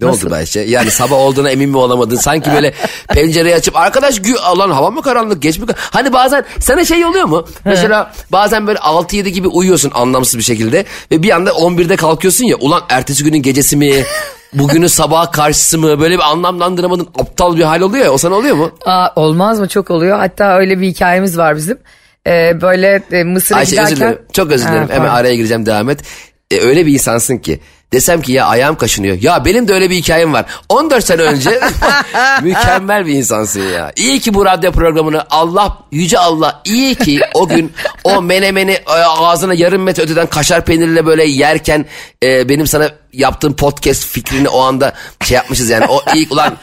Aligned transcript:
Ne 0.00 0.06
oldu 0.06 0.30
Bayşe? 0.30 0.60
Yani 0.60 0.90
sabah 0.90 1.16
olduğuna 1.16 1.50
emin 1.50 1.70
mi 1.70 1.76
olamadın? 1.76 2.16
Sanki 2.16 2.50
böyle 2.52 2.74
pencereyi 3.08 3.54
açıp 3.54 3.76
arkadaş 3.76 4.22
gü 4.22 4.34
lan 4.58 4.70
hava 4.70 4.90
mı 4.90 5.02
karanlık 5.02 5.42
geç 5.42 5.58
mi? 5.58 5.66
Hani 5.76 6.12
bazen 6.12 6.44
sana 6.60 6.84
şey 6.84 7.04
oluyor 7.04 7.24
mu? 7.24 7.46
Mesela 7.64 8.12
bazen 8.32 8.66
böyle 8.66 8.78
6-7 8.78 9.28
gibi 9.28 9.48
uyuyorsun 9.48 9.90
anlamsız 9.94 10.38
bir 10.38 10.42
şekilde 10.44 10.84
ve 11.10 11.22
bir 11.22 11.30
anda 11.30 11.50
11'de 11.50 11.96
kalkıyorsun 11.96 12.44
ya 12.44 12.56
ulan 12.56 12.82
ertesi 12.88 13.24
günün 13.24 13.42
gecesi 13.42 13.76
mi? 13.76 13.92
Bugünün 14.52 14.86
sabah 14.86 15.32
karşısı 15.32 15.78
mı? 15.78 16.00
Böyle 16.00 16.14
bir 16.14 16.22
anlamlandıramadın 16.30 17.08
aptal 17.20 17.56
bir 17.56 17.62
hal 17.62 17.80
oluyor 17.80 18.04
ya 18.04 18.10
o 18.12 18.18
sana 18.18 18.34
oluyor 18.34 18.56
mu? 18.56 18.70
Aa, 18.86 19.08
olmaz 19.16 19.60
mı? 19.60 19.68
Çok 19.68 19.90
oluyor. 19.90 20.18
Hatta 20.18 20.56
öyle 20.58 20.80
bir 20.80 20.88
hikayemiz 20.88 21.38
var 21.38 21.56
bizim. 21.56 21.78
Ee, 22.26 22.60
böyle 22.60 23.02
e, 23.12 23.24
Mısır'a 23.24 23.58
Ayşe 23.58 23.70
giderken... 23.70 23.92
özür 23.92 23.96
dilerim. 24.00 24.18
Çok 24.32 24.52
özür 24.52 24.68
dilerim. 24.68 24.88
Ha, 24.88 24.94
Hemen 24.94 25.08
araya 25.08 25.34
gireceğim 25.34 25.66
devam 25.66 25.90
et. 25.90 26.00
E, 26.50 26.60
öyle 26.60 26.86
bir 26.86 26.92
insansın 26.92 27.38
ki. 27.38 27.60
Desem 27.94 28.22
ki 28.22 28.32
ya 28.32 28.46
ayağım 28.46 28.76
kaşınıyor. 28.76 29.22
Ya 29.22 29.44
benim 29.44 29.68
de 29.68 29.72
öyle 29.74 29.90
bir 29.90 29.96
hikayem 29.96 30.32
var. 30.32 30.44
14 30.68 31.04
sene 31.04 31.22
önce 31.22 31.60
mükemmel 32.42 33.06
bir 33.06 33.14
insansın 33.14 33.60
ya. 33.60 33.92
İyi 33.96 34.20
ki 34.20 34.34
bu 34.34 34.44
radyo 34.44 34.72
programını 34.72 35.24
Allah, 35.30 35.78
yüce 35.92 36.18
Allah 36.18 36.62
iyi 36.64 36.94
ki 36.94 37.20
o 37.34 37.48
gün 37.48 37.72
o 38.04 38.22
menemeni 38.22 38.70
e, 38.70 38.92
ağzına 38.92 39.54
yarım 39.54 39.82
metre 39.82 40.02
öteden 40.02 40.26
kaşar 40.26 40.64
peyniriyle 40.64 41.06
böyle 41.06 41.24
yerken 41.24 41.86
e, 42.22 42.48
benim 42.48 42.66
sana 42.66 42.90
yaptığım 43.12 43.56
podcast 43.56 44.06
fikrini 44.06 44.48
o 44.48 44.60
anda 44.60 44.92
şey 45.24 45.34
yapmışız 45.34 45.70
yani. 45.70 45.86
O 45.88 46.02
ilk 46.14 46.32
ulan 46.32 46.56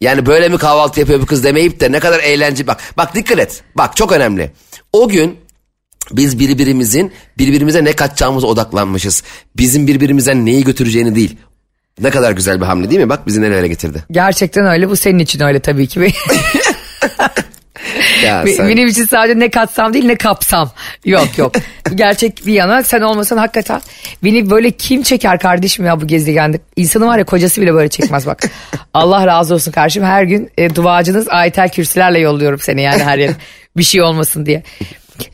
yani 0.00 0.26
böyle 0.26 0.48
mi 0.48 0.58
kahvaltı 0.58 1.00
yapıyor 1.00 1.20
bu 1.20 1.26
kız 1.26 1.44
demeyip 1.44 1.80
de 1.80 1.92
ne 1.92 2.00
kadar 2.00 2.18
eğlenceli. 2.18 2.66
Bak 2.66 2.80
bak 2.96 3.14
dikkat 3.14 3.38
et. 3.38 3.62
Bak 3.74 3.96
çok 3.96 4.12
önemli. 4.12 4.52
O 4.92 5.08
gün 5.08 5.38
biz 6.12 6.38
birbirimizin 6.38 7.12
birbirimize 7.38 7.84
ne 7.84 7.92
katacağımıza 7.92 8.46
odaklanmışız. 8.46 9.22
Bizim 9.56 9.86
birbirimizden 9.86 10.46
neyi 10.46 10.64
götüreceğini 10.64 11.14
değil. 11.14 11.36
Ne 12.00 12.10
kadar 12.10 12.32
güzel 12.32 12.60
bir 12.60 12.66
hamle 12.66 12.90
değil 12.90 13.00
mi? 13.00 13.08
Bak 13.08 13.26
bizi 13.26 13.42
nerelere 13.42 13.68
getirdi. 13.68 14.04
Gerçekten 14.10 14.66
öyle. 14.66 14.88
Bu 14.90 14.96
senin 14.96 15.18
için 15.18 15.40
öyle 15.40 15.60
tabii 15.60 15.86
ki. 15.86 16.00
Ya 18.24 18.44
sen- 18.56 18.68
Benim 18.68 18.88
için 18.88 19.04
sadece 19.04 19.38
ne 19.38 19.50
katsam 19.50 19.94
değil 19.94 20.04
ne 20.04 20.16
kapsam. 20.16 20.70
Yok 21.04 21.38
yok. 21.38 21.54
Gerçek 21.94 22.46
bir 22.46 22.52
yana 22.52 22.82
sen 22.82 23.00
olmasan 23.00 23.36
hakikaten 23.36 23.80
beni 24.24 24.50
böyle 24.50 24.70
kim 24.70 25.02
çeker 25.02 25.38
kardeşim 25.38 25.84
ya 25.86 26.00
bu 26.00 26.06
gezegende. 26.06 26.60
İnsanı 26.76 27.06
var 27.06 27.18
ya 27.18 27.24
kocası 27.24 27.62
bile 27.62 27.74
böyle 27.74 27.88
çekmez 27.88 28.26
bak. 28.26 28.42
Allah 28.94 29.26
razı 29.26 29.54
olsun 29.54 29.72
kardeşim. 29.72 30.04
Her 30.04 30.22
gün 30.24 30.50
e, 30.58 30.74
duacınız 30.74 31.28
ayetel 31.28 31.68
kürsülerle 31.68 32.18
yolluyorum 32.18 32.58
seni 32.60 32.82
yani 32.82 33.02
her 33.04 33.18
yere. 33.18 33.32
bir 33.76 33.82
şey 33.82 34.02
olmasın 34.02 34.46
diye. 34.46 34.62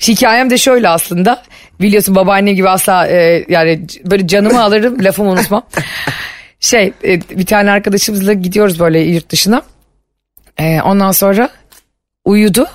Hikayem 0.08 0.50
de 0.50 0.58
şöyle 0.58 0.88
aslında. 0.88 1.42
Biliyorsun 1.80 2.14
babaannem 2.14 2.54
gibi 2.54 2.68
asla 2.68 3.06
e, 3.08 3.44
yani 3.48 3.80
böyle 4.04 4.26
canımı 4.28 4.62
alırım 4.62 5.04
lafımı 5.04 5.30
unutmam. 5.30 5.66
Şey 6.60 6.92
e, 7.04 7.20
bir 7.20 7.46
tane 7.46 7.70
arkadaşımızla 7.70 8.32
gidiyoruz 8.32 8.80
böyle 8.80 9.00
yurt 9.00 9.30
dışına. 9.30 9.62
E, 10.58 10.80
ondan 10.80 11.12
sonra 11.12 11.48
uyudu. 12.24 12.66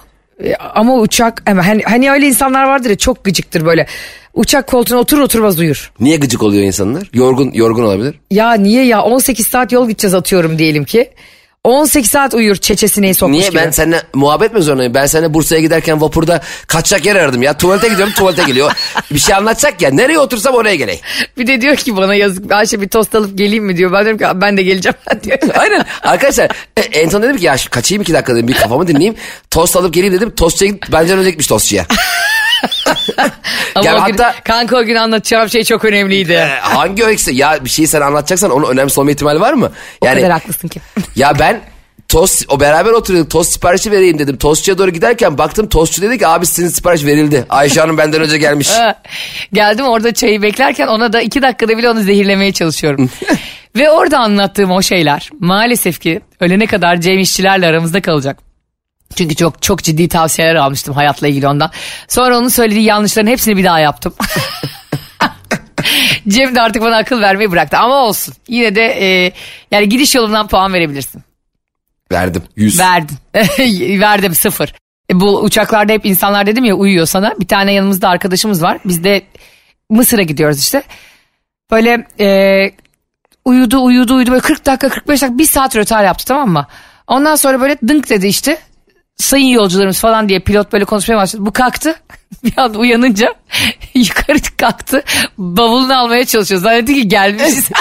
E, 0.44 0.56
Ama 0.56 0.96
uçak 0.96 1.42
hani, 1.46 1.82
hani 1.84 2.12
öyle 2.12 2.28
insanlar 2.28 2.64
vardır 2.64 2.90
ya 2.90 2.98
çok 2.98 3.24
gıcıktır 3.24 3.66
böyle. 3.66 3.86
Uçak 4.34 4.68
koltuğuna 4.68 5.00
otur 5.00 5.20
oturmaz 5.20 5.60
uyur. 5.60 5.92
Niye 6.00 6.18
gıcık 6.18 6.44
oluyor 6.44 6.64
insanlar? 6.64 7.10
Yorgun 7.14 7.52
yorgun 7.54 7.84
olabilir. 7.84 8.16
Ya 8.32 8.54
niye 8.54 8.86
ya 8.86 9.02
18 9.02 9.48
saat 9.48 9.72
yol 9.72 9.88
gideceğiz 9.90 10.14
atıyorum 10.14 10.58
diyelim 10.60 10.86
ki. 10.86 11.10
18 11.64 12.12
saat 12.12 12.34
uyur 12.34 12.56
çeçesine 12.56 13.14
sokmuş 13.14 13.38
Niye 13.38 13.50
gibi. 13.50 13.58
ben 13.60 13.72
seninle 13.72 14.02
muhabbet 14.14 14.54
mi 14.54 14.62
zorundayım? 14.62 14.94
Ben 14.94 15.06
seninle 15.06 15.34
Bursa'ya 15.34 15.62
giderken 15.62 16.02
vapurda 16.02 16.42
kaçacak 16.68 17.06
yer 17.06 17.16
aradım 17.16 17.42
ya. 17.44 17.58
Tuvalete 17.58 17.88
gidiyorum 17.88 18.14
tuvalete 18.14 18.44
geliyor. 18.44 18.72
Bir 19.12 19.20
şey 19.20 19.36
anlatacak 19.36 19.82
ya. 19.82 19.90
Nereye 19.90 20.20
otursam 20.20 20.56
oraya 20.56 20.76
geleyim. 20.76 21.02
Bir 21.38 21.48
de 21.48 21.62
diyor 21.62 21.76
ki 21.76 21.98
bana 21.98 22.16
yazık 22.16 22.52
Ayşe 22.52 22.82
bir 22.82 22.90
tost 22.90 23.16
alıp 23.16 23.38
geleyim 23.38 23.66
mi 23.66 23.78
diyor. 23.78 23.92
Ben 23.94 24.04
diyorum 24.06 24.18
ki 24.36 24.42
ben 24.42 24.58
de 24.58 24.64
geleceğim 24.64 24.96
diyor. 25.24 25.38
Aynen. 25.58 25.86
Arkadaşlar 26.04 26.52
e, 26.78 26.82
en 26.82 27.10
son 27.10 27.22
dedim 27.24 27.38
ki 27.38 27.46
ya 27.46 27.56
kaçayım 27.72 28.02
iki 28.02 28.14
dakika 28.14 28.36
dedim. 28.36 28.48
Bir 28.48 28.54
kafamı 28.54 28.88
dinleyeyim. 28.88 29.16
Tost 29.52 29.76
alıp 29.76 29.94
geleyim 29.94 30.14
dedim. 30.14 30.32
Tostçuya 30.36 30.72
git. 30.72 30.92
Benden 30.92 31.18
önce 31.18 31.30
gitmiş 31.30 31.48
tostçuya. 31.48 31.86
Ama 33.76 33.86
Yani 33.86 34.02
o 34.02 34.06
gün, 34.06 34.12
hatta- 34.18 34.36
kanka 34.44 34.78
o 34.78 34.84
gün 34.84 34.96
anlatacağım 34.96 35.50
şey 35.50 35.64
çok 35.64 35.86
önemliydi. 35.86 36.34
E, 36.34 36.60
hangi 36.62 37.04
öyküsü? 37.06 37.32
Ya 37.32 37.66
bir 37.66 37.70
şeyi 37.70 37.88
sen 37.88 38.02
anlatacaksan 38.02 38.52
onun 38.52 38.68
önemsiz 38.68 38.98
olma 38.98 39.12
ihtimali 39.12 39.40
var 39.40 39.54
mı? 39.54 39.72
o 40.02 40.06
Yani 40.06 40.22
kadar 40.22 40.32
haklısın 40.32 40.68
ki. 40.68 40.80
ya 41.16 41.40
ben 41.40 41.62
tost 42.08 42.46
o 42.50 42.60
beraber 42.60 42.92
oturuyorduk 42.92 43.32
tost 43.32 43.54
siparişi 43.54 43.92
vereyim 43.92 44.20
dedim. 44.20 44.38
Tostçuya 44.38 44.78
doğru 44.78 44.92
giderken 44.92 45.38
baktım 45.38 45.70
tostçu 45.70 46.02
dedi 46.02 46.18
ki 46.18 46.28
abi 46.28 46.46
sizin 46.46 46.68
sipariş 46.70 47.06
verildi. 47.06 47.46
Ayşe 47.50 47.82
Hanım 47.82 47.98
benden 47.98 48.22
önce 48.22 48.38
gelmiş. 48.38 48.70
Geldim 49.54 49.86
orada 49.86 50.14
çayı 50.14 50.42
beklerken 50.42 50.88
ona 50.88 51.14
da 51.14 51.22
iki 51.22 51.42
dakikada 51.42 51.78
bile 51.78 51.90
onu 51.90 52.02
zehirlemeye 52.02 52.52
çalışıyorum. 52.54 53.10
Ve 53.76 53.90
orada 53.92 54.20
anlattığım 54.20 54.72
o 54.72 54.82
şeyler 54.82 55.30
maalesef 55.40 56.02
ki 56.02 56.22
ölene 56.40 56.66
kadar 56.66 57.02
Cem 57.02 57.20
İşçilerle 57.20 57.68
aramızda 57.68 58.02
kalacak. 58.02 58.49
Çünkü 59.16 59.36
çok 59.36 59.62
çok 59.62 59.84
ciddi 59.84 60.08
tavsiyeler 60.08 60.56
almıştım 60.56 60.94
hayatla 60.94 61.28
ilgili 61.28 61.48
ondan. 61.48 61.72
Sonra 62.08 62.38
onun 62.38 62.48
söylediği 62.48 62.84
yanlışların 62.84 63.32
hepsini 63.32 63.58
bir 63.58 63.64
daha 63.64 63.80
yaptım. 63.80 64.14
Cem 66.28 66.56
de 66.56 66.62
artık 66.62 66.82
bana 66.82 66.98
akıl 66.98 67.22
vermeyi 67.22 67.52
bıraktı 67.52 67.78
ama 67.78 67.96
olsun. 67.96 68.34
Yine 68.48 68.76
de 68.76 68.82
e, 68.82 69.34
yani 69.72 69.90
gidiş 69.90 70.16
yolundan 70.16 70.48
puan 70.48 70.74
verebilirsin. 70.74 71.22
Verdim 72.12 72.44
100. 72.56 72.80
Verdin. 72.80 73.18
Verdim 74.02 74.36
sıfır. 74.36 74.74
E, 75.12 75.20
bu 75.20 75.42
uçaklarda 75.42 75.94
hep 75.94 76.06
insanlar 76.06 76.46
dedim 76.46 76.64
ya 76.64 76.76
uyuyor 76.76 77.06
sana. 77.06 77.34
Bir 77.40 77.48
tane 77.48 77.74
yanımızda 77.74 78.10
arkadaşımız 78.10 78.64
var. 78.64 78.78
Biz 78.86 79.04
de 79.04 79.22
Mısır'a 79.90 80.22
gidiyoruz 80.22 80.60
işte. 80.60 80.84
Böyle 81.72 82.08
e, 82.20 82.72
uyudu 83.46 83.84
uyudu 83.84 84.16
uyudu 84.16 84.32
böyle 84.32 84.42
40 84.42 84.66
dakika 84.66 84.90
45 84.90 85.22
dakika 85.22 85.38
bir 85.38 85.46
saat 85.46 85.76
rötar 85.76 86.04
yaptı 86.04 86.26
tamam 86.26 86.50
mı? 86.50 86.68
Ondan 87.08 87.36
sonra 87.36 87.62
böyle 87.62 87.78
dınk 87.88 88.10
dedi 88.10 88.28
işte. 88.28 88.58
Sayın 89.20 89.48
yolcularımız 89.48 90.00
falan 90.00 90.30
diye 90.30 90.40
pilot 90.40 90.74
böyle 90.74 90.86
konuşmaya 90.86 91.16
başladı. 91.18 91.46
Bu 91.46 91.54
kalktı. 91.54 91.96
Bir 92.44 92.58
anda 92.58 92.78
uyanınca 92.78 93.34
yukarı 93.94 94.40
kalktı. 94.58 95.04
Bavulunu 95.38 96.00
almaya 96.00 96.26
çalışıyor. 96.26 96.62
Zannetti 96.62 96.94
ki 96.94 97.08
gelmişiz. 97.08 97.70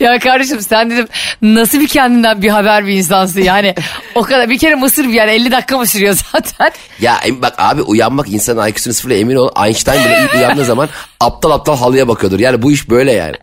ya 0.00 0.18
kardeşim 0.18 0.60
sen 0.60 0.90
dedim 0.90 1.08
nasıl 1.42 1.80
bir 1.80 1.88
kendinden 1.88 2.42
bir 2.42 2.48
haber 2.48 2.86
bir 2.86 2.92
insansın 2.92 3.40
yani. 3.40 3.74
O 4.14 4.22
kadar 4.22 4.50
bir 4.50 4.58
kere 4.58 4.74
Mısır 4.74 5.04
bir 5.04 5.12
yani 5.12 5.30
50 5.30 5.52
dakika 5.52 5.78
mı 5.78 5.86
sürüyor 5.86 6.16
zaten. 6.32 6.72
Ya 7.00 7.16
em- 7.24 7.42
bak 7.42 7.54
abi 7.58 7.82
uyanmak 7.82 8.28
insanın 8.28 8.66
IQ'sunu 8.68 8.94
sıfırla 8.94 9.14
emin 9.14 9.36
ol. 9.36 9.48
Einstein 9.66 10.04
bile 10.04 10.20
ilk 10.24 10.34
uyandığı 10.34 10.64
zaman 10.64 10.88
aptal 11.20 11.50
aptal 11.50 11.76
halıya 11.76 12.08
bakıyordur. 12.08 12.38
Yani 12.40 12.62
bu 12.62 12.72
iş 12.72 12.90
böyle 12.90 13.12
yani. 13.12 13.34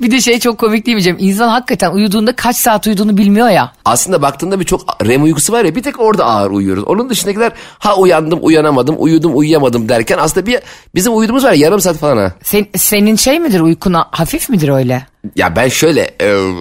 Bir 0.00 0.10
de 0.10 0.20
şey 0.20 0.38
çok 0.38 0.58
komik 0.58 0.86
değil 0.86 0.96
mi 0.96 1.02
Cem? 1.02 1.16
İnsan 1.18 1.48
hakikaten 1.48 1.90
uyuduğunda 1.92 2.36
kaç 2.36 2.56
saat 2.56 2.86
uyuduğunu 2.86 3.16
bilmiyor 3.16 3.48
ya. 3.48 3.72
Aslında 3.84 4.22
baktığında 4.22 4.60
bir 4.60 4.64
çok 4.64 5.04
REM 5.06 5.24
uykusu 5.24 5.52
var 5.52 5.64
ya 5.64 5.74
bir 5.74 5.82
tek 5.82 6.00
orada 6.00 6.24
ağır 6.24 6.50
uyuyoruz. 6.50 6.84
Onun 6.84 7.10
dışındakiler 7.10 7.52
ha 7.78 7.96
uyandım 7.96 8.38
uyanamadım 8.42 8.96
uyudum 8.98 9.36
uyuyamadım 9.38 9.88
derken 9.88 10.18
aslında 10.18 10.46
bir 10.46 10.60
bizim 10.94 11.16
uyuduğumuz 11.16 11.44
var 11.44 11.52
ya 11.52 11.66
yarım 11.66 11.80
saat 11.80 11.96
falan 11.96 12.16
ha. 12.16 12.32
Sen, 12.42 12.66
senin 12.76 13.16
şey 13.16 13.40
midir 13.40 13.60
uykuna 13.60 14.08
hafif 14.10 14.48
midir 14.48 14.68
öyle? 14.68 15.06
Ya 15.36 15.56
ben 15.56 15.68
şöyle 15.68 16.00
e, 16.22 16.52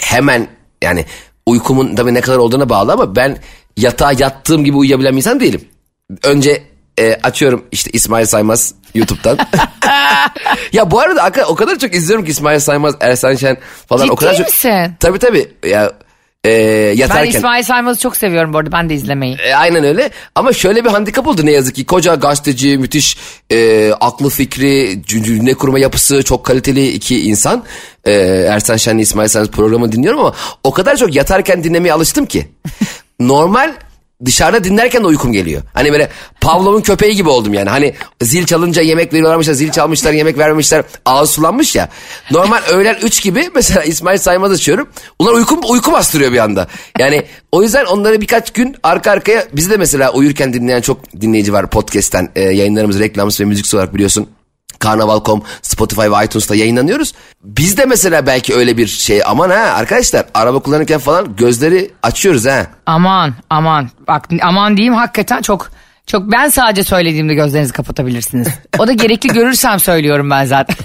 hemen 0.00 0.48
yani 0.82 1.04
uykumun 1.46 1.94
tabii 1.94 2.14
ne 2.14 2.20
kadar 2.20 2.38
olduğuna 2.38 2.68
bağlı 2.68 2.92
ama 2.92 3.16
ben 3.16 3.38
yatağa 3.76 4.12
yattığım 4.12 4.64
gibi 4.64 4.76
uyuyabilen 4.76 5.12
bir 5.12 5.16
insan 5.16 5.40
değilim. 5.40 5.60
Önce 6.22 6.62
e, 6.98 7.18
açıyorum 7.22 7.64
işte 7.72 7.90
İsmail 7.92 8.26
Saymaz 8.26 8.74
YouTube'dan. 8.94 9.38
ya 10.72 10.90
bu 10.90 11.00
arada 11.00 11.44
o 11.48 11.54
kadar 11.54 11.78
çok 11.78 11.94
izliyorum 11.94 12.24
ki 12.24 12.30
İsmail 12.30 12.58
Saymaz, 12.58 12.94
Ersan 13.00 13.34
Şen 13.34 13.56
falan 13.88 14.02
Ciddi 14.02 14.12
o 14.12 14.16
kadar 14.16 14.34
çok. 14.34 14.46
misin? 14.46 14.94
Tabii 15.00 15.18
tabii 15.18 15.48
ya 15.66 15.92
e, 16.44 16.50
Ben 16.50 16.96
yatarken. 16.96 17.30
İsmail 17.30 17.62
Saymaz'ı 17.62 18.00
çok 18.00 18.16
seviyorum 18.16 18.52
bu 18.52 18.58
arada. 18.58 18.72
Ben 18.72 18.90
de 18.90 18.94
izlemeyi. 18.94 19.36
E, 19.36 19.54
aynen 19.54 19.84
öyle 19.84 20.10
ama 20.34 20.52
şöyle 20.52 20.84
bir 20.84 20.90
handikap 20.90 21.26
oldu 21.26 21.46
ne 21.46 21.50
yazık 21.50 21.74
ki. 21.74 21.86
Koca 21.86 22.14
gazeteci, 22.14 22.78
müthiş 22.78 23.16
e, 23.50 23.90
aklı 24.00 24.30
fikri, 24.30 25.02
cümle 25.06 25.54
kurma 25.54 25.78
yapısı 25.78 26.22
çok 26.22 26.44
kaliteli 26.44 26.88
iki 26.88 27.20
insan. 27.28 27.64
E, 28.04 28.12
Ersan 28.50 28.76
Şen'le 28.76 28.98
İsmail 28.98 29.28
Saymaz 29.28 29.50
programı 29.50 29.92
dinliyorum 29.92 30.20
ama 30.20 30.34
o 30.64 30.72
kadar 30.72 30.96
çok 30.96 31.14
yatarken 31.14 31.64
dinlemeye 31.64 31.92
alıştım 31.94 32.26
ki. 32.26 32.48
Normal 33.20 33.72
dışarıda 34.24 34.64
dinlerken 34.64 35.02
de 35.02 35.06
uykum 35.06 35.32
geliyor. 35.32 35.62
Hani 35.74 35.92
böyle 35.92 36.08
Pavlov'un 36.40 36.80
köpeği 36.80 37.16
gibi 37.16 37.28
oldum 37.28 37.54
yani. 37.54 37.70
Hani 37.70 37.94
zil 38.22 38.46
çalınca 38.46 38.82
yemek 38.82 39.12
veriyorlarmış 39.12 39.48
da 39.48 39.54
zil 39.54 39.70
çalmışlar 39.70 40.12
yemek 40.12 40.38
vermemişler 40.38 40.84
ağız 41.04 41.30
sulanmış 41.30 41.76
ya. 41.76 41.88
Normal 42.30 42.60
öğlen 42.70 42.96
3 43.02 43.22
gibi 43.22 43.50
mesela 43.54 43.82
İsmail 43.82 44.18
Saymaz 44.18 44.52
açıyorum. 44.52 44.88
Ulan 45.18 45.34
uykum, 45.34 45.60
uyku 45.68 45.92
bastırıyor 45.92 46.32
bir 46.32 46.38
anda. 46.38 46.68
Yani 46.98 47.24
o 47.52 47.62
yüzden 47.62 47.84
onları 47.84 48.20
birkaç 48.20 48.52
gün 48.52 48.76
arka 48.82 49.10
arkaya 49.10 49.44
bizi 49.52 49.70
de 49.70 49.76
mesela 49.76 50.12
uyurken 50.12 50.52
dinleyen 50.52 50.80
çok 50.80 51.20
dinleyici 51.20 51.52
var 51.52 51.70
podcast'ten 51.70 52.28
e, 52.36 52.42
yayınlarımız 52.42 52.98
reklamsız 52.98 53.40
ve 53.40 53.44
müziksiz 53.44 53.74
olarak 53.74 53.94
biliyorsun. 53.94 54.28
Karnaval.com, 54.78 55.42
Spotify 55.62 56.00
ve 56.00 56.24
iTunes'ta 56.24 56.54
yayınlanıyoruz. 56.54 57.12
Biz 57.44 57.76
de 57.76 57.84
mesela 57.84 58.26
belki 58.26 58.54
öyle 58.54 58.76
bir 58.76 58.86
şey 58.86 59.22
aman 59.26 59.50
ha 59.50 59.56
arkadaşlar 59.56 60.26
araba 60.34 60.58
kullanırken 60.58 60.98
falan 60.98 61.36
gözleri 61.36 61.90
açıyoruz 62.02 62.46
ha. 62.46 62.66
Aman 62.86 63.34
aman. 63.50 63.90
Bak 64.08 64.28
aman 64.42 64.76
diyeyim 64.76 64.94
hakikaten 64.94 65.42
çok 65.42 65.70
çok 66.06 66.32
ben 66.32 66.48
sadece 66.48 66.84
söylediğimde 66.84 67.34
gözlerinizi 67.34 67.72
kapatabilirsiniz. 67.72 68.48
O 68.78 68.86
da 68.86 68.92
gerekli 68.92 69.28
görürsem 69.28 69.80
söylüyorum 69.80 70.30
ben 70.30 70.44
zaten. 70.44 70.76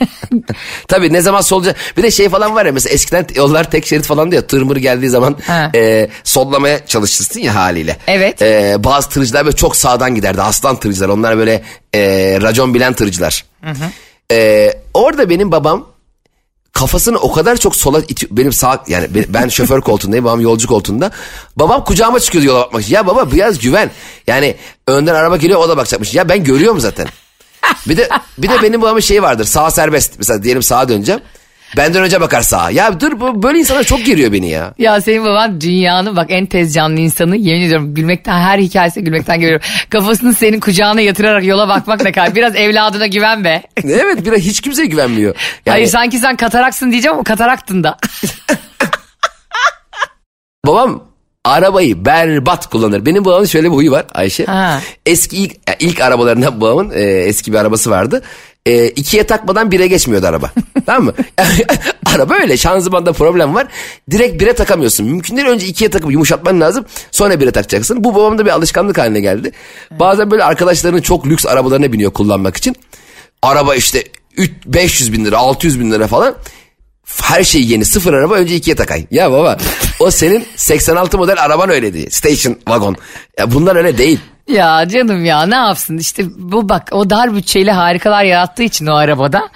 Tabii 0.88 1.14
ne 1.14 1.22
zaman 1.22 1.42
solca 1.42 1.76
bir 1.98 2.04
de 2.04 2.12
şey 2.12 2.30
falan 2.30 2.56
var 2.56 2.66
ya 2.66 2.72
mesela 2.72 2.94
eskiden 2.94 3.26
yollar 3.36 3.72
tek 3.72 3.86
şerit 3.88 4.06
falan 4.06 4.32
diyor 4.32 4.44
tırmır 4.44 4.78
geldiği 4.78 5.10
zaman 5.10 5.38
Ha. 5.48 5.72
e, 5.76 6.10
sollamaya 6.24 6.86
çalışırsın 6.86 7.40
ya 7.40 7.56
haliyle. 7.56 7.98
Evet. 8.08 8.42
E, 8.42 8.76
bazı 8.84 9.10
tırcılar 9.10 9.46
böyle 9.46 9.56
çok 9.56 9.76
sağdan 9.76 10.16
giderdi 10.16 10.42
aslan 10.42 10.80
tırcılar 10.80 11.10
onlar 11.10 11.38
böyle 11.38 11.64
e, 11.96 12.02
racon 12.42 12.74
bilen 12.74 12.94
tırcılar. 12.94 13.46
E, 14.32 14.70
orada 14.94 15.30
benim 15.30 15.52
babam 15.52 15.88
kafasını 16.74 17.18
o 17.18 17.32
kadar 17.32 17.58
çok 17.58 17.76
sola 17.76 18.00
itiyor. 18.00 18.32
Benim 18.38 18.54
sağ 18.54 18.84
yani 18.88 19.16
be- 19.16 19.34
ben 19.34 19.48
şoför 19.50 19.82
koltuğundayım 19.82 20.26
babam 20.26 20.42
yolcu 20.42 20.68
koltuğunda. 20.68 21.12
Babam 21.56 21.84
kucağıma 21.84 22.20
çıkıyordu 22.20 22.48
yola 22.48 22.60
bakmak 22.60 22.84
için. 22.84 22.94
Ya 22.96 23.08
baba 23.08 23.32
biraz 23.32 23.60
güven. 23.60 23.92
Yani 24.28 24.56
önden 24.88 25.16
araba 25.16 25.38
geliyor 25.38 25.60
o 25.60 25.70
da 25.70 25.78
bakacakmış. 25.78 26.14
Ya 26.14 26.30
ben 26.30 26.44
görüyorum 26.44 26.80
zaten. 26.80 27.08
Bir 27.88 27.98
de 27.98 28.10
bir 28.38 28.50
de 28.50 28.62
benim 28.62 28.82
babamın 28.82 29.00
şeyi 29.00 29.22
vardır. 29.22 29.46
Sağ 29.46 29.72
serbest. 29.72 30.14
Mesela 30.18 30.44
diyelim 30.44 30.64
sağa 30.64 30.90
döneceğim. 30.90 31.22
Benden 31.78 32.04
önce 32.04 32.22
bakar 32.22 32.42
sağa. 32.42 32.72
Ya 32.72 33.00
dur 33.00 33.20
bu 33.20 33.44
böyle 33.44 33.60
insanlar 33.60 33.84
çok 33.84 34.06
geriyor 34.06 34.32
beni 34.32 34.50
ya. 34.50 34.74
ya 34.78 35.02
senin 35.02 35.26
baban 35.26 35.62
dünyanın 35.62 36.16
bak 36.16 36.26
en 36.30 36.46
tez 36.46 36.74
canlı 36.74 37.00
insanı 37.00 37.38
yemin 37.38 37.66
ediyorum 37.66 37.96
gülmekten 37.96 38.40
her 38.40 38.60
hikayesi 38.60 39.04
gülmekten 39.04 39.40
geliyorum. 39.40 39.68
Kafasını 39.90 40.34
senin 40.34 40.60
kucağına 40.60 41.02
yatırarak 41.02 41.46
yola 41.46 41.68
bakmak 41.68 42.04
ne 42.04 42.12
kadar 42.12 42.36
biraz 42.36 42.56
evladına 42.56 43.08
güven 43.08 43.44
be. 43.44 43.62
Evet 43.84 44.26
bir 44.26 44.32
de 44.32 44.40
hiç 44.40 44.62
kimseye 44.62 44.86
güvenmiyor. 44.86 45.36
Yani 45.66 45.76
Hayır 45.76 45.88
sanki 45.88 46.18
sen 46.18 46.36
kataraksın 46.36 46.92
diyeceğim 46.92 47.14
ama 47.14 47.24
kataraktın 47.24 47.84
da. 47.84 47.98
babam 50.68 51.04
arabayı 51.46 52.06
berbat 52.06 52.68
kullanır. 52.68 53.06
Benim 53.06 53.26
babamın 53.26 53.46
şöyle 53.46 53.72
bir 53.72 53.76
huyu 53.76 53.92
var 53.92 54.06
Ayşe. 54.14 54.46
Ha. 54.46 54.82
Eski 55.06 55.38
ilk, 55.38 55.56
ilk 55.80 56.02
arabalarından 56.02 56.62
babamın 56.62 56.92
e, 56.92 57.02
eski 57.02 57.54
bir 57.54 57.58
arabası 57.58 57.90
vardı. 57.90 58.22
E, 58.66 58.88
ikiye 58.88 59.24
takmadan 59.24 59.72
bire 59.72 59.88
geçmiyordu 59.88 60.28
araba. 60.28 60.52
tamam 60.86 61.04
mı? 61.04 61.14
araba 62.06 62.34
öyle 62.34 62.58
şanzımanda 62.58 63.14
problem 63.14 63.56
var. 63.56 63.68
Direkt 64.12 64.42
bire 64.42 64.54
takamıyorsun. 64.54 65.06
Mümkün 65.06 65.38
değil 65.38 65.48
önce 65.48 65.68
ikiye 65.68 65.90
takıp 65.90 66.12
yumuşatman 66.12 66.62
lazım. 66.62 66.86
Sonra 67.12 67.40
bire 67.40 67.52
takacaksın. 67.52 68.04
Bu 68.04 68.16
babamda 68.16 68.46
bir 68.46 68.52
alışkanlık 68.52 68.98
haline 68.98 69.20
geldi. 69.20 69.52
Bazen 69.92 70.32
böyle 70.32 70.44
arkadaşlarının 70.44 71.02
çok 71.02 71.28
lüks 71.28 71.46
arabalarına 71.46 71.94
biniyor 71.94 72.14
kullanmak 72.14 72.58
için. 72.58 72.76
Araba 73.42 73.76
işte 73.76 74.04
3, 74.38 74.52
500 74.66 75.14
bin 75.14 75.26
lira 75.26 75.38
600 75.38 75.80
bin 75.80 75.92
lira 75.92 76.08
falan. 76.08 76.36
Her 77.22 77.44
şey 77.44 77.64
yeni 77.64 77.86
sıfır 77.86 78.14
araba 78.14 78.34
önce 78.34 78.56
ikiye 78.56 78.76
takay. 78.76 79.06
Ya 79.12 79.32
baba 79.32 79.58
o 80.00 80.12
senin 80.12 80.46
86 80.56 81.18
model 81.18 81.44
araban 81.44 81.70
öyleydi. 81.70 82.12
Station 82.12 82.54
wagon. 82.54 82.96
Ya 83.40 83.52
bunlar 83.52 83.76
öyle 83.76 83.98
değil. 83.98 84.20
Ya 84.48 84.88
canım 84.88 85.26
ya 85.26 85.46
ne 85.46 85.56
yapsın 85.56 85.98
işte 85.98 86.24
bu 86.38 86.70
bak 86.70 86.90
o 86.92 87.10
dar 87.10 87.36
bütçeyle 87.36 87.72
harikalar 87.72 88.24
yarattığı 88.24 88.64
için 88.64 88.86
o 88.86 88.96
arabada 88.96 89.50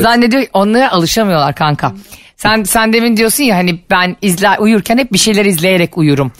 zannediyor 0.00 0.46
onlara 0.52 0.92
alışamıyorlar 0.92 1.54
kanka. 1.54 1.92
Sen 2.36 2.62
sen 2.62 2.92
demin 2.92 3.16
diyorsun 3.16 3.44
ya 3.44 3.56
hani 3.56 3.80
ben 3.90 4.16
izler 4.22 4.58
uyurken 4.58 4.98
hep 4.98 5.12
bir 5.12 5.18
şeyler 5.18 5.44
izleyerek 5.44 5.98
uyurum. 5.98 6.32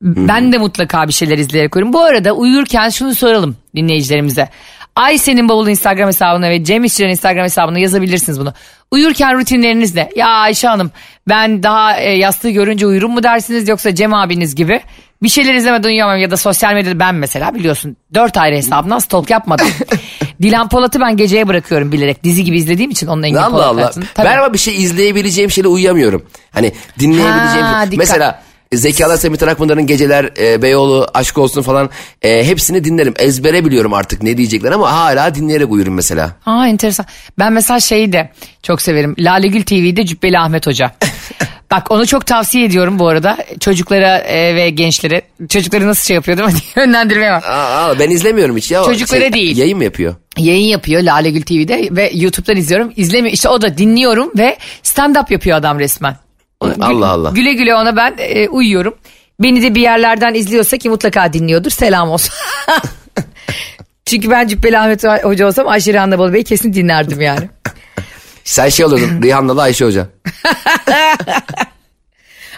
Ben 0.00 0.52
de 0.52 0.58
mutlaka 0.58 1.08
bir 1.08 1.12
şeyler 1.12 1.38
izleyerek 1.38 1.76
uyurum. 1.76 1.92
Bu 1.92 2.00
arada 2.00 2.32
uyurken 2.32 2.88
şunu 2.88 3.14
soralım 3.14 3.56
dinleyicilerimize. 3.76 4.48
Ayşe'nin 4.96 5.48
bavulu 5.48 5.70
Instagram 5.70 6.08
hesabına 6.08 6.50
ve 6.50 6.64
Cem 6.64 6.84
İşçilerin 6.84 7.10
Instagram 7.10 7.44
hesabına 7.44 7.78
yazabilirsiniz 7.78 8.40
bunu. 8.40 8.54
Uyurken 8.90 9.38
rutinleriniz 9.38 9.94
ne? 9.94 10.08
Ya 10.16 10.28
Ayşe 10.28 10.68
Hanım 10.68 10.90
ben 11.28 11.62
daha 11.62 11.96
e, 11.96 12.10
yastığı 12.10 12.50
görünce 12.50 12.86
uyurum 12.86 13.12
mu 13.12 13.22
dersiniz 13.22 13.68
yoksa 13.68 13.94
Cem 13.94 14.14
abiniz 14.14 14.54
gibi 14.54 14.80
bir 15.24 15.28
şeyler 15.28 15.54
izlemeden 15.54 15.88
uyuyamam 15.88 16.18
ya 16.18 16.30
da 16.30 16.36
sosyal 16.36 16.74
medyada 16.74 16.98
ben 16.98 17.14
mesela 17.14 17.54
biliyorsun 17.54 17.96
dört 18.14 18.36
ayrı 18.36 18.56
hesabından 18.56 18.98
stalk 18.98 19.30
yapmadım. 19.30 19.66
Dilan 20.42 20.68
Polat'ı 20.68 21.00
ben 21.00 21.16
geceye 21.16 21.48
bırakıyorum 21.48 21.92
bilerek 21.92 22.24
dizi 22.24 22.44
gibi 22.44 22.56
izlediğim 22.56 22.90
için 22.90 23.06
onun 23.06 23.22
Engin 23.22 23.36
Allah 23.36 23.66
Allah. 23.66 23.92
Ben 24.18 24.38
ama 24.38 24.52
bir 24.52 24.58
şey 24.58 24.82
izleyebileceğim 24.82 25.50
şeyle 25.50 25.68
uyuyamıyorum. 25.68 26.26
Hani 26.50 26.72
dinleyebileceğim. 26.98 27.66
Ha, 27.66 27.82
şey- 27.82 27.90
dikkat. 27.90 27.98
Mesela 27.98 28.42
Zeki 28.76 29.06
Alasya 29.06 29.28
Ümit 29.28 29.42
Akpınar'ın 29.42 29.86
geceler, 29.86 30.30
e, 30.38 30.62
Beyoğlu, 30.62 31.06
Aşk 31.14 31.38
Olsun 31.38 31.62
falan 31.62 31.90
e, 32.22 32.44
hepsini 32.44 32.84
dinlerim. 32.84 33.14
Ezbere 33.18 33.64
biliyorum 33.64 33.92
artık 33.94 34.22
ne 34.22 34.36
diyecekler 34.36 34.72
ama 34.72 34.92
hala 34.92 35.34
dinleyerek 35.34 35.72
uyurum 35.72 35.94
mesela. 35.94 36.36
Aa 36.46 36.68
enteresan. 36.68 37.06
Ben 37.38 37.52
mesela 37.52 37.80
şeyi 37.80 38.12
de 38.12 38.30
çok 38.62 38.82
severim. 38.82 39.14
Lale 39.18 39.46
Gül 39.46 39.62
TV'de 39.62 40.06
Cübbeli 40.06 40.38
Ahmet 40.38 40.66
Hoca. 40.66 40.94
Bak 41.70 41.90
onu 41.90 42.06
çok 42.06 42.26
tavsiye 42.26 42.64
ediyorum 42.64 42.98
bu 42.98 43.08
arada. 43.08 43.38
Çocuklara 43.60 44.18
e, 44.18 44.54
ve 44.54 44.70
gençlere. 44.70 45.22
Çocukları 45.48 45.86
nasıl 45.86 46.04
şey 46.04 46.14
yapıyor 46.14 46.38
değil 46.38 46.48
mi? 46.48 46.54
Yönlendirmeye 46.76 47.32
var. 47.32 47.42
Aa, 47.42 47.84
aa, 47.86 47.98
ben 47.98 48.10
izlemiyorum 48.10 48.56
hiç 48.56 48.70
ya. 48.70 48.84
Çocuklara 48.84 49.32
değil. 49.32 49.56
Yayın 49.56 49.78
mı 49.78 49.84
yapıyor? 49.84 50.14
Yayın 50.38 50.66
yapıyor 50.68 51.02
Lale 51.02 51.30
Gül 51.30 51.42
TV'de 51.42 51.88
ve 51.90 52.10
YouTube'dan 52.14 52.56
izliyorum. 52.56 52.92
İzlemiyor. 52.96 53.34
İşte 53.34 53.48
o 53.48 53.62
da 53.62 53.78
dinliyorum 53.78 54.30
ve 54.38 54.56
stand 54.82 55.16
up 55.16 55.30
yapıyor 55.30 55.56
adam 55.56 55.78
resmen. 55.78 56.16
Allah 56.80 57.08
Allah. 57.08 57.30
Güle 57.30 57.52
güle 57.52 57.74
ona 57.74 57.96
ben 57.96 58.14
e, 58.18 58.48
uyuyorum. 58.48 58.94
Beni 59.40 59.62
de 59.62 59.74
bir 59.74 59.80
yerlerden 59.80 60.34
izliyorsa 60.34 60.76
ki 60.76 60.88
mutlaka 60.88 61.32
dinliyordur. 61.32 61.70
Selam 61.70 62.10
olsun. 62.10 62.34
Çünkü 64.06 64.30
ben 64.30 64.48
Cübbeli 64.48 64.78
Ahmet 64.78 65.04
Hoca 65.04 65.46
olsam 65.46 65.68
Ayşe 65.68 65.92
Rihanna 65.92 66.18
Bolu 66.18 66.32
Bey'i 66.32 66.44
kesin 66.44 66.72
dinlerdim 66.72 67.20
yani. 67.20 67.48
Sen 68.44 68.68
şey 68.68 68.86
olurdun 68.86 69.22
Rihannalı 69.22 69.62
Ayşe 69.62 69.84
Hoca. 69.84 70.06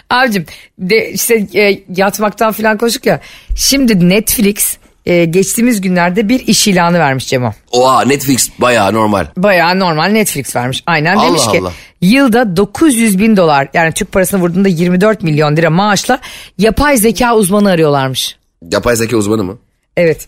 Abicim 0.09 0.45
de 0.79 1.11
işte 1.11 1.47
e, 1.53 1.83
yatmaktan 1.95 2.51
falan 2.51 2.77
konuştuk 2.77 3.05
ya. 3.05 3.21
Şimdi 3.55 4.09
Netflix 4.09 4.77
e, 5.07 5.25
geçtiğimiz 5.25 5.81
günlerde 5.81 6.29
bir 6.29 6.39
iş 6.47 6.67
ilanı 6.67 6.99
vermiş 6.99 7.27
Cemo. 7.27 7.53
Oha 7.71 8.01
Netflix 8.01 8.49
bayağı 8.59 8.93
normal. 8.93 9.25
Bayağı 9.37 9.79
normal 9.79 10.05
Netflix 10.05 10.55
vermiş. 10.55 10.83
Aynen 10.85 11.15
Allah 11.15 11.27
demiş 11.27 11.41
ki 11.51 11.59
Allah. 11.61 11.73
yılda 12.01 12.57
900 12.57 13.19
bin 13.19 13.37
dolar 13.37 13.67
yani 13.73 13.91
Türk 13.91 14.11
parasını 14.11 14.41
vurduğunda 14.41 14.67
24 14.67 15.23
milyon 15.23 15.55
lira 15.55 15.69
maaşla 15.69 16.19
yapay 16.57 16.97
zeka 16.97 17.35
uzmanı 17.35 17.69
arıyorlarmış. 17.69 18.37
Yapay 18.71 18.95
zeka 18.95 19.17
uzmanı 19.17 19.43
mı? 19.43 19.57
Evet. 19.97 20.27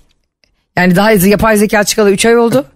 Yani 0.78 0.96
daha 0.96 1.12
yapay 1.12 1.58
zeka 1.58 1.84
çıkalı 1.84 2.12
3 2.12 2.26
ay 2.26 2.38
oldu. 2.38 2.66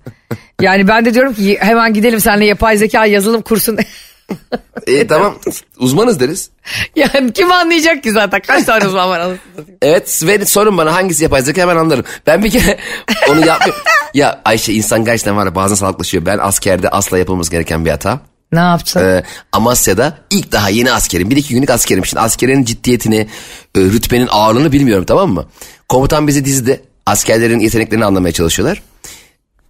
Yani 0.62 0.88
ben 0.88 1.05
de 1.05 1.13
diyorum 1.13 1.33
ki 1.33 1.57
hemen 1.60 1.93
gidelim 1.93 2.19
seninle 2.19 2.45
yapay 2.45 2.77
zeka 2.77 3.05
yazılım 3.05 3.41
kursun. 3.41 3.77
E, 4.87 5.07
tamam 5.07 5.35
uzmanız 5.77 6.19
deriz. 6.19 6.49
yani 6.95 7.33
kim 7.33 7.51
anlayacak 7.51 8.03
ki 8.03 8.11
zaten 8.11 8.41
kaç 8.47 8.63
tane 8.65 8.87
uzman 8.87 9.09
var 9.09 9.19
anasını. 9.19 9.37
Evet 9.81 10.21
ve 10.23 10.45
sorun 10.45 10.77
bana 10.77 10.93
hangisi 10.93 11.23
yapay 11.23 11.41
zeka 11.41 11.61
hemen 11.61 11.75
anlarım. 11.75 12.05
Ben 12.27 12.43
bir 12.43 12.49
kere 12.49 12.77
onu 13.29 13.45
yapmıyorum. 13.45 13.83
ya 14.13 14.41
Ayşe 14.45 14.73
insan 14.73 15.05
gerçekten 15.05 15.37
var 15.37 15.45
ya 15.45 15.55
bazen 15.55 15.75
salaklaşıyor. 15.75 16.25
Ben 16.25 16.37
askerde 16.37 16.89
asla 16.89 17.17
yapılması 17.17 17.51
gereken 17.51 17.85
bir 17.85 17.89
hata. 17.89 18.19
Ne 18.51 18.59
yaptın? 18.59 19.01
Ee, 19.01 19.23
Amasya'da 19.51 20.17
ilk 20.29 20.51
daha 20.51 20.69
yeni 20.69 20.91
askerim. 20.91 21.29
Bir 21.29 21.37
iki 21.37 21.53
günlük 21.53 21.69
askerim. 21.69 22.05
Şimdi 22.05 22.19
askerin 22.21 22.63
ciddiyetini, 22.63 23.27
e, 23.75 23.79
rütbenin 23.79 24.27
ağırlığını 24.31 24.71
bilmiyorum 24.71 25.05
tamam 25.05 25.29
mı? 25.33 25.45
Komutan 25.89 26.27
bizi 26.27 26.45
dizdi. 26.45 26.83
Askerlerin 27.05 27.59
yeteneklerini 27.59 28.05
anlamaya 28.05 28.31
çalışıyorlar. 28.31 28.81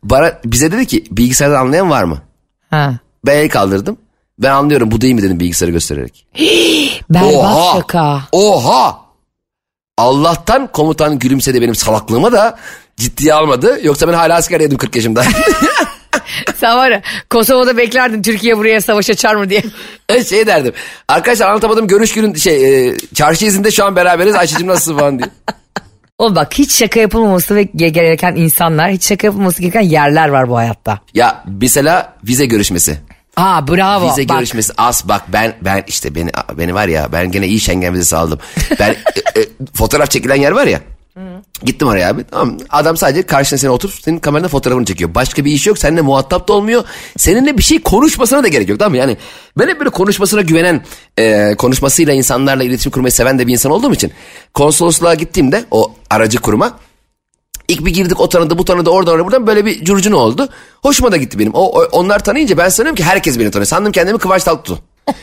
Bana, 0.03 0.39
bize 0.45 0.71
dedi 0.71 0.85
ki 0.87 1.03
bilgisayardan 1.11 1.59
anlayan 1.59 1.89
var 1.89 2.03
mı? 2.03 2.21
Ha. 2.69 2.93
Ben 3.25 3.37
el 3.37 3.49
kaldırdım. 3.49 3.97
Ben 4.39 4.51
anlıyorum 4.51 4.91
bu 4.91 5.01
değil 5.01 5.13
mi 5.13 5.21
dedim 5.21 5.39
bilgisayarı 5.39 5.71
göstererek. 5.71 6.25
Berbat 7.09 7.75
şaka. 7.75 8.21
Oha! 8.31 9.03
Allah'tan 9.97 10.71
komutan 10.71 11.19
gülümsedi 11.19 11.61
benim 11.61 11.75
salaklığıma 11.75 12.31
da 12.31 12.59
ciddiye 12.97 13.33
almadı. 13.33 13.79
Yoksa 13.83 14.07
ben 14.07 14.13
hala 14.13 14.35
askerdeydim 14.35 14.77
40 14.77 14.95
yaşımda. 14.95 15.23
Sen 16.55 16.77
var 16.77 16.91
ya 16.91 17.01
Kosova'da 17.29 17.77
beklerdin 17.77 18.21
Türkiye 18.21 18.57
buraya 18.57 18.81
savaş 18.81 19.09
açar 19.09 19.35
mı 19.35 19.49
diye. 19.49 19.63
Evet, 20.09 20.29
şey 20.29 20.47
derdim. 20.47 20.73
Arkadaşlar 21.07 21.49
anlatamadım 21.49 21.87
görüş 21.87 22.13
günün 22.13 22.33
şey 22.33 22.87
e, 22.87 22.97
çarşı 23.13 23.45
izinde 23.45 23.71
şu 23.71 23.85
an 23.85 23.95
beraberiz. 23.95 24.35
Ayşe'cim 24.35 24.67
nasılsın 24.67 24.97
falan 24.97 25.19
diye. 25.19 25.29
Oğlum 26.17 26.35
bak 26.35 26.53
hiç 26.53 26.71
şaka 26.71 26.99
yapılmaması 26.99 27.55
ve 27.55 27.63
gereken 27.63 28.35
insanlar, 28.35 28.91
hiç 28.91 29.07
şaka 29.07 29.27
yapılması 29.27 29.61
gereken 29.61 29.81
yerler 29.81 30.27
var 30.27 30.49
bu 30.49 30.57
hayatta. 30.57 30.99
Ya 31.13 31.43
mesela 31.59 32.13
vize 32.23 32.45
görüşmesi. 32.45 32.97
Aa 33.37 33.67
bravo. 33.67 34.09
Vize 34.09 34.29
bak. 34.29 34.37
görüşmesi 34.37 34.73
az 34.77 35.07
bak 35.07 35.23
ben 35.27 35.55
ben 35.61 35.83
işte 35.87 36.15
beni 36.15 36.29
beni 36.57 36.73
var 36.75 36.87
ya 36.87 37.11
ben 37.11 37.31
gene 37.31 37.47
iyi 37.47 37.59
Schengen 37.59 37.93
vizesi 37.93 38.15
aldım. 38.15 38.39
Ben 38.79 38.89
e, 39.35 39.39
e, 39.39 39.47
fotoğraf 39.73 40.11
çekilen 40.11 40.35
yer 40.35 40.51
var 40.51 40.67
ya. 40.67 40.81
Gittim 41.63 41.87
oraya 41.87 42.09
abi. 42.09 42.23
Tamam. 42.31 42.57
Adam 42.69 42.97
sadece 42.97 43.23
karşına 43.23 43.59
seni 43.59 43.71
oturup 43.71 43.95
senin 43.95 44.19
kamerada 44.19 44.47
fotoğrafını 44.47 44.85
çekiyor. 44.85 45.15
Başka 45.15 45.45
bir 45.45 45.51
iş 45.51 45.67
yok. 45.67 45.77
Seninle 45.77 46.01
muhatap 46.01 46.47
da 46.47 46.53
olmuyor. 46.53 46.83
Seninle 47.17 47.57
bir 47.57 47.63
şey 47.63 47.81
konuşmasına 47.81 48.43
da 48.43 48.47
gerek 48.47 48.69
yok. 48.69 48.79
Tamam 48.79 48.91
mı? 48.91 48.97
Yani 48.97 49.17
ben 49.57 49.67
hep 49.67 49.79
böyle 49.79 49.89
konuşmasına 49.89 50.41
güvenen, 50.41 50.85
e, 51.17 51.55
konuşmasıyla 51.55 52.13
insanlarla 52.13 52.63
iletişim 52.63 52.91
kurmayı 52.91 53.11
seven 53.11 53.39
de 53.39 53.47
bir 53.47 53.53
insan 53.53 53.71
olduğum 53.71 53.93
için 53.93 54.11
konsolosluğa 54.53 55.13
gittiğimde 55.13 55.65
o 55.71 55.95
aracı 56.09 56.39
kuruma 56.39 56.79
İlk 57.67 57.85
bir 57.85 57.93
girdik 57.93 58.19
o 58.19 58.29
tanıdı 58.29 58.57
bu 58.57 58.65
tanıdı 58.65 58.89
oradan 58.89 59.13
oraya 59.13 59.25
buradan 59.25 59.47
böyle 59.47 59.65
bir 59.65 59.85
curcuna 59.85 60.17
oldu. 60.17 60.49
Hoşuma 60.81 61.11
da 61.11 61.17
gitti 61.17 61.39
benim. 61.39 61.53
O, 61.53 61.61
o- 61.79 61.87
onlar 61.91 62.23
tanıyınca 62.23 62.57
ben 62.57 62.69
sanıyorum 62.69 62.95
ki 62.95 63.03
herkes 63.03 63.39
beni 63.39 63.51
tanıyor. 63.51 63.65
Sandım 63.67 63.91
kendimi 63.91 64.17
Kıvanç 64.17 64.43
Tatlıtuğ. 64.43 64.79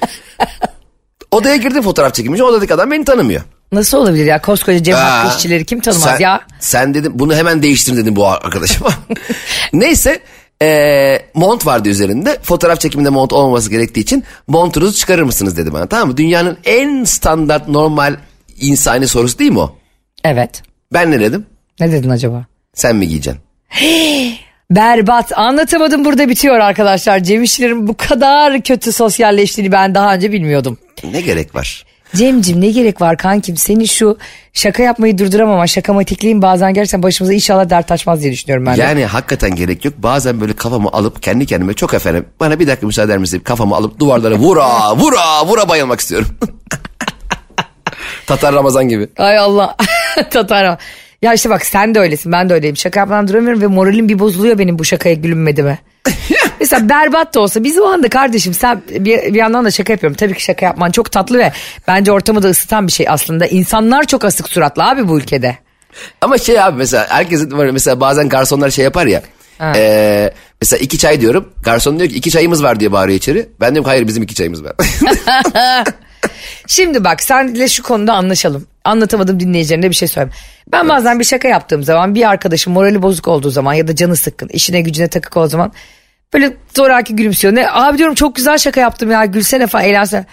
Odaya 1.31 1.57
girdim 1.57 1.83
fotoğraf 1.83 2.15
çekilmiş. 2.15 2.41
Odadaki 2.41 2.75
adam 2.75 2.91
beni 2.91 3.05
tanımıyor. 3.05 3.43
Nasıl 3.73 3.99
olabilir 3.99 4.25
ya 4.27 4.41
koskoca 4.43 4.83
Cem 4.83 4.97
Hakkı 4.97 5.37
işçileri 5.37 5.65
kim 5.65 5.81
tanımaz 5.81 6.05
sen, 6.05 6.19
ya? 6.19 6.41
Sen 6.61 6.95
dedim 6.95 7.13
bunu 7.15 7.35
hemen 7.35 7.63
değiştirin 7.63 7.97
dedim 7.97 8.17
bu 8.17 8.27
arkadaşıma. 8.27 8.91
Neyse 9.73 10.21
eee, 10.63 11.27
mont 11.35 11.67
vardı 11.67 11.89
üzerinde. 11.89 12.39
Fotoğraf 12.43 12.81
çekiminde 12.81 13.09
mont 13.09 13.33
olmaması 13.33 13.71
gerektiği 13.71 14.01
için 14.01 14.25
montunuzu 14.47 14.99
çıkarır 14.99 15.23
mısınız 15.23 15.57
dedi 15.57 15.73
bana. 15.73 15.87
Tamam 15.87 16.09
mı? 16.09 16.17
Dünyanın 16.17 16.59
en 16.65 17.05
standart 17.05 17.69
normal 17.69 18.17
insani 18.61 19.09
sorusu 19.09 19.39
değil 19.39 19.51
mi 19.53 19.59
o? 19.61 19.77
Evet. 20.25 20.63
Ben 20.93 21.11
ne 21.11 21.21
dedim? 21.21 21.47
Ne 21.81 21.93
dedin 21.93 22.11
acaba? 22.11 22.45
Sen 22.75 22.97
mi 22.97 23.09
giyeceksin? 23.09 23.43
Berbat. 24.71 25.39
Anlatamadım 25.39 26.05
burada 26.05 26.29
bitiyor 26.29 26.59
arkadaşlar. 26.59 27.19
Cem 27.21 27.43
İşçilerin 27.43 27.89
bu 27.89 27.97
kadar 27.97 28.61
kötü 28.63 28.93
sosyalleştiğini 28.93 29.73
ben 29.73 29.95
daha 29.95 30.15
önce 30.15 30.33
bilmiyordum. 30.33 30.79
Ne 31.13 31.21
gerek 31.21 31.55
var? 31.55 31.85
Cemcim 32.17 32.61
ne 32.61 32.71
gerek 32.71 33.01
var 33.01 33.17
kankim 33.17 33.57
senin 33.57 33.85
şu 33.85 34.19
şaka 34.53 34.83
yapmayı 34.83 35.19
durduramama 35.19 35.67
şakamatikliğin 35.67 36.43
bazen 36.43 36.75
gerçekten 36.75 37.03
başımıza 37.03 37.35
inşallah 37.35 37.71
dert 37.71 37.93
açmaz 37.93 38.23
diye 38.23 38.33
düşünüyorum 38.33 38.67
ben 38.67 38.77
de. 38.77 38.81
Yani 38.81 39.07
hakikaten 39.07 39.57
gerek 39.57 39.85
yok. 39.85 39.95
Bazen 39.99 40.41
böyle 40.41 40.53
kafamı 40.53 40.89
alıp 40.93 41.23
kendi 41.23 41.47
kendime 41.47 41.75
çok 41.75 41.95
efendim 41.95 42.27
bana 42.41 42.61
bir 42.61 42.67
dakika 42.67 42.87
müsaade 42.87 43.07
eder 43.07 43.19
misin? 43.19 43.41
Kafamı 43.41 43.77
alıp 43.77 43.99
duvarlara 43.99 44.35
vura 44.35 44.97
vura 44.97 45.47
vura 45.47 45.69
bayılmak 45.69 46.01
istiyorum. 46.01 46.29
Tatar 48.27 48.55
Ramazan 48.55 48.89
gibi. 48.89 49.09
Ay 49.19 49.39
Allah 49.39 49.77
Tatar 50.31 50.79
Ya 51.23 51.35
işte 51.35 51.51
bak 51.51 51.67
sen 51.67 51.95
de 51.95 52.01
öylesin 52.01 52.33
ben 52.33 52.49
de 52.49 52.55
öyleyim. 52.55 52.77
Şaka 52.77 53.01
yapmadan 53.01 53.29
duramıyorum 53.29 53.63
ve 53.63 53.67
moralim 53.67 54.09
bir 54.09 54.19
bozuluyor 54.19 54.59
benim 54.59 54.79
bu 54.79 54.85
şakaya 54.85 55.15
gülünmedi 55.15 55.63
mi? 55.63 55.79
Mesela 56.61 56.89
berbat 56.89 57.35
da 57.35 57.41
olsa 57.41 57.65
biz 57.65 57.79
o 57.79 57.87
anda 57.87 58.09
kardeşim 58.09 58.55
sen 58.55 58.83
bir, 58.91 59.05
bir 59.05 59.35
yandan 59.39 59.65
da 59.65 59.71
şaka 59.71 59.93
yapıyorum. 59.93 60.17
Tabii 60.17 60.35
ki 60.35 60.43
şaka 60.45 60.67
yapman 60.67 60.91
çok 60.91 61.13
tatlı 61.13 61.39
ve 61.39 61.53
bence 61.89 62.13
ortamı 62.13 62.43
da 62.43 62.49
ısıtan 62.49 62.87
bir 62.87 62.93
şey 62.93 63.07
aslında. 63.09 63.47
İnsanlar 63.47 64.05
çok 64.05 64.25
asık 64.25 64.49
suratlı 64.49 64.85
abi 64.85 65.09
bu 65.09 65.19
ülkede. 65.19 65.59
Ama 66.21 66.39
şey 66.39 66.61
abi 66.61 66.77
mesela 66.79 67.07
herkesin 67.11 67.59
var 67.59 67.67
mesela 67.67 68.01
bazen 68.01 68.29
garsonlar 68.29 68.71
şey 68.71 68.85
yapar 68.85 69.07
ya. 69.07 69.23
eee, 69.75 70.35
mesela 70.61 70.81
iki 70.81 70.99
çay 70.99 71.21
diyorum. 71.21 71.49
Garson 71.65 71.99
diyor 71.99 72.11
ki 72.11 72.17
iki 72.17 72.31
çayımız 72.31 72.63
var 72.63 72.81
diye 72.81 72.93
bağırıyor 72.93 73.19
içeri. 73.19 73.49
Ben 73.61 73.75
diyorum 73.75 73.85
ki 73.85 73.89
hayır 73.91 74.07
bizim 74.07 74.23
iki 74.23 74.35
çayımız 74.35 74.65
var. 74.65 74.73
Şimdi 76.67 77.05
bak 77.05 77.23
senle 77.23 77.69
şu 77.69 77.83
konuda 77.83 78.13
anlaşalım. 78.15 78.67
Anlatamadım 78.85 79.41
dinleyicilerine 79.41 79.91
bir 79.91 79.95
şey 79.95 80.09
söyleyeyim. 80.09 80.35
Ben 80.73 80.89
bazen 80.89 81.19
bir 81.19 81.25
şaka 81.25 81.49
yaptığım 81.49 81.83
zaman 81.83 82.15
bir 82.15 82.29
arkadaşım 82.29 82.73
morali 82.73 83.03
bozuk 83.03 83.29
olduğu 83.29 83.51
zaman 83.51 83.75
ya 83.75 83.89
da 83.89 83.97
canı 83.97 84.17
sıkkın 84.17 84.49
işine 84.49 84.81
gücüne 84.81 85.09
takık 85.09 85.37
olduğu 85.37 85.49
zaman 85.49 85.73
böyle 86.35 86.57
zoraki 86.77 87.17
gülümsüyor. 87.17 87.55
Ne 87.55 87.71
abi 87.71 87.99
diyorum 87.99 88.15
çok 88.15 88.37
güzel 88.37 88.59
şaka 88.59 88.81
yaptım 88.81 89.11
ya 89.11 89.25
gülsene 89.25 89.67
falan 89.67 89.85
eğlensene. 89.85 90.27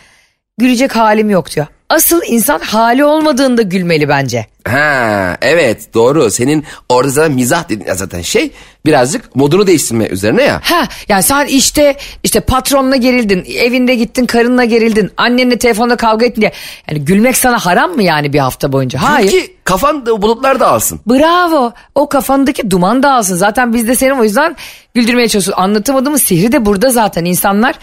Gülecek 0.59 0.95
halim 0.95 1.29
yok 1.29 1.55
diyor. 1.55 1.67
Asıl 1.89 2.21
insan 2.27 2.59
hali 2.59 3.05
olmadığında 3.05 3.61
gülmeli 3.61 4.09
bence. 4.09 4.45
ha 4.67 5.37
evet 5.41 5.93
doğru. 5.93 6.31
Senin 6.31 6.65
orada 6.89 7.09
zaten 7.09 7.31
mizah 7.31 7.69
dediğin 7.69 7.93
zaten 7.93 8.21
şey 8.21 8.51
birazcık 8.85 9.35
modunu 9.35 9.67
değiştirme 9.67 10.05
üzerine 10.07 10.43
ya. 10.43 10.61
Ha 10.63 10.87
yani 11.09 11.23
sen 11.23 11.45
işte 11.45 11.95
işte 12.23 12.39
patronla 12.39 12.95
gerildin, 12.95 13.45
evinde 13.57 13.95
gittin, 13.95 14.25
karınla 14.25 14.65
gerildin, 14.65 15.11
annenle 15.17 15.57
telefonda 15.57 15.95
kavga 15.95 16.25
ettin 16.25 16.41
diye. 16.41 16.51
Yani 16.89 17.05
gülmek 17.05 17.37
sana 17.37 17.65
haram 17.65 17.91
mı 17.91 18.03
yani 18.03 18.33
bir 18.33 18.39
hafta 18.39 18.71
boyunca? 18.71 19.01
Hayır. 19.01 19.31
Çünkü 19.31 19.47
kafan 19.63 20.05
da 20.05 20.21
bulutlar 20.21 20.59
da 20.59 20.67
alsın. 20.67 20.99
Bravo. 21.09 21.73
O 21.95 22.09
kafandaki 22.09 22.71
duman 22.71 23.03
dağılsın. 23.03 23.35
Zaten 23.35 23.73
biz 23.73 23.87
de 23.87 23.95
seni 23.95 24.13
o 24.13 24.23
yüzden 24.23 24.55
güldürmeye 24.93 25.27
çalışıyoruz. 25.27 25.63
Anlatamadığımız 25.63 26.21
sihri 26.21 26.51
de 26.51 26.65
burada 26.65 26.89
zaten. 26.89 27.25
insanlar 27.25 27.75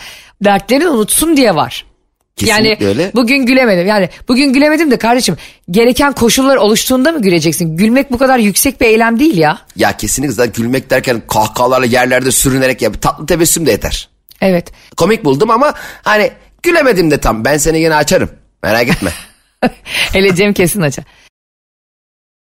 dertlerini 0.44 0.88
unutsun 0.88 1.36
diye 1.36 1.54
var. 1.54 1.84
Kesinlikle 2.36 2.84
yani 2.84 2.88
öyle. 2.88 3.10
bugün 3.14 3.46
gülemedim. 3.46 3.86
Yani 3.86 4.08
bugün 4.28 4.52
gülemedim 4.52 4.90
de 4.90 4.96
kardeşim 4.96 5.36
gereken 5.70 6.12
koşullar 6.12 6.56
oluştuğunda 6.56 7.12
mı 7.12 7.22
güleceksin? 7.22 7.76
Gülmek 7.76 8.12
bu 8.12 8.18
kadar 8.18 8.38
yüksek 8.38 8.80
bir 8.80 8.86
eylem 8.86 9.18
değil 9.18 9.36
ya. 9.38 9.58
Ya 9.76 9.96
kesinlikle 9.96 10.32
zaten 10.34 10.52
gülmek 10.52 10.90
derken 10.90 11.22
kahkahalarla 11.28 11.86
yerlerde 11.86 12.30
sürünerek 12.30 12.82
ya 12.82 12.92
tatlı 12.92 13.26
tebessüm 13.26 13.66
de 13.66 13.70
yeter. 13.70 14.08
Evet. 14.40 14.72
Komik 14.96 15.24
buldum 15.24 15.50
ama 15.50 15.74
hani 16.02 16.30
gülemedim 16.62 17.10
de 17.10 17.18
tam. 17.20 17.44
Ben 17.44 17.56
seni 17.58 17.80
yine 17.80 17.94
açarım. 17.94 18.30
Merak 18.62 18.88
etme. 18.88 19.10
Hele 20.12 20.34
Cem 20.34 20.52
kesin 20.52 20.80
açar. 20.80 21.04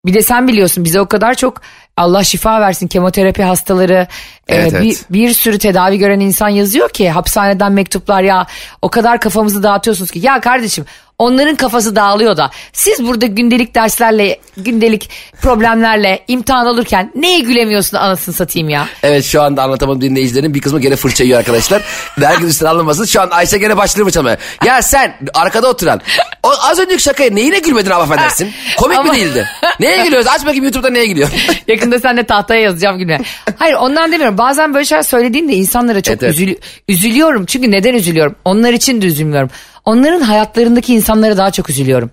Bir 0.05 0.13
de 0.13 0.21
sen 0.21 0.47
biliyorsun 0.47 0.83
bize 0.83 1.01
o 1.01 1.07
kadar 1.07 1.33
çok 1.35 1.61
Allah 1.97 2.23
şifa 2.23 2.61
versin 2.61 2.87
kemoterapi 2.87 3.43
hastaları 3.43 4.07
Evet, 4.49 4.73
evet. 4.73 4.83
bir, 4.83 4.97
bir 5.09 5.33
sürü 5.33 5.57
tedavi 5.59 5.97
gören 5.97 6.19
insan 6.19 6.49
yazıyor 6.49 6.89
ki 6.89 7.09
hapishaneden 7.09 7.71
mektuplar 7.71 8.21
ya 8.21 8.47
o 8.81 8.89
kadar 8.89 9.19
kafamızı 9.19 9.63
dağıtıyorsunuz 9.63 10.11
ki 10.11 10.19
ya 10.19 10.41
kardeşim 10.41 10.85
onların 11.19 11.55
kafası 11.55 11.95
dağılıyor 11.95 12.37
da 12.37 12.51
siz 12.73 13.07
burada 13.07 13.25
gündelik 13.25 13.75
derslerle 13.75 14.39
gündelik 14.57 15.09
problemlerle 15.41 16.23
imtihan 16.27 16.67
olurken 16.67 17.11
neye 17.15 17.39
gülemiyorsun 17.39 17.97
anasını 17.97 18.35
satayım 18.35 18.69
ya. 18.69 18.87
Evet 19.03 19.25
şu 19.25 19.41
anda 19.41 19.63
anlatamadım 19.63 20.01
dinleyicilerin 20.01 20.53
bir 20.53 20.61
kısmı 20.61 20.79
gene 20.81 20.95
fırça 20.95 21.23
yiyor 21.23 21.39
arkadaşlar. 21.39 21.81
Herkes 22.19 22.49
üstüne 22.49 22.69
alınmasın. 22.69 23.05
Şu 23.05 23.21
an 23.21 23.29
Ayşe 23.29 23.57
gene 23.57 23.77
başlıyor 23.77 24.05
mı 24.05 24.11
çalmaya? 24.11 24.37
Ya 24.65 24.81
sen 24.81 25.17
arkada 25.33 25.69
oturan 25.69 26.01
o 26.43 26.49
az 26.61 26.79
önceki 26.79 27.03
şakaya 27.03 27.31
neyine 27.31 27.59
gülmedin 27.59 27.89
ama 27.91 28.03
affedersin? 28.03 28.51
Komik 28.77 28.97
Ama- 28.97 29.11
mi 29.11 29.17
değildi? 29.17 29.47
Neye 29.79 30.03
gülüyoruz? 30.03 30.27
Aç 30.27 30.41
bakayım 30.41 30.63
YouTube'da 30.63 30.89
neye 30.89 31.05
gülüyor? 31.05 31.29
Yakında 31.67 31.99
sen 31.99 32.17
de 32.17 32.23
tahtaya 32.23 32.61
yazacağım 32.61 32.97
gibi. 32.97 33.19
Hayır 33.57 33.73
ondan 33.73 34.11
demiyorum. 34.11 34.36
Bazen 34.37 34.73
böyle 34.73 34.85
şeyler 34.85 35.03
söylediğinde 35.03 35.53
insanlara 35.53 36.01
çok 36.01 36.11
Evet, 36.13 36.23
evet. 36.23 36.35
üzülü- 36.35 36.57
üzülüyorum. 36.87 37.45
Çünkü 37.45 37.71
neden 37.71 37.93
üzülüyorum? 37.93 38.35
Onlar 38.45 38.73
için 38.73 39.01
de 39.01 39.05
üzülmüyorum. 39.05 39.49
Onların 39.85 40.21
hayatlarındaki 40.21 40.93
insanlara 40.93 41.37
daha 41.37 41.51
çok 41.51 41.69
üzülüyorum. 41.69 42.11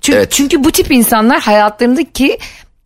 Çünkü, 0.00 0.18
Evet. 0.18 0.32
çünkü 0.32 0.64
bu 0.64 0.70
tip 0.72 0.90
insanlar 0.92 1.40
hayatlarındaki 1.40 2.38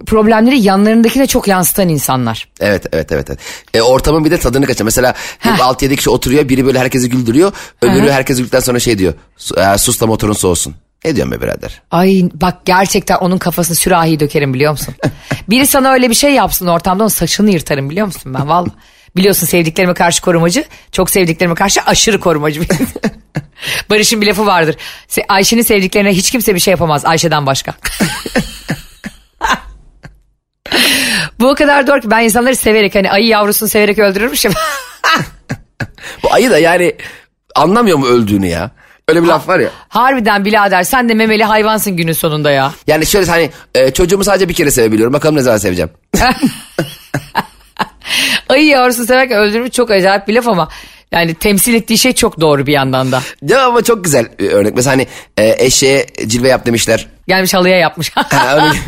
problemleri 0.07 0.61
yanlarındakine 0.62 1.26
çok 1.26 1.49
yansıtan 1.49 1.88
insanlar. 1.88 2.49
Evet 2.61 2.87
evet 2.93 3.12
evet. 3.12 3.26
evet. 3.31 3.38
E, 3.75 3.83
ortamın 3.83 4.25
bir 4.25 4.31
de 4.31 4.38
tadını 4.38 4.66
kaçır. 4.66 4.85
Mesela 4.85 5.14
Heh. 5.38 5.50
6-7 5.59 5.97
kişi 5.97 6.11
oturuyor. 6.11 6.49
Biri 6.49 6.66
böyle 6.66 6.78
herkesi 6.78 7.09
güldürüyor. 7.11 7.52
Öbürü 7.83 8.02
Hı 8.02 8.07
hı. 8.09 8.12
herkes 8.12 8.38
güldükten 8.38 8.61
sonra 8.61 8.78
şey 8.78 8.99
diyor. 8.99 9.14
"Su- 9.37 9.61
e, 9.61 9.78
Sus 9.78 10.00
da 10.00 10.07
motorun 10.07 10.33
soğusun. 10.33 10.75
Ne 11.06 11.16
diyorsun 11.16 11.32
be 11.32 11.42
birader? 11.42 11.82
Ay 11.90 12.22
bak 12.34 12.54
gerçekten 12.64 13.16
onun 13.16 13.38
kafasını 13.38 13.76
sürahi 13.76 14.20
dökerim 14.20 14.54
biliyor 14.54 14.72
musun? 14.72 14.94
Biri 15.48 15.66
sana 15.66 15.92
öyle 15.92 16.10
bir 16.10 16.14
şey 16.14 16.32
yapsın 16.32 16.66
ortamda 16.66 17.02
onun 17.02 17.08
saçını 17.08 17.50
yırtarım 17.50 17.90
biliyor 17.90 18.06
musun 18.06 18.34
ben 18.34 18.48
valla. 18.48 18.70
Biliyorsun 19.16 19.46
sevdiklerime 19.46 19.94
karşı 19.94 20.22
korumacı, 20.22 20.64
çok 20.92 21.10
sevdiklerime 21.10 21.54
karşı 21.54 21.80
aşırı 21.80 22.20
korumacı. 22.20 22.60
Barış'ın 23.90 24.20
bir 24.20 24.26
lafı 24.26 24.46
vardır. 24.46 24.76
Ayşe'nin 25.28 25.62
sevdiklerine 25.62 26.10
hiç 26.10 26.30
kimse 26.30 26.54
bir 26.54 26.60
şey 26.60 26.70
yapamaz 26.70 27.04
Ayşe'den 27.04 27.46
başka. 27.46 27.75
Bu 31.40 31.50
o 31.50 31.54
kadar 31.54 31.86
doğru 31.86 32.00
ki 32.00 32.10
ben 32.10 32.20
insanları 32.20 32.56
severek 32.56 32.94
hani 32.94 33.10
ayı 33.10 33.26
yavrusunu 33.26 33.68
severek 33.68 33.98
öldürürmüşüm. 33.98 34.52
Bu 36.22 36.32
ayı 36.32 36.50
da 36.50 36.58
yani 36.58 36.94
anlamıyor 37.54 37.98
mu 37.98 38.06
öldüğünü 38.06 38.46
ya? 38.46 38.70
Öyle 39.08 39.22
bir 39.22 39.28
laf 39.28 39.48
var 39.48 39.58
ya. 39.60 39.68
Harbiden 39.88 40.44
birader 40.44 40.82
sen 40.82 41.08
de 41.08 41.14
memeli 41.14 41.44
hayvansın 41.44 41.96
günün 41.96 42.12
sonunda 42.12 42.50
ya. 42.50 42.72
Yani 42.86 43.06
şöyle 43.06 43.30
hani 43.30 43.50
e, 43.75 43.90
çocuğumu 43.90 44.25
sadece 44.25 44.48
bir 44.48 44.54
kere 44.54 44.70
sevebiliyorum. 44.70 45.12
Bakalım 45.14 45.36
ne 45.36 45.40
zaman 45.42 45.58
seveceğim. 45.58 45.90
Ayı 48.48 48.66
yavrusunu 48.66 49.06
severken 49.06 49.38
öldürmüş 49.38 49.70
çok 49.70 49.90
acayip 49.90 50.28
bir 50.28 50.34
laf 50.34 50.48
ama 50.48 50.68
yani 51.12 51.34
temsil 51.34 51.75
ettiği 51.75 51.98
şey 51.98 52.12
çok 52.12 52.40
doğru 52.40 52.66
bir 52.66 52.72
yandan 52.72 53.12
da. 53.12 53.22
Ya 53.42 53.66
ama 53.66 53.82
çok 53.82 54.04
güzel 54.04 54.26
bir 54.38 54.50
örnek. 54.50 54.75
Mesela 54.76 54.92
hani 54.92 55.06
e, 55.36 55.64
eşeğe 55.64 56.06
cilve 56.26 56.48
yap 56.48 56.66
demişler. 56.66 57.06
Gelmiş 57.28 57.54
halıya 57.54 57.76
yapmış. 57.78 58.10
Ha, 58.14 58.54
öyle- 58.56 58.78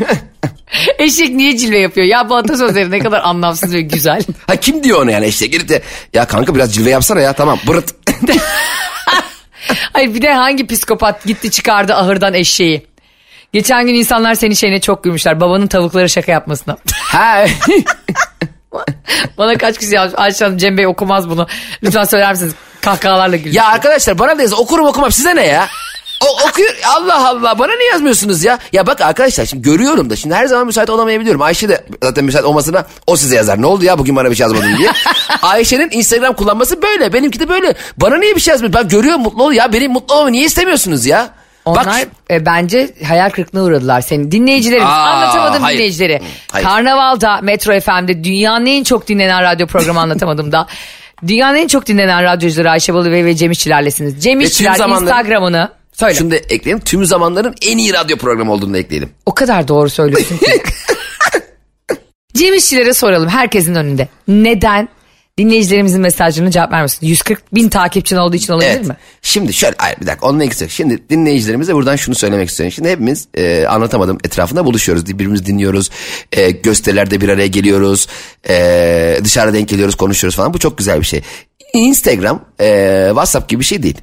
Eşek 0.99 1.29
niye 1.29 1.57
cilve 1.57 1.77
yapıyor? 1.79 2.07
Ya 2.07 2.29
bu 2.29 2.35
atasözleri 2.35 2.91
ne 2.91 2.99
kadar 2.99 3.21
anlamsız 3.23 3.73
ve 3.73 3.81
güzel. 3.81 4.23
ha 4.47 4.55
kim 4.55 4.83
diyor 4.83 5.01
onu 5.01 5.11
yani 5.11 5.27
işte 5.27 5.47
gelip 5.47 5.69
de 5.69 5.81
ya 6.13 6.25
kanka 6.25 6.55
biraz 6.55 6.73
cilve 6.75 6.89
yapsana 6.89 7.21
ya 7.21 7.33
tamam 7.33 7.59
bırıt. 7.67 7.95
Hayır 9.93 10.13
bir 10.13 10.21
de 10.21 10.33
hangi 10.33 10.67
psikopat 10.67 11.25
gitti 11.25 11.51
çıkardı 11.51 11.95
ahırdan 11.95 12.33
eşeği. 12.33 12.85
Geçen 13.53 13.87
gün 13.87 13.93
insanlar 13.93 14.35
senin 14.35 14.53
şeyine 14.53 14.81
çok 14.81 15.03
gülmüşler. 15.03 15.39
Babanın 15.39 15.67
tavukları 15.67 16.09
şaka 16.09 16.31
yapmasına. 16.31 16.77
ha 16.93 17.45
Bana 19.37 19.57
kaç 19.57 19.77
kişi 19.77 19.95
yazmış. 19.95 20.19
Ayşe 20.19 20.45
Hanım 20.45 20.57
Cem 20.57 20.77
Bey 20.77 20.87
okumaz 20.87 21.29
bunu. 21.29 21.47
Lütfen 21.83 22.03
söyler 22.03 22.31
misiniz? 22.31 22.53
Kahkahalarla 22.81 23.35
gülüyor. 23.35 23.55
Ya 23.55 23.65
arkadaşlar 23.65 24.19
bana 24.19 24.37
da 24.37 24.41
yazın 24.41 24.57
okurum 24.57 24.85
okumam 24.85 25.11
size 25.11 25.35
ne 25.35 25.47
ya? 25.47 25.67
O, 26.25 26.49
okuyor 26.49 26.69
Allah 26.97 27.27
Allah 27.29 27.59
bana 27.59 27.75
niye 27.75 27.89
yazmıyorsunuz 27.89 28.43
ya? 28.43 28.59
Ya 28.73 28.87
bak 28.87 29.01
arkadaşlar 29.01 29.45
şimdi 29.45 29.63
görüyorum 29.63 30.09
da 30.09 30.15
şimdi 30.15 30.35
her 30.35 30.45
zaman 30.45 30.65
müsait 30.65 30.89
olamayabiliyorum. 30.89 31.41
Ayşe 31.41 31.69
de 31.69 31.83
zaten 32.03 32.25
müsait 32.25 32.45
olmasına 32.45 32.85
o 33.07 33.15
size 33.15 33.35
yazar. 33.35 33.61
Ne 33.61 33.65
oldu 33.65 33.85
ya 33.85 33.97
bugün 33.99 34.15
bana 34.15 34.31
bir 34.31 34.35
şey 34.35 34.43
yazmadın 34.43 34.77
diye. 34.77 34.91
Ayşe'nin 35.41 35.89
Instagram 35.91 36.33
kullanması 36.33 36.81
böyle. 36.81 37.13
Benimki 37.13 37.39
de 37.39 37.49
böyle. 37.49 37.73
Bana 37.97 38.17
niye 38.17 38.35
bir 38.35 38.41
şey 38.41 38.51
yazmıyor? 38.51 38.73
Ben 38.73 38.87
görüyorum 38.87 39.21
mutlu 39.21 39.43
ol 39.43 39.51
ya. 39.51 39.73
Benim 39.73 39.91
mutlu 39.91 40.15
olmamı 40.15 40.31
niye 40.31 40.45
istemiyorsunuz 40.45 41.05
ya? 41.05 41.29
Onlar 41.65 41.85
Bak 41.85 42.07
e, 42.31 42.45
bence 42.45 42.89
hayal 43.07 43.29
kırıklığına 43.29 43.63
uğradılar 43.63 44.01
senin. 44.01 44.31
Dinleyicilerim 44.31 44.85
Aa, 44.85 44.89
anlatamadım 44.89 45.63
hayır. 45.63 45.77
dinleyicileri. 45.77 46.21
Hayır. 46.51 46.65
Karnaval'da 46.67 47.39
Metro 47.41 47.79
FM'de 47.79 48.23
dünyanın 48.23 48.65
en 48.65 48.83
çok 48.83 49.07
dinlenen 49.07 49.43
radyo 49.43 49.67
programı 49.67 49.99
anlatamadım 49.99 50.51
da. 50.51 50.67
Dünyanın 51.27 51.57
en 51.57 51.67
çok 51.67 51.85
dinlenen 51.85 52.23
radyocuları 52.23 52.71
Ayşe 52.71 52.93
Balıbey 52.93 53.25
ve 53.25 53.35
Cem 53.35 53.51
İşçilerlesiniz. 53.51 54.23
Cem 54.23 54.39
tüm 54.39 54.41
İşçiler 54.41 54.89
Instagram'ını 54.89 55.78
söyle. 55.99 56.13
şunu 56.15 56.31
da 56.31 56.35
ekleyelim. 56.35 56.79
Tüm 56.83 57.05
zamanların 57.05 57.55
en 57.61 57.77
iyi 57.77 57.93
radyo 57.93 58.17
programı 58.17 58.51
olduğunu 58.51 58.73
da 58.73 58.77
ekleyelim. 58.77 59.09
O 59.25 59.33
kadar 59.33 59.67
doğru 59.67 59.89
söylüyorsun 59.89 60.37
ki. 60.37 60.45
Cem 62.33 62.53
İşçilere 62.53 62.93
soralım 62.93 63.29
herkesin 63.29 63.75
önünde. 63.75 64.07
Neden 64.27 64.89
dinleyicilerimizin 65.37 66.01
mesajlarına 66.01 66.51
cevap 66.51 66.71
vermiyorsun? 66.71 67.07
140 67.07 67.55
bin 67.55 67.69
takipçin 67.69 68.15
olduğu 68.15 68.35
için 68.35 68.53
olabilir 68.53 68.69
Evet. 68.71 68.87
mi? 68.87 68.97
Şimdi 69.21 69.53
şöyle 69.53 69.75
hayır 69.77 69.97
bir 70.01 70.07
dakika 70.07 70.27
onunla 70.27 70.43
ilgisi 70.43 70.63
yok. 70.63 70.71
Şimdi 70.71 71.09
dinleyicilerimize 71.09 71.73
buradan 71.75 71.95
şunu 71.95 72.15
söylemek 72.15 72.49
istiyorum. 72.49 72.71
Şimdi 72.71 72.89
hepimiz 72.89 73.27
e, 73.37 73.65
anlatamadım 73.67 74.17
etrafında 74.23 74.65
buluşuyoruz. 74.65 75.05
Birbirimizi 75.07 75.45
dinliyoruz. 75.45 75.89
E, 76.31 76.51
gösterilerde 76.51 77.21
bir 77.21 77.29
araya 77.29 77.47
geliyoruz. 77.47 78.07
E, 78.49 79.19
dışarıda 79.23 79.53
denk 79.53 79.69
geliyoruz 79.69 79.95
konuşuyoruz 79.95 80.35
falan. 80.35 80.53
Bu 80.53 80.59
çok 80.59 80.77
güzel 80.77 80.99
bir 80.99 81.05
şey. 81.05 81.21
Instagram 81.73 82.45
e, 82.61 83.05
WhatsApp 83.09 83.49
gibi 83.49 83.59
bir 83.59 83.65
şey 83.65 83.83
değil. 83.83 83.97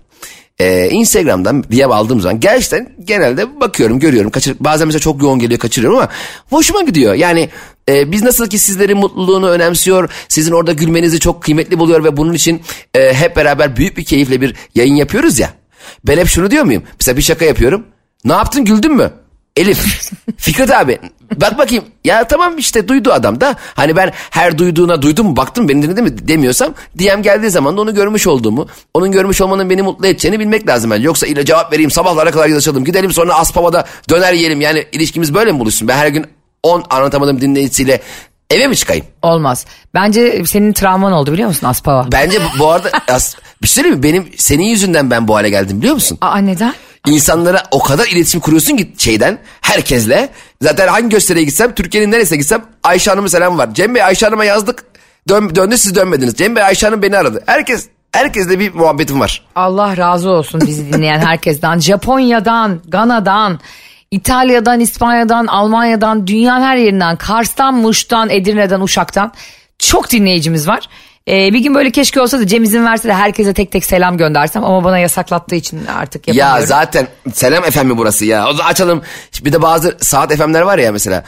Ee, 0.60 0.88
Instagram'dan 0.90 1.64
DM 1.64 1.90
aldığım 1.90 2.20
zaman 2.20 2.40
gerçekten 2.40 2.92
genelde 3.04 3.60
bakıyorum 3.60 3.98
görüyorum. 3.98 4.30
Kaçır, 4.30 4.56
bazen 4.60 4.86
mesela 4.86 5.00
çok 5.00 5.22
yoğun 5.22 5.38
geliyor 5.38 5.60
kaçırıyorum 5.60 5.98
ama 5.98 6.08
hoşuma 6.50 6.82
gidiyor. 6.82 7.14
Yani 7.14 7.48
e, 7.88 8.12
biz 8.12 8.22
nasıl 8.22 8.46
ki 8.46 8.58
sizlerin 8.58 8.98
mutluluğunu 8.98 9.48
önemsiyor 9.48 10.10
sizin 10.28 10.52
orada 10.52 10.72
gülmenizi 10.72 11.20
çok 11.20 11.42
kıymetli 11.42 11.78
buluyor 11.78 12.04
ve 12.04 12.16
bunun 12.16 12.32
için 12.32 12.62
e, 12.94 13.14
hep 13.14 13.36
beraber 13.36 13.76
büyük 13.76 13.96
bir 13.96 14.04
keyifle 14.04 14.40
bir 14.40 14.54
yayın 14.74 14.94
yapıyoruz 14.94 15.38
ya. 15.38 15.50
Ben 16.04 16.18
hep 16.18 16.26
şunu 16.26 16.50
diyor 16.50 16.64
muyum? 16.64 16.82
Mesela 17.00 17.16
bir 17.16 17.22
şaka 17.22 17.44
yapıyorum. 17.44 17.86
Ne 18.24 18.32
yaptın 18.32 18.64
güldün 18.64 18.92
mü 18.92 19.10
Elif 19.56 20.10
Fikret 20.36 20.70
abi 20.70 20.98
bak 21.36 21.58
bakayım 21.58 21.84
ya 22.04 22.28
tamam 22.28 22.58
işte 22.58 22.88
duydu 22.88 23.12
adam 23.12 23.40
da 23.40 23.56
hani 23.74 23.96
ben 23.96 24.12
her 24.30 24.58
duyduğuna 24.58 25.02
duydum 25.02 25.26
mu 25.26 25.36
baktım 25.36 25.68
beni 25.68 25.82
dinledi 25.82 26.02
mi 26.02 26.28
demiyorsam 26.28 26.74
DM 26.98 27.22
geldiği 27.22 27.50
zaman 27.50 27.76
da 27.76 27.80
onu 27.80 27.94
görmüş 27.94 28.26
olduğumu 28.26 28.66
onun 28.94 29.12
görmüş 29.12 29.40
olmanın 29.40 29.70
beni 29.70 29.82
mutlu 29.82 30.06
edeceğini 30.06 30.40
bilmek 30.40 30.68
lazım 30.68 30.90
bence. 30.90 31.02
Yoksa 31.06 31.26
ile 31.26 31.44
cevap 31.44 31.72
vereyim 31.72 31.90
sabahlara 31.90 32.30
kadar 32.30 32.48
yazışalım 32.48 32.84
gidelim 32.84 33.12
sonra 33.12 33.34
Aspava'da 33.34 33.84
döner 34.10 34.32
yiyelim 34.32 34.60
yani 34.60 34.86
ilişkimiz 34.92 35.34
böyle 35.34 35.52
mi 35.52 35.60
buluşsun 35.60 35.88
ben 35.88 35.96
her 35.96 36.08
gün 36.08 36.26
10 36.62 36.84
anlatamadığım 36.90 37.40
dinleyicisiyle 37.40 38.02
eve 38.50 38.66
mi 38.68 38.76
çıkayım? 38.76 39.06
Olmaz. 39.22 39.66
Bence 39.94 40.42
senin 40.46 40.72
travman 40.72 41.12
oldu 41.12 41.32
biliyor 41.32 41.48
musun 41.48 41.66
Aspava? 41.66 42.08
Bence 42.12 42.38
bu, 42.40 42.58
bu 42.58 42.70
arada 42.70 42.90
as- 43.08 43.36
bir 43.62 43.68
şey 43.68 43.84
mi 43.84 44.02
benim 44.02 44.28
senin 44.36 44.64
yüzünden 44.64 45.10
ben 45.10 45.28
bu 45.28 45.34
hale 45.36 45.50
geldim 45.50 45.78
biliyor 45.78 45.94
musun? 45.94 46.18
Aa 46.20 46.38
neden? 46.38 46.74
İnsanlara 47.06 47.62
o 47.70 47.82
kadar 47.82 48.06
iletişim 48.06 48.40
kuruyorsun 48.40 48.76
ki 48.76 48.92
şeyden 48.98 49.38
herkesle. 49.60 50.28
Zaten 50.62 50.88
hangi 50.88 51.08
gösteriye 51.08 51.44
gitsem 51.44 51.74
Türkiye'nin 51.74 52.12
neresine 52.12 52.38
gitsem 52.38 52.64
Ayşe 52.82 53.10
Hanım'a 53.10 53.28
selam 53.28 53.58
var. 53.58 53.74
Cem 53.74 53.94
Bey 53.94 54.02
Ayşe 54.02 54.26
Hanım'a 54.26 54.44
yazdık 54.44 54.84
dön, 55.28 55.54
döndü 55.56 55.78
siz 55.78 55.94
dönmediniz. 55.94 56.34
Cem 56.34 56.56
Bey 56.56 56.62
Ayşe 56.62 56.86
Hanım 56.86 57.02
beni 57.02 57.18
aradı. 57.18 57.42
Herkes 57.46 57.88
herkesle 58.12 58.58
bir 58.58 58.74
muhabbetim 58.74 59.20
var. 59.20 59.42
Allah 59.54 59.96
razı 59.96 60.30
olsun 60.30 60.60
bizi 60.66 60.92
dinleyen 60.92 61.20
herkesten. 61.20 61.78
Japonya'dan, 61.78 62.80
Gana'dan, 62.88 63.60
İtalya'dan, 64.10 64.80
İspanya'dan, 64.80 65.46
Almanya'dan, 65.46 66.26
dünyanın 66.26 66.64
her 66.64 66.76
yerinden, 66.76 67.16
Kars'tan, 67.16 67.74
Muş'tan, 67.74 68.30
Edirne'den, 68.30 68.80
Uşak'tan 68.80 69.32
çok 69.78 70.10
dinleyicimiz 70.10 70.68
var. 70.68 70.88
Ee, 71.28 71.52
bir 71.52 71.58
gün 71.58 71.74
böyle 71.74 71.90
keşke 71.90 72.20
olsa 72.20 72.38
da 72.40 72.46
Cem 72.46 72.62
izin 72.64 72.84
verse 72.86 73.08
de 73.08 73.12
herkese 73.14 73.54
tek 73.54 73.72
tek 73.72 73.84
selam 73.84 74.16
göndersem 74.18 74.64
ama 74.64 74.84
bana 74.84 74.98
yasaklattığı 74.98 75.54
için 75.54 75.86
artık 75.86 76.28
yapamıyorum. 76.28 76.60
Ya 76.60 76.66
zaten 76.66 77.06
Selam 77.34 77.62
FM 77.62 77.86
mi 77.86 77.96
burası 77.96 78.24
ya? 78.24 78.48
O 78.48 78.52
zaman 78.52 78.70
açalım. 78.70 79.02
Bir 79.44 79.52
de 79.52 79.62
bazı 79.62 79.96
saat 80.00 80.34
FM'ler 80.36 80.60
var 80.62 80.78
ya 80.78 80.92
mesela. 80.92 81.24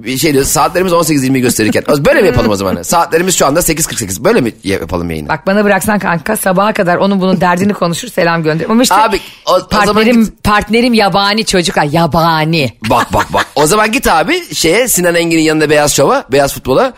Bir 0.00 0.18
şey 0.18 0.32
diyor 0.34 0.44
saatlerimiz 0.44 0.92
18.20 0.92 1.38
gösterirken. 1.38 1.82
Böyle 2.04 2.20
mi 2.20 2.26
yapalım 2.26 2.50
o 2.50 2.56
zaman? 2.56 2.82
Saatlerimiz 2.82 3.36
şu 3.38 3.46
anda 3.46 3.60
8.48. 3.60 4.24
Böyle 4.24 4.40
mi 4.40 4.52
yapalım 4.64 5.10
yayını? 5.10 5.28
Bak 5.28 5.46
bana 5.46 5.64
bıraksan 5.64 5.98
kanka 5.98 6.36
sabaha 6.36 6.72
kadar 6.72 6.96
onun 6.96 7.20
bunun 7.20 7.40
derdini 7.40 7.72
konuşur 7.74 8.08
selam 8.08 8.42
gönderirim. 8.42 8.70
Ama 8.70 8.82
işte 8.82 8.94
Abi, 8.94 9.20
o- 9.46 9.54
o 9.54 9.68
partnerim, 9.68 10.24
git- 10.24 10.44
partnerim 10.44 10.94
yabani 10.94 11.44
çocuklar 11.44 11.84
yabani. 11.84 12.72
Bak 12.90 13.12
bak 13.12 13.32
bak. 13.32 13.46
O 13.54 13.66
zaman 13.66 13.92
git 13.92 14.06
abi 14.08 14.54
şeye 14.54 14.88
Sinan 14.88 15.14
Engin'in 15.14 15.42
yanında 15.42 15.70
Beyaz 15.70 15.92
Şov'a, 15.96 16.24
Beyaz 16.32 16.54
Futbol'a. 16.54 16.92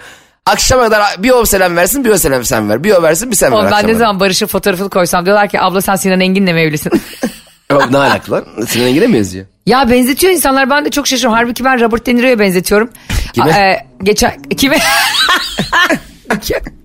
Akşama 0.46 0.82
kadar 0.84 1.02
bir 1.18 1.30
o 1.30 1.44
selam 1.44 1.76
versin, 1.76 2.04
bir 2.04 2.10
o 2.10 2.18
selam 2.18 2.44
sen 2.44 2.68
ver. 2.70 2.84
Bir 2.84 2.92
o 2.92 3.02
versin, 3.02 3.30
bir 3.30 3.36
sen 3.36 3.52
ver 3.52 3.56
Oğlum 3.56 3.64
ben 3.66 3.72
akşama 3.72 3.86
ne 3.88 3.92
kadar. 3.92 3.98
zaman 4.06 4.20
Barış'ın 4.20 4.46
fotoğrafını 4.46 4.90
koysam 4.90 5.26
diyorlar 5.26 5.48
ki 5.48 5.60
abla 5.60 5.80
sen 5.80 5.96
Sinan 5.96 6.20
Engin'le 6.20 6.54
mi 6.54 6.60
evlisin? 6.60 6.92
Ne 7.90 7.98
alaka 7.98 8.32
lan? 8.32 8.44
Sinan 8.68 8.86
Engin'e 8.86 9.06
mi 9.06 9.16
yazıyor? 9.16 9.46
ya 9.66 9.90
benzetiyor 9.90 10.32
insanlar 10.32 10.70
ben 10.70 10.84
de 10.84 10.90
çok 10.90 11.06
şaşırıyorum. 11.06 11.38
Halbuki 11.38 11.64
ben 11.64 11.80
Robert 11.80 12.06
De 12.06 12.14
Niro'ya 12.14 12.38
benzetiyorum. 12.38 12.90
Kime? 13.32 13.52
A- 13.52 13.58
e, 13.58 13.86
geçen 14.02 14.42
kime? 14.42 14.78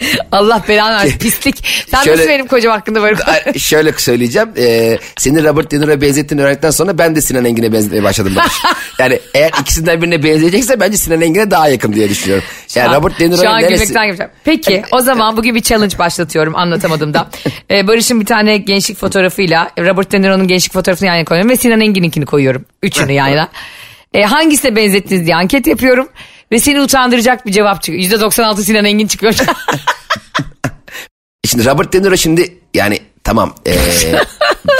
Allah 0.32 0.62
belanı 0.68 0.94
versin 0.94 1.18
pislik. 1.18 1.84
Sen 1.90 2.02
Şöyle- 2.02 2.18
nasıl 2.18 2.30
benim 2.30 2.46
kocam 2.46 2.72
hakkında 2.72 3.02
böyle 3.02 3.22
Ay, 3.22 3.58
Şöyle 3.58 3.92
söyleyeceğim. 3.92 4.48
Ee, 4.58 4.98
seni 5.16 5.44
Robert 5.44 5.70
De 5.72 5.80
Niro'ya 5.80 6.00
benzettiğini 6.00 6.42
öğrendikten 6.42 6.70
sonra 6.70 6.98
ben 6.98 7.16
de 7.16 7.20
Sinan 7.20 7.44
Engin'e 7.44 7.72
benzetmeye 7.72 8.02
başladım 8.02 8.32
Barış. 8.36 8.52
yani 8.98 9.20
eğer 9.34 9.50
ikisinden 9.60 10.02
birine 10.02 10.22
benzeyecekse 10.22 10.80
bence 10.80 10.96
Sinan 10.96 11.20
Engin'e 11.20 11.50
daha 11.50 11.68
yakın 11.68 11.92
diye 11.92 12.08
düşünüyorum. 12.08 12.44
Yani 12.74 12.96
Robert 12.96 13.20
De 13.20 13.24
Şu 13.24 13.30
Niro'ya 13.30 13.50
an 13.50 13.62
neresi... 13.62 13.86
gülmekten. 13.94 14.30
Peki 14.44 14.82
o 14.92 15.00
zaman 15.00 15.36
bugün 15.36 15.54
bir 15.54 15.62
challenge 15.62 15.98
başlatıyorum 15.98 16.56
anlatamadım 16.56 17.14
da. 17.14 17.28
Ee, 17.70 17.86
Barış'ın 17.86 18.20
bir 18.20 18.26
tane 18.26 18.56
gençlik 18.56 18.98
fotoğrafıyla 18.98 19.70
Robert 19.78 20.12
De 20.12 20.22
Niro'nun 20.22 20.48
gençlik 20.48 20.72
fotoğrafını 20.72 21.08
yan 21.08 21.14
yana 21.14 21.24
koyuyorum 21.24 21.50
ve 21.50 21.56
Sinan 21.56 21.80
Engin'inkini 21.80 22.26
koyuyorum. 22.26 22.64
Üçünü 22.82 23.12
yan 23.12 23.28
yana. 23.28 23.48
Ee, 24.14 24.22
hangisine 24.22 24.76
benzettiniz 24.76 25.26
diye 25.26 25.36
anket 25.36 25.66
yapıyorum. 25.66 26.08
Ve 26.52 26.60
seni 26.60 26.80
utandıracak 26.80 27.46
bir 27.46 27.52
cevap 27.52 27.82
çıkıyor. 27.82 28.04
%96 28.04 28.62
Sinan 28.62 28.84
Engin 28.84 29.06
çıkıyor. 29.06 29.34
Şimdi 31.46 31.64
Robert 31.64 31.92
De 31.92 32.02
Niro 32.02 32.16
şimdi 32.16 32.58
yani 32.74 32.98
tamam 33.24 33.54
ee, 33.66 33.74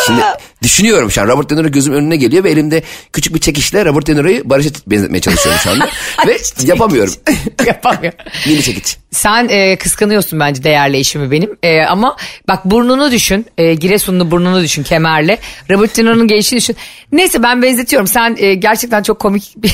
şimdi 0.07 0.21
düşünüyorum 0.63 1.11
şu 1.11 1.23
an 1.23 1.29
Robert 1.29 1.51
De 1.51 1.57
Niro 1.57 1.69
gözüm 1.69 1.95
önüne 1.95 2.17
geliyor 2.17 2.45
ve 2.45 2.51
elimde 2.51 2.83
küçük 3.13 3.35
bir 3.35 3.41
çekişle 3.41 3.85
Robert 3.85 4.07
De 4.07 4.17
Niro'yu 4.17 4.51
Barış'a 4.51 4.71
benzetmeye 4.87 5.21
çalışıyorum 5.21 5.61
şu 5.65 5.71
anda 5.71 5.89
ve 6.27 6.37
yapamıyorum. 6.67 7.15
Yapamıyor. 7.67 8.13
Mini 8.47 8.63
çekiç. 8.63 8.97
Sen 9.11 9.49
e, 9.49 9.77
kıskanıyorsun 9.77 10.41
bence 10.41 10.63
değerli 10.63 10.97
eşimi 10.97 11.31
benim. 11.31 11.59
E, 11.63 11.83
ama 11.83 12.17
bak 12.49 12.65
burnunu 12.65 13.11
düşün. 13.13 13.47
E, 13.59 13.75
Giresunlu 13.75 14.31
burnunu 14.31 14.63
düşün 14.63 14.83
kemerle. 14.83 15.39
Robert 15.71 15.97
De 15.97 16.05
Niro'nun 16.05 16.29
gelişini 16.29 16.59
düşün. 16.59 16.77
Neyse 17.13 17.43
ben 17.43 17.63
benzetiyorum. 17.63 18.07
Sen 18.07 18.37
e, 18.39 18.55
gerçekten 18.55 19.03
çok 19.03 19.21
komik 19.21 19.55
bir, 19.57 19.73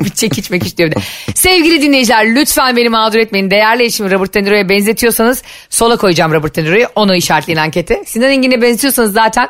bir 0.00 0.10
çekiç 0.10 0.50
mekiç 0.50 0.78
diyor. 0.78 0.92
Sevgili 1.34 1.82
dinleyiciler 1.82 2.34
lütfen 2.34 2.76
beni 2.76 2.88
mağdur 2.88 3.18
etmeyin. 3.18 3.50
Değerli 3.50 3.84
eşimi 3.84 4.10
Robert 4.10 4.34
De 4.34 4.44
Niro'ya 4.44 4.68
benzetiyorsanız 4.68 5.42
sola 5.70 5.96
koyacağım 5.96 6.32
Robert 6.32 6.56
De 6.56 6.64
Niro'yu. 6.64 6.86
Onu 6.94 7.16
işaretleyin 7.16 7.58
ankete. 7.58 8.02
Sinan 8.06 8.30
Engin'e 8.30 8.62
benzetiyorsanız 8.62 9.12
zaten 9.12 9.48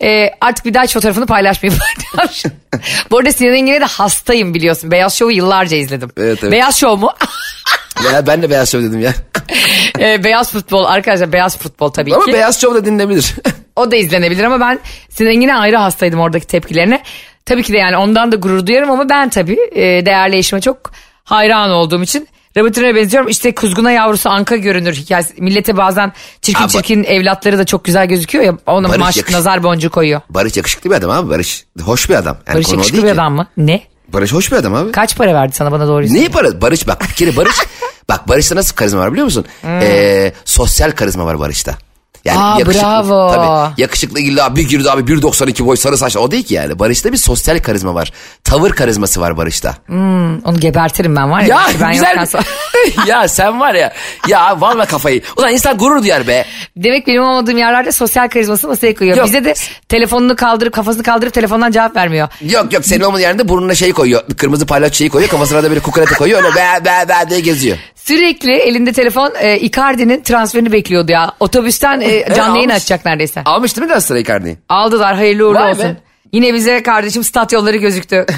e, 0.00 0.15
artık 0.40 0.64
bir 0.66 0.74
daha 0.74 0.84
hiç 0.84 0.92
fotoğrafını 0.92 1.26
paylaşmayayım. 1.26 1.82
Bu 3.10 3.18
arada 3.18 3.32
Sinan 3.32 3.54
Engin'e 3.54 3.80
de 3.80 3.84
hastayım 3.84 4.54
biliyorsun. 4.54 4.90
Beyaz 4.90 5.14
Show'u 5.14 5.36
yıllarca 5.36 5.76
izledim. 5.76 6.10
Evet, 6.16 6.38
evet. 6.42 6.52
Beyaz 6.52 6.76
Show 6.80 7.00
mu? 7.00 7.12
Ya 8.12 8.26
ben 8.26 8.42
de 8.42 8.50
Beyaz 8.50 8.72
Show 8.72 8.88
dedim 8.88 9.00
ya. 9.00 9.14
Ee, 9.98 10.24
beyaz 10.24 10.52
futbol 10.52 10.84
arkadaşlar 10.84 11.32
beyaz 11.32 11.58
futbol 11.58 11.88
tabii 11.88 12.14
Ama 12.14 12.24
ki. 12.24 12.32
Beyaz 12.32 12.60
Show 12.60 12.80
da 12.80 12.84
dinlenebilir. 12.84 13.34
O 13.76 13.90
da 13.90 13.96
izlenebilir 13.96 14.44
ama 14.44 14.60
ben 14.60 14.78
Sinan 15.08 15.32
Engin'e 15.32 15.54
ayrı 15.54 15.76
hastaydım 15.76 16.20
oradaki 16.20 16.46
tepkilerine. 16.46 17.02
Tabii 17.46 17.62
ki 17.62 17.72
de 17.72 17.76
yani 17.76 17.96
ondan 17.96 18.32
da 18.32 18.36
gurur 18.36 18.66
duyarım 18.66 18.90
ama 18.90 19.08
ben 19.08 19.28
tabii 19.28 19.58
e, 19.72 20.06
değerli 20.06 20.36
eşime 20.36 20.60
çok 20.60 20.92
hayran 21.24 21.70
olduğum 21.70 22.02
için 22.02 22.28
Niro'ya 22.64 22.94
benziyorum. 22.94 23.28
İşte 23.28 23.54
kuzguna 23.54 23.90
yavrusu 23.90 24.30
anka 24.30 24.56
görünür 24.56 24.94
hikayesi. 24.94 25.34
Millete 25.38 25.76
bazen 25.76 26.12
çirkin 26.42 26.60
Aa, 26.62 26.64
ba- 26.66 26.68
çirkin 26.72 27.04
evlatları 27.04 27.58
da 27.58 27.64
çok 27.64 27.84
güzel 27.84 28.06
gözüküyor 28.06 28.44
ya. 28.44 28.56
Ona 28.66 28.88
Barış 28.88 28.98
maş, 29.00 29.16
yakış- 29.16 29.34
nazar 29.34 29.62
boncuğu 29.62 29.90
koyuyor. 29.90 30.20
Barış 30.30 30.56
yakışıklı 30.56 30.90
bir 30.90 30.94
adam 30.94 31.10
abi. 31.10 31.30
Barış 31.30 31.64
hoş 31.84 32.10
bir 32.10 32.14
adam. 32.14 32.36
Yani 32.46 32.54
Barış 32.56 32.72
yakışıklı 32.72 32.98
bir 32.98 33.02
ki. 33.06 33.12
adam 33.12 33.34
mı? 33.34 33.46
Ne? 33.56 33.82
Barış 34.08 34.32
hoş 34.32 34.52
bir 34.52 34.56
adam 34.56 34.74
abi. 34.74 34.92
Kaç 34.92 35.16
para 35.16 35.34
verdi 35.34 35.52
sana 35.56 35.72
bana 35.72 35.86
söyle. 35.86 36.14
Neyi 36.14 36.28
para? 36.28 36.60
Barış 36.60 36.88
bak 36.88 37.02
bir 37.08 37.14
kere 37.14 37.36
Barış 37.36 37.56
bak 38.08 38.28
Barış'ta 38.28 38.56
nasıl 38.56 38.74
karizma 38.76 39.00
var 39.00 39.12
biliyor 39.12 39.24
musun? 39.24 39.44
Ee, 39.64 40.32
sosyal 40.44 40.90
karizma 40.90 41.26
var 41.26 41.38
Barış'ta. 41.40 41.74
Yani 42.24 42.36
Hmm. 42.38 42.44
Aa, 42.44 42.66
bravo. 42.66 43.32
Tabii, 43.34 43.80
yakışıklı 43.82 44.20
illa 44.20 44.56
bir 44.56 44.68
girdi 44.68 44.90
abi 44.90 45.02
1.92 45.12 45.66
boy 45.66 45.76
sarı 45.76 45.96
saç 45.98 46.16
o 46.16 46.30
değil 46.30 46.44
ki 46.44 46.54
yani. 46.54 46.78
Barış'ta 46.78 47.12
bir 47.12 47.16
sosyal 47.16 47.58
karizma 47.58 47.94
var. 47.94 48.12
Tavır 48.46 48.70
karizması 48.70 49.20
var 49.20 49.36
Barış'ta. 49.36 49.74
Onu 50.44 50.60
gebertirim 50.60 51.16
ben 51.16 51.30
var 51.30 51.40
ya. 51.40 51.46
Ya 51.46 51.62
ben 51.80 51.92
güzel. 51.92 52.26
ya 53.06 53.28
sen 53.28 53.60
var 53.60 53.74
ya. 53.74 53.92
Ya 54.28 54.60
valla 54.60 54.84
kafayı. 54.86 55.22
Ulan 55.36 55.52
insan 55.52 55.78
gurur 55.78 56.02
duyar 56.02 56.26
be. 56.26 56.44
Demek 56.76 57.06
benim 57.06 57.22
olmadığım 57.22 57.58
yerlerde 57.58 57.92
sosyal 57.92 58.28
karizması 58.28 58.68
masaya 58.68 58.94
koyuyor. 58.94 59.16
Yok. 59.16 59.26
Bize 59.26 59.44
de 59.44 59.54
telefonunu 59.88 60.36
kaldırıp 60.36 60.72
kafasını 60.72 61.02
kaldırıp 61.02 61.32
telefondan 61.32 61.70
cevap 61.70 61.96
vermiyor. 61.96 62.28
Yok 62.40 62.72
yok 62.72 62.84
senin 62.84 63.04
olmadığı 63.04 63.22
yerinde 63.22 63.48
burnuna 63.48 63.74
şey 63.74 63.92
koyuyor. 63.92 64.22
Kırmızı 64.36 64.66
palyaço 64.66 64.94
şeyi 64.94 65.10
koyuyor. 65.10 65.30
Kafasına 65.30 65.62
da 65.62 65.68
böyle 65.68 65.80
kukurete 65.80 66.14
koyuyor. 66.14 66.44
Öyle 66.44 66.54
be 66.54 66.84
be 66.84 67.08
be 67.08 67.30
diye 67.30 67.40
geziyor. 67.40 67.76
Sürekli 67.94 68.52
elinde 68.52 68.92
telefon 68.92 69.32
e, 69.38 69.58
Icardi'nin 69.58 70.22
transferini 70.22 70.72
bekliyordu 70.72 71.12
ya. 71.12 71.32
Otobüsten 71.40 72.00
e, 72.00 72.34
canlı 72.36 72.56
yayın 72.56 72.68
almış. 72.68 72.82
açacak 72.82 73.04
neredeyse. 73.04 73.42
Almış 73.44 73.76
değil 73.76 73.82
mi 73.82 73.88
Galatasaray 73.88 74.22
Icardi'yi? 74.22 74.56
Aldılar 74.68 75.14
hayırlı 75.16 75.46
uğurlu 75.48 75.58
Vay 75.58 75.78
be. 75.78 75.96
Yine 76.36 76.54
bize 76.54 76.82
kardeşim 76.82 77.24
stat 77.24 77.52
yolları 77.52 77.76
gözüktü. 77.76 78.26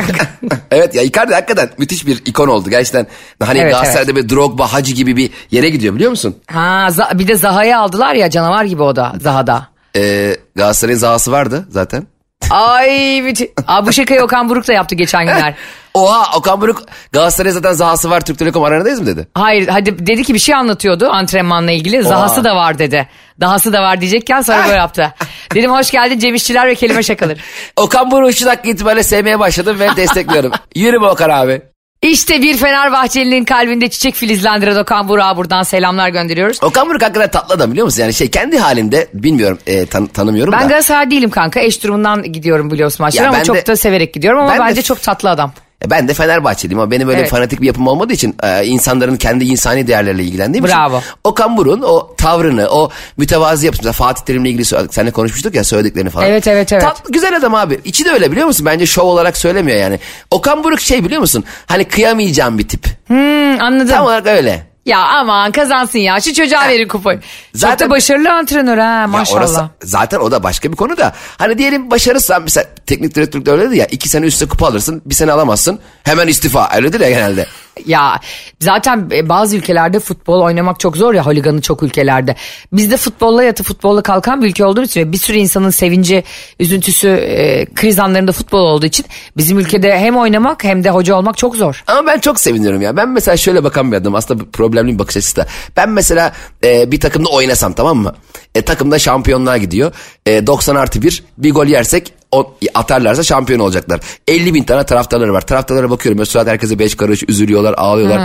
Evet 0.71 0.95
ya 0.95 1.03
Icardi 1.03 1.35
hakikaten 1.35 1.71
müthiş 1.79 2.07
bir 2.07 2.23
ikon 2.27 2.49
oldu. 2.49 2.71
Gerçekten 2.71 3.07
hani 3.43 3.59
Evet, 3.59 3.73
Galatasaray'da 3.73 4.17
bir 4.17 4.29
Drogba, 4.29 4.73
Hacı 4.73 4.95
gibi 4.95 5.17
bir 5.17 5.31
yere 5.51 5.71
gidiyor 5.71 5.95
biliyor 5.95 6.11
musun? 6.11 6.37
ha 6.47 6.89
bir 7.15 7.29
de 7.29 7.37
Zaha'yı 7.37 7.79
aldılar 7.79 8.15
ya 8.15 8.31
canavar 8.31 8.65
gibi 8.65 8.83
o 8.83 8.97
da 8.97 9.13
Zaha'da. 9.21 9.69
Ee, 9.97 10.37
Galatasaray'ın 10.57 10.99
zahası 10.99 11.33
vardı 11.33 11.67
zaten. 11.71 12.07
Ay 12.51 13.23
müthiş. 13.23 13.49
Aa, 13.67 13.87
bu 13.87 13.93
şakayı 13.93 14.23
Okan 14.23 14.49
Buruk 14.49 14.69
da 14.69 14.73
yaptı 14.73 14.95
geçen 14.95 15.25
günler. 15.27 15.55
Oha 15.95 16.37
Okan 16.37 16.61
Buruk 16.61 16.83
Galatasaray'ın 17.13 17.55
zaten 17.55 17.73
zahası 17.73 18.11
var 18.11 18.21
Türk 18.21 18.39
Telekom 18.39 18.65
arenadayız 18.65 19.01
mı 19.01 19.07
dedi? 19.07 19.29
Hayır 19.35 19.69
hadi 19.69 20.07
dedi 20.07 20.25
ki 20.25 20.35
bir 20.35 20.39
şey 20.39 20.55
anlatıyordu 20.55 21.09
antrenmanla 21.11 21.71
ilgili. 21.71 22.03
Zahası 22.03 22.45
da 22.45 22.57
var 22.57 22.79
dedi. 22.79 23.09
Dahası 23.41 23.73
da 23.73 23.83
var 23.83 24.01
diyecekken 24.01 24.41
sonra 24.41 24.65
böyle 24.65 24.77
yaptı. 24.77 25.15
Dedim 25.55 25.71
hoş 25.71 25.91
geldin 25.91 26.19
Cem 26.19 26.35
İşçiler 26.35 26.67
ve 26.67 26.75
kelime 26.75 27.03
şakaları. 27.03 27.39
Okan 27.77 28.11
Buruk'u 28.11 28.33
şu 28.33 28.47
dakika 28.47 28.69
itibariyle 28.69 29.03
sevmeye 29.03 29.39
başladım 29.39 29.77
ve 29.81 29.97
destekliyorum. 29.97 30.53
Yürü 30.75 31.01
be 31.01 31.07
Okan 31.07 31.31
abi. 31.31 31.63
İşte 32.03 32.43
bir 32.43 32.57
Fenerbahçeli'nin 32.57 33.45
kalbinde 33.45 33.89
çiçek 33.89 34.15
filizlendiren 34.15 34.77
Okan 34.77 35.09
Burak'a 35.09 35.37
buradan 35.37 35.63
selamlar 35.63 36.09
gönderiyoruz. 36.09 36.63
Okan 36.63 36.89
Buruk 36.89 37.03
hakikaten 37.03 37.31
tatlı 37.31 37.55
adam 37.55 37.71
biliyor 37.71 37.85
musun? 37.85 38.03
Yani 38.03 38.15
şey 38.15 38.31
kendi 38.31 38.59
halinde 38.59 39.09
bilmiyorum 39.15 39.59
e, 39.67 39.87
tan- 39.87 40.07
tanımıyorum 40.07 40.53
Ben 40.53 40.61
da. 40.61 40.67
Galatasaray 40.67 41.11
değilim 41.11 41.31
kanka. 41.31 41.61
Eş 41.61 41.83
durumundan 41.83 42.23
gidiyorum 42.33 42.71
biliyorsun 42.71 43.05
maçlara 43.05 43.29
ama 43.29 43.39
ben 43.39 43.43
çok 43.43 43.57
de- 43.57 43.67
da 43.67 43.77
severek 43.77 44.15
gidiyorum 44.15 44.41
ama 44.41 44.51
ben 44.53 44.59
de- 44.59 44.63
bence 44.71 44.83
çok 44.83 45.03
tatlı 45.03 45.31
adam. 45.31 45.53
E, 45.87 45.91
Ben 45.91 46.09
de 46.09 46.15
Fenerbahçeliyim 46.15 46.81
ama 46.81 46.91
benim 46.91 47.09
öyle 47.09 47.21
Evet. 47.21 47.31
fanatik 47.31 47.61
bir 47.61 47.67
yapım 47.67 47.87
olmadığı 47.89 48.13
için 48.13 48.37
e, 48.43 48.65
insanların 48.67 49.17
kendi 49.17 49.45
insani 49.45 49.87
değerleriyle 49.87 50.23
ilgilendiğim 50.25 50.65
Bravo. 50.67 50.99
için. 50.99 51.09
Okan 51.25 51.57
Buruk'un 51.57 51.83
o 51.83 52.15
tavrını, 52.17 52.69
o 52.71 52.91
mütevazi 53.17 53.67
yapısı. 53.67 53.81
Mesela 53.83 53.93
Fatih 53.93 54.23
Terim'le 54.25 54.45
ilgili 54.45 54.65
seninle 54.65 55.11
konuşmuştuk 55.11 55.55
ya 55.55 55.65
söylediklerini 55.65 56.11
falan. 56.11 56.27
Evet, 56.29 56.47
evet, 56.47 56.73
evet. 56.73 56.83
Tatlı, 56.83 57.13
güzel 57.13 57.37
adam 57.37 57.55
abi. 57.55 57.81
İçi 57.85 58.05
de 58.05 58.11
öyle 58.11 58.33
biliyor 58.33 58.47
musun? 58.47 58.67
Bence 58.67 58.87
şov 58.87 59.05
olarak 59.07 59.37
söylemiyor 59.37 59.79
yani. 59.79 59.99
Okan 60.31 60.65
Buruk 60.65 60.81
şey 60.81 61.05
biliyor 61.05 61.21
musun? 61.21 61.45
Hani 61.67 61.85
kıyamayacağım 61.85 62.59
bir 62.59 62.69
tip. 62.69 62.87
Hmm, 63.07 63.61
anladım. 63.63 63.89
Tam 63.89 64.05
olarak 64.05 64.27
öyle. 64.27 64.68
Ya 64.89 64.99
aman 65.07 65.53
kazansın 65.53 65.99
ya 65.99 66.21
şu 66.21 66.35
çocuğa 66.35 66.69
verin 66.69 66.89
kupayı. 66.89 67.21
Çok 67.21 67.29
Zaten- 67.55 67.87
da 67.87 67.91
başarılı 67.91 68.33
antrenör 68.33 68.79
ha 68.79 69.07
maşallah. 69.09 69.39
orası, 69.39 69.69
zaten 69.85 70.19
o 70.19 70.31
da 70.31 70.43
başka 70.43 70.73
bir 70.73 70.77
konu 70.77 70.97
da. 70.97 71.13
Hani 71.39 71.59
diyelim 71.59 71.91
başarırsan 71.91 72.43
mesela 72.43 72.67
teknik 72.87 73.15
direktörlük 73.15 73.47
de 73.47 73.51
öyledir 73.51 73.77
ya. 73.77 73.87
iki 73.87 74.09
sene 74.09 74.27
üstte 74.27 74.49
kupa 74.49 74.67
alırsın 74.67 75.03
bir 75.07 75.15
sene 75.15 75.33
alamazsın. 75.33 75.79
Hemen 76.03 76.29
istifa 76.29 76.71
öyledir 76.77 77.01
ya 77.01 77.11
genelde. 77.11 77.47
Ya 77.87 78.21
zaten 78.61 79.11
e, 79.13 79.29
bazı 79.29 79.57
ülkelerde 79.57 80.01
futbol 80.01 80.41
oynamak 80.41 80.81
çok 80.81 80.97
zor 80.97 81.15
ya 81.15 81.27
holiganı 81.27 81.61
çok 81.61 81.83
ülkelerde. 81.83 82.37
Bizde 82.73 82.97
futbolla 82.97 83.43
yatı 83.43 83.63
futbolla 83.63 84.03
kalkan 84.03 84.43
bir 84.43 84.47
ülke 84.47 84.65
olduğumuz 84.65 84.91
için 84.91 85.13
bir 85.13 85.19
sürü 85.19 85.37
insanın 85.37 85.71
sevinci, 85.71 86.25
üzüntüsü, 86.61 87.09
e, 87.09 87.67
kriz 87.75 87.99
anlarında 87.99 88.33
futbol 88.33 88.61
olduğu 88.61 88.87
için 88.87 89.07
bizim 89.37 89.59
ülkede 89.59 89.99
hem 89.99 90.17
oynamak 90.17 90.65
hem 90.65 90.85
de 90.85 90.91
hoca 90.91 91.15
olmak 91.15 91.37
çok 91.37 91.57
zor. 91.57 91.85
Ama 91.87 92.07
ben 92.07 92.19
çok 92.19 92.41
seviniyorum 92.41 92.83
ya. 92.83 92.97
Ben 92.97 93.09
mesela 93.09 93.37
şöyle 93.37 93.65
bakan 93.65 93.93
bir 93.93 93.97
adamım. 93.97 94.15
Aslında 94.15 94.45
problemli 94.53 94.93
bir 94.93 94.99
bakış 94.99 95.17
açısı 95.17 95.37
da. 95.37 95.47
Ben 95.77 95.91
mesela 95.91 96.33
e, 96.65 96.93
bir 96.93 97.01
takımda 97.01 97.29
oynasam 97.29 97.73
tamam 97.73 97.99
mı? 97.99 98.15
E, 98.55 98.63
takımda 98.63 98.99
şampiyonluğa 98.99 99.57
gidiyor. 99.57 99.93
E, 100.27 100.47
90 100.47 100.77
artı 100.77 101.03
1 101.03 101.25
bir 101.39 101.53
gol 101.53 101.67
yersek 101.67 102.13
o, 102.33 102.55
atarlarsa 102.75 103.23
şampiyon 103.23 103.61
olacaklar. 103.61 104.01
50 104.29 104.55
bin 104.55 104.63
tane 104.63 104.85
taraftarları 104.87 105.33
var. 105.33 105.41
Taraftarlara 105.41 105.91
bakıyorum. 105.91 106.19
Mesela 106.19 106.47
herkese 106.51 106.79
beş 106.79 106.95
karış 106.95 107.23
üzülüyorlar 107.29 107.75
ağlıyorlar. 107.77 108.21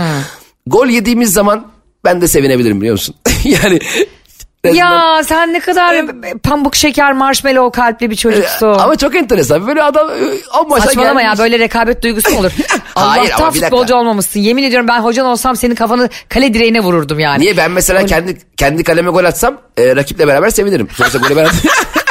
Gol 0.66 0.86
yediğimiz 0.86 1.32
zaman 1.32 1.66
ben 2.04 2.20
de 2.20 2.28
sevinebilirim 2.28 2.80
biliyor 2.80 2.92
musun? 2.92 3.14
yani 3.44 3.78
Ya 4.74 5.22
sen 5.26 5.52
ne 5.52 5.60
kadar 5.60 6.06
pamuk 6.42 6.76
şeker 6.76 7.12
marshmallow 7.12 7.80
kalpli 7.82 8.10
bir 8.10 8.16
çocuksun. 8.16 8.66
Ama 8.78 8.96
çok 8.96 9.14
enteresan. 9.16 9.66
Böyle 9.66 9.82
adam 9.82 10.10
e, 10.10 10.14
o 10.60 10.68
maça 10.68 10.86
Saçmalama 10.86 11.22
gelmiş. 11.22 11.38
ya 11.38 11.44
böyle 11.44 11.58
rekabet 11.58 12.02
duygusu 12.02 12.38
olur? 12.38 12.52
Hayır, 12.94 13.30
Allah'tan 13.30 13.52
futbolcu 13.52 13.94
olmamışsın. 13.94 14.40
Yemin 14.40 14.62
ediyorum 14.62 14.88
ben 14.88 15.00
hocan 15.00 15.26
olsam 15.26 15.56
senin 15.56 15.74
kafanı 15.74 16.08
kale 16.28 16.54
direğine 16.54 16.80
vururdum 16.80 17.18
yani. 17.18 17.40
Niye 17.40 17.56
ben 17.56 17.70
mesela 17.70 18.06
kendi 18.06 18.38
kendi 18.56 18.84
kaleme 18.84 19.10
gol 19.10 19.24
atsam 19.24 19.58
e, 19.76 19.96
rakiple 19.96 20.26
beraber 20.26 20.50
sevinirim. 20.50 20.88
Sonuçta 20.96 21.18
golü 21.18 21.36
ben 21.36 21.46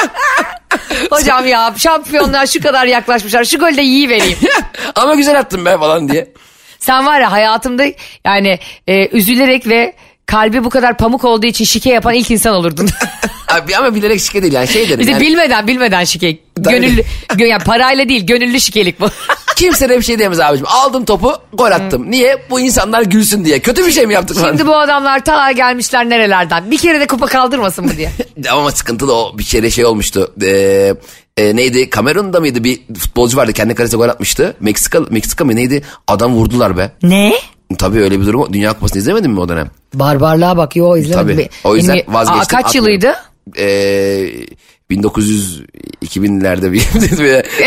Hocam 1.14 1.46
ya 1.46 1.74
şampiyonluğa 1.78 2.46
şu 2.46 2.60
kadar 2.62 2.86
yaklaşmışlar. 2.86 3.44
Şu 3.44 3.58
golü 3.58 3.76
de 3.76 3.82
iyi 3.82 4.08
vereyim. 4.08 4.38
Ama 4.94 5.14
güzel 5.14 5.38
attım 5.38 5.64
be 5.64 5.78
falan 5.78 6.08
diye. 6.08 6.32
Sen 6.78 7.06
var 7.06 7.20
ya 7.20 7.32
hayatımda 7.32 7.84
yani 8.24 8.58
e, 8.86 9.08
üzülerek 9.08 9.68
ve 9.68 9.94
kalbi 10.26 10.64
bu 10.64 10.70
kadar 10.70 10.96
pamuk 10.96 11.24
olduğu 11.24 11.46
için 11.46 11.64
şike 11.64 11.90
yapan 11.90 12.14
ilk 12.14 12.30
insan 12.30 12.54
olurdun. 12.54 12.88
Abi 13.48 13.76
ama 13.76 13.94
bilerek 13.94 14.20
şike 14.20 14.42
değil 14.42 14.52
yani 14.52 14.68
şey 14.68 14.88
derim. 14.88 15.00
Bize 15.00 15.10
yani, 15.10 15.20
bilmeden 15.20 15.66
bilmeden 15.66 16.04
şike. 16.04 16.38
Gönüllü, 16.56 17.02
gö, 17.36 17.46
yani 17.46 17.64
parayla 17.64 18.08
değil 18.08 18.26
gönüllü 18.26 18.60
şikelik 18.60 19.00
bu. 19.00 19.08
Kimse 19.56 19.88
de 19.88 19.98
bir 19.98 20.04
şey 20.04 20.18
diyemez 20.18 20.40
abicim. 20.40 20.66
Aldım 20.68 21.04
topu 21.04 21.34
gol 21.52 21.70
attım. 21.70 22.10
Niye? 22.10 22.38
Bu 22.50 22.60
insanlar 22.60 23.02
gülsün 23.02 23.44
diye. 23.44 23.58
Kötü 23.58 23.86
bir 23.86 23.92
şey 23.92 24.06
mi 24.06 24.14
yaptık? 24.14 24.36
Şimdi 24.40 24.66
bu 24.66 24.76
adamlar 24.76 25.24
ta 25.24 25.52
gelmişler 25.52 26.08
nerelerden. 26.08 26.70
Bir 26.70 26.78
kere 26.78 27.00
de 27.00 27.06
kupa 27.06 27.26
kaldırmasın 27.26 27.84
mı 27.84 27.96
diye. 27.96 28.10
Ama 28.50 28.70
sıkıntılı 28.70 29.14
o 29.14 29.38
bir 29.38 29.44
kere 29.44 29.70
şey 29.70 29.84
olmuştu. 29.84 30.34
Ee, 30.42 30.94
e, 31.36 31.56
neydi? 31.56 31.90
Kamerun'da 31.90 32.40
mıydı 32.40 32.64
bir 32.64 32.80
futbolcu 32.98 33.36
vardı. 33.36 33.52
Kendi 33.52 33.74
kalesine 33.74 33.98
gol 33.98 34.08
atmıştı. 34.08 34.56
Meksika, 34.60 35.00
Meksika 35.10 35.44
mı 35.44 35.56
neydi? 35.56 35.82
Adam 36.08 36.34
vurdular 36.34 36.76
be. 36.76 36.92
Ne? 37.02 37.32
Tabii 37.78 38.00
öyle 38.00 38.20
bir 38.20 38.26
durum. 38.26 38.52
Dünya 38.52 38.72
Kupası'nı 38.72 38.98
izlemedin 38.98 39.30
mi 39.30 39.40
o 39.40 39.48
dönem? 39.48 39.70
Barbarlığa 39.94 40.56
bak 40.56 40.76
yo 40.76 40.96
izlemedim. 40.96 41.36
Tabii. 41.36 41.48
O 41.64 41.76
yüzden 41.76 41.94
Benim- 41.96 42.14
vazgeçtim. 42.14 42.58
Aa, 42.58 42.62
kaç 42.62 42.66
atmıyorum. 42.66 42.92
yılıydı? 42.92 43.14
Ee, 43.58 44.46
1900 44.90 45.62
2000'lerde 46.04 46.72
bir 46.72 46.82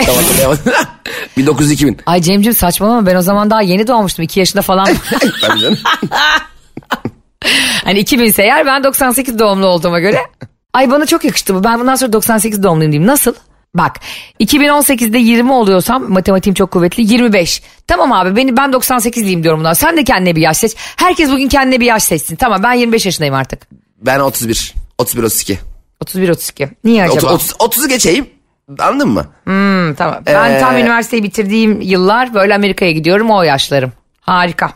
tam 0.06 0.16
hatırlayamadım. 0.16 0.74
1900 1.38 1.72
2000. 1.72 1.98
Ay 2.06 2.22
Cemcim 2.22 2.54
saçmalama 2.54 3.06
ben 3.06 3.16
o 3.16 3.22
zaman 3.22 3.50
daha 3.50 3.62
yeni 3.62 3.88
doğmuştum. 3.88 4.24
2 4.24 4.40
yaşında 4.40 4.62
falan. 4.62 4.86
Tabii 5.42 5.60
canım. 5.60 5.78
hani 7.84 8.00
2000 8.00 8.26
ise 8.26 8.44
eğer 8.44 8.66
ben 8.66 8.84
98 8.84 9.40
doğumlu 9.40 9.68
olduğuma 9.68 10.00
göre. 10.00 10.18
Ay 10.74 10.92
bana 10.92 11.06
çok 11.06 11.26
yakıştı 11.26 11.56
bu. 11.56 11.64
Ben 11.64 11.80
bundan 11.80 11.96
sonra 11.96 12.14
98 12.14 12.64
doğumluyum 12.64 12.92
diyeyim. 12.92 13.08
Nasıl? 13.08 13.34
Bak 13.78 14.00
2018'de 14.40 15.18
20 15.18 15.52
oluyorsam 15.52 16.12
matematiğim 16.12 16.54
çok 16.54 16.72
kuvvetli 16.72 17.14
25. 17.14 17.62
Tamam 17.88 18.12
abi 18.12 18.36
beni 18.36 18.58
ben 18.58 18.70
98'liyim 18.70 19.44
diyorum 19.44 19.60
bundan. 19.60 19.74
Sen 19.74 19.98
de 19.98 20.04
kendine 20.04 20.36
bir 20.36 20.42
yaş 20.42 20.58
seç. 20.58 20.76
Herkes 20.78 21.32
bugün 21.32 21.48
kendine 21.48 21.80
bir 21.80 21.86
yaş 21.86 22.04
seçsin. 22.04 22.36
Tamam 22.36 22.64
ben 22.64 22.74
25 22.74 23.06
yaşındayım 23.06 23.36
artık. 23.36 23.68
Ben 24.02 24.20
31. 24.20 24.74
31 24.98 25.24
32. 25.24 25.60
31 26.02 26.30
32. 26.30 26.70
Niye 26.84 27.04
acaba? 27.04 27.34
30, 27.34 27.52
30'u 27.52 27.88
geçeyim. 27.90 28.28
Anladın 28.80 29.10
mı? 29.10 29.26
Hmm, 29.44 29.94
tamam. 29.96 30.24
Ben 30.26 30.52
Ee, 30.52 30.60
tam 30.60 30.78
üniversiteyi 30.78 31.24
bitirdiğim 31.24 31.82
yıllar 31.82 32.34
böyle 32.34 32.56
Amerika'ya 32.56 32.92
gidiyorum 32.92 33.32
o 33.32 33.44
yaşlarım. 33.44 33.92
Harika. 34.22 34.72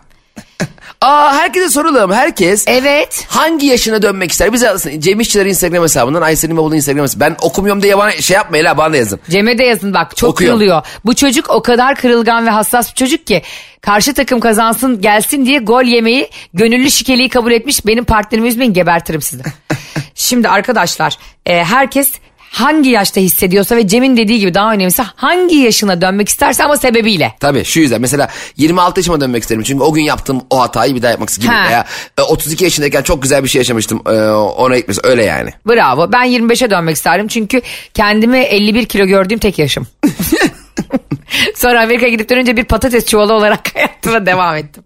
Aa 1.02 1.34
herkese 1.34 1.70
soralım. 1.70 2.12
Herkes 2.12 2.64
Evet. 2.68 3.26
hangi 3.30 3.66
yaşına 3.68 4.02
dönmek 4.02 4.32
ister? 4.32 4.54
Bize 4.54 4.66
yazsın. 4.66 5.00
Cem 5.00 5.20
İşçiler 5.20 5.46
Instagram 5.46 5.84
hesabından 5.84 6.22
Aysel'in 6.22 6.58
babalı 6.58 6.76
Instagram 6.76 7.04
hesabı. 7.04 7.20
Ben 7.20 7.36
okumuyorum 7.42 7.82
diye 7.84 7.98
bana 7.98 8.12
şey 8.12 8.36
yapmayın 8.36 8.66
ha 8.66 8.78
bana 8.78 8.94
da 8.94 8.98
yazın. 8.98 9.20
Cem'e 9.30 9.58
de 9.58 9.64
yazın 9.64 9.94
bak 9.94 10.18
çok 10.18 10.30
Okuyorum. 10.30 10.58
kırılıyor. 10.60 10.82
Bu 11.06 11.16
çocuk 11.16 11.50
o 11.50 11.62
kadar 11.62 11.96
kırılgan 11.96 12.46
ve 12.46 12.50
hassas 12.50 12.92
bir 12.92 12.96
çocuk 12.96 13.28
ki 13.28 13.42
karşı 13.82 14.14
takım 14.14 14.40
kazansın 14.40 15.02
gelsin 15.02 15.46
diye 15.46 15.60
gol 15.60 15.84
yemeyi 15.84 16.30
gönüllü 16.54 16.92
şikeliği 16.92 17.30
kabul 17.30 17.52
etmiş. 17.52 17.86
Benim 17.86 18.04
partnerimi 18.04 18.48
üzmeyin 18.48 18.74
gebertirim 18.74 19.22
sizi. 19.22 19.44
Şimdi 20.16 20.50
arkadaşlar 20.50 21.18
e, 21.46 21.64
herkes 21.64 22.12
hangi 22.52 22.90
yaşta 22.90 23.22
hissediyorsa 23.22 23.76
ve 23.76 23.88
Cem'in 23.88 24.18
dediği 24.18 24.40
gibi 24.40 24.54
daha 24.54 24.74
önemlisi 24.74 25.02
hangi 25.16 25.56
yaşına 25.56 26.02
dönmek 26.02 26.30
isterse 26.30 26.64
ama 26.64 26.78
sebebiyle. 26.78 27.34
Tabii 27.40 27.64
şu 27.66 27.80
yüzden 27.80 28.02
mesela 28.02 28.30
26 28.58 29.00
yaşıma 29.00 29.22
dönmek 29.22 29.42
isterim 29.44 29.64
çünkü 29.64 29.84
o 29.84 29.94
gün 29.94 30.02
yaptığım 30.04 30.42
o 30.50 30.62
hatayı 30.62 30.96
bir 30.96 31.02
daha 31.02 31.12
yapmak 31.12 31.30
gibi 31.36 31.48
Ha. 31.48 31.66
veya 31.70 31.86
e, 32.18 32.22
32 32.22 32.64
yaşındayken 32.64 33.02
çok 33.02 33.22
güzel 33.22 33.44
bir 33.44 33.50
şey 33.50 33.60
yaşamıştım 33.60 34.02
e, 34.06 34.12
ona 34.32 34.78
gitmesi 34.78 35.02
öyle 35.04 35.24
yani. 35.24 35.50
Bravo. 35.68 36.12
Ben 36.12 36.26
25'e 36.28 36.70
dönmek 36.72 36.96
isterdim 36.96 37.28
çünkü 37.28 37.62
kendimi 37.94 38.38
51 38.38 38.86
kilo 38.86 39.06
gördüğüm 39.06 39.40
tek 39.40 39.60
yaşım. 39.60 39.88
Sonra 41.56 41.82
Amerika'ya 41.82 42.12
gidip 42.12 42.30
dönünce 42.30 42.58
bir 42.58 42.64
patates 42.64 43.06
çuvalı 43.06 43.34
olarak 43.34 43.76
hayatıma 43.76 44.26
devam 44.26 44.56
ettim. 44.56 44.84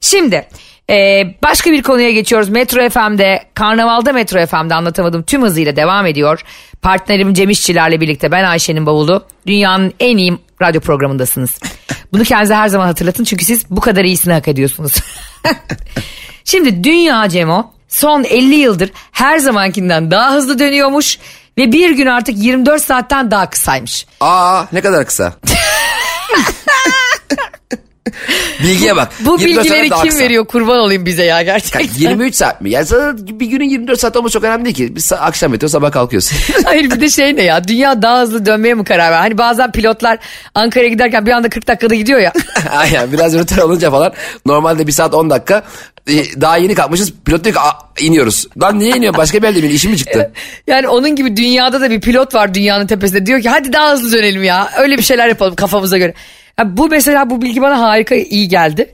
Şimdi 0.00 0.46
e, 0.90 1.24
başka 1.42 1.72
bir 1.72 1.82
konuya 1.82 2.10
geçiyoruz. 2.10 2.48
Metro 2.48 2.88
FM'de, 2.88 3.44
Karnaval'da 3.54 4.12
Metro 4.12 4.46
FM'de 4.46 4.74
anlatamadığım 4.74 5.22
tüm 5.22 5.42
hızıyla 5.42 5.76
devam 5.76 6.06
ediyor. 6.06 6.40
Partnerim 6.82 7.34
Cem 7.34 7.50
İşçilerle 7.50 8.00
birlikte 8.00 8.30
ben 8.30 8.44
Ayşe'nin 8.44 8.86
bavulu. 8.86 9.26
Dünyanın 9.46 9.92
en 10.00 10.16
iyi 10.16 10.38
radyo 10.62 10.80
programındasınız. 10.80 11.60
Bunu 12.12 12.24
kendinize 12.24 12.54
her 12.54 12.68
zaman 12.68 12.86
hatırlatın 12.86 13.24
çünkü 13.24 13.44
siz 13.44 13.70
bu 13.70 13.80
kadar 13.80 14.04
iyisini 14.04 14.32
hak 14.32 14.48
ediyorsunuz. 14.48 14.92
Şimdi 16.44 16.84
dünya 16.84 17.28
Cemo 17.28 17.72
son 17.88 18.24
50 18.24 18.54
yıldır 18.54 18.90
her 19.12 19.38
zamankinden 19.38 20.10
daha 20.10 20.32
hızlı 20.32 20.58
dönüyormuş 20.58 21.18
ve 21.58 21.72
bir 21.72 21.90
gün 21.90 22.06
artık 22.06 22.38
24 22.38 22.82
saatten 22.82 23.30
daha 23.30 23.50
kısaymış. 23.50 24.06
Aa 24.20 24.64
ne 24.72 24.80
kadar 24.80 25.06
kısa. 25.06 25.32
Bilgiye 28.62 28.96
bak. 28.96 29.12
Bu 29.20 29.36
24 29.40 29.64
bilgileri 29.64 29.88
kim 29.90 30.08
kısa. 30.10 30.18
veriyor 30.24 30.46
kurban 30.46 30.78
olayım 30.78 31.06
bize 31.06 31.24
ya 31.24 31.42
gerçekten. 31.42 31.88
23 31.98 32.34
saat 32.34 32.60
mi? 32.60 32.70
Ya 32.70 32.84
zaten 32.84 33.40
bir 33.40 33.46
günün 33.46 33.68
24 33.68 34.00
saat 34.00 34.16
olması 34.16 34.32
çok 34.32 34.44
önemli 34.44 34.64
değil 34.64 34.76
ki. 34.76 34.96
Biz 34.96 35.12
akşam 35.12 35.52
yatıyor 35.52 35.70
sabah 35.70 35.92
kalkıyorsun. 35.92 36.38
Hayır 36.64 36.90
bir 36.90 37.00
de 37.00 37.08
şey 37.10 37.36
ne 37.36 37.42
ya 37.42 37.68
dünya 37.68 38.02
daha 38.02 38.20
hızlı 38.20 38.46
dönmeye 38.46 38.74
mi 38.74 38.84
karar 38.84 39.10
ver? 39.12 39.18
Hani 39.18 39.38
bazen 39.38 39.72
pilotlar 39.72 40.18
Ankara'ya 40.54 40.88
giderken 40.88 41.26
bir 41.26 41.30
anda 41.32 41.48
40 41.48 41.68
dakikada 41.68 41.94
gidiyor 41.94 42.20
ya. 42.20 42.32
Aynen 42.76 43.12
biraz 43.12 43.34
rötar 43.34 43.58
olunca 43.58 43.90
falan 43.90 44.12
normalde 44.46 44.86
bir 44.86 44.92
saat 44.92 45.14
10 45.14 45.30
dakika 45.30 45.62
e, 46.08 46.40
daha 46.40 46.56
yeni 46.56 46.74
kalkmışız 46.74 47.12
pilot 47.24 47.44
diyor 47.44 47.54
ki 47.54 47.60
"Aa, 47.60 47.72
iniyoruz. 48.00 48.46
Lan 48.62 48.78
niye 48.78 48.96
iniyor 48.96 49.16
başka 49.16 49.42
bir 49.42 49.46
yerde 49.46 49.60
mi 49.60 49.68
işim 49.68 49.90
mi 49.90 49.96
çıktı? 49.98 50.32
Yani 50.66 50.88
onun 50.88 51.16
gibi 51.16 51.36
dünyada 51.36 51.80
da 51.80 51.90
bir 51.90 52.00
pilot 52.00 52.34
var 52.34 52.54
dünyanın 52.54 52.86
tepesinde. 52.86 53.26
Diyor 53.26 53.40
ki 53.42 53.48
hadi 53.48 53.72
daha 53.72 53.92
hızlı 53.92 54.12
dönelim 54.18 54.44
ya. 54.44 54.70
Öyle 54.78 54.98
bir 54.98 55.02
şeyler 55.02 55.28
yapalım 55.28 55.54
kafamıza 55.54 55.98
göre. 55.98 56.14
Bu 56.64 56.88
mesela 56.88 57.30
bu 57.30 57.42
bilgi 57.42 57.62
bana 57.62 57.80
harika 57.80 58.14
iyi 58.14 58.48
geldi. 58.48 58.92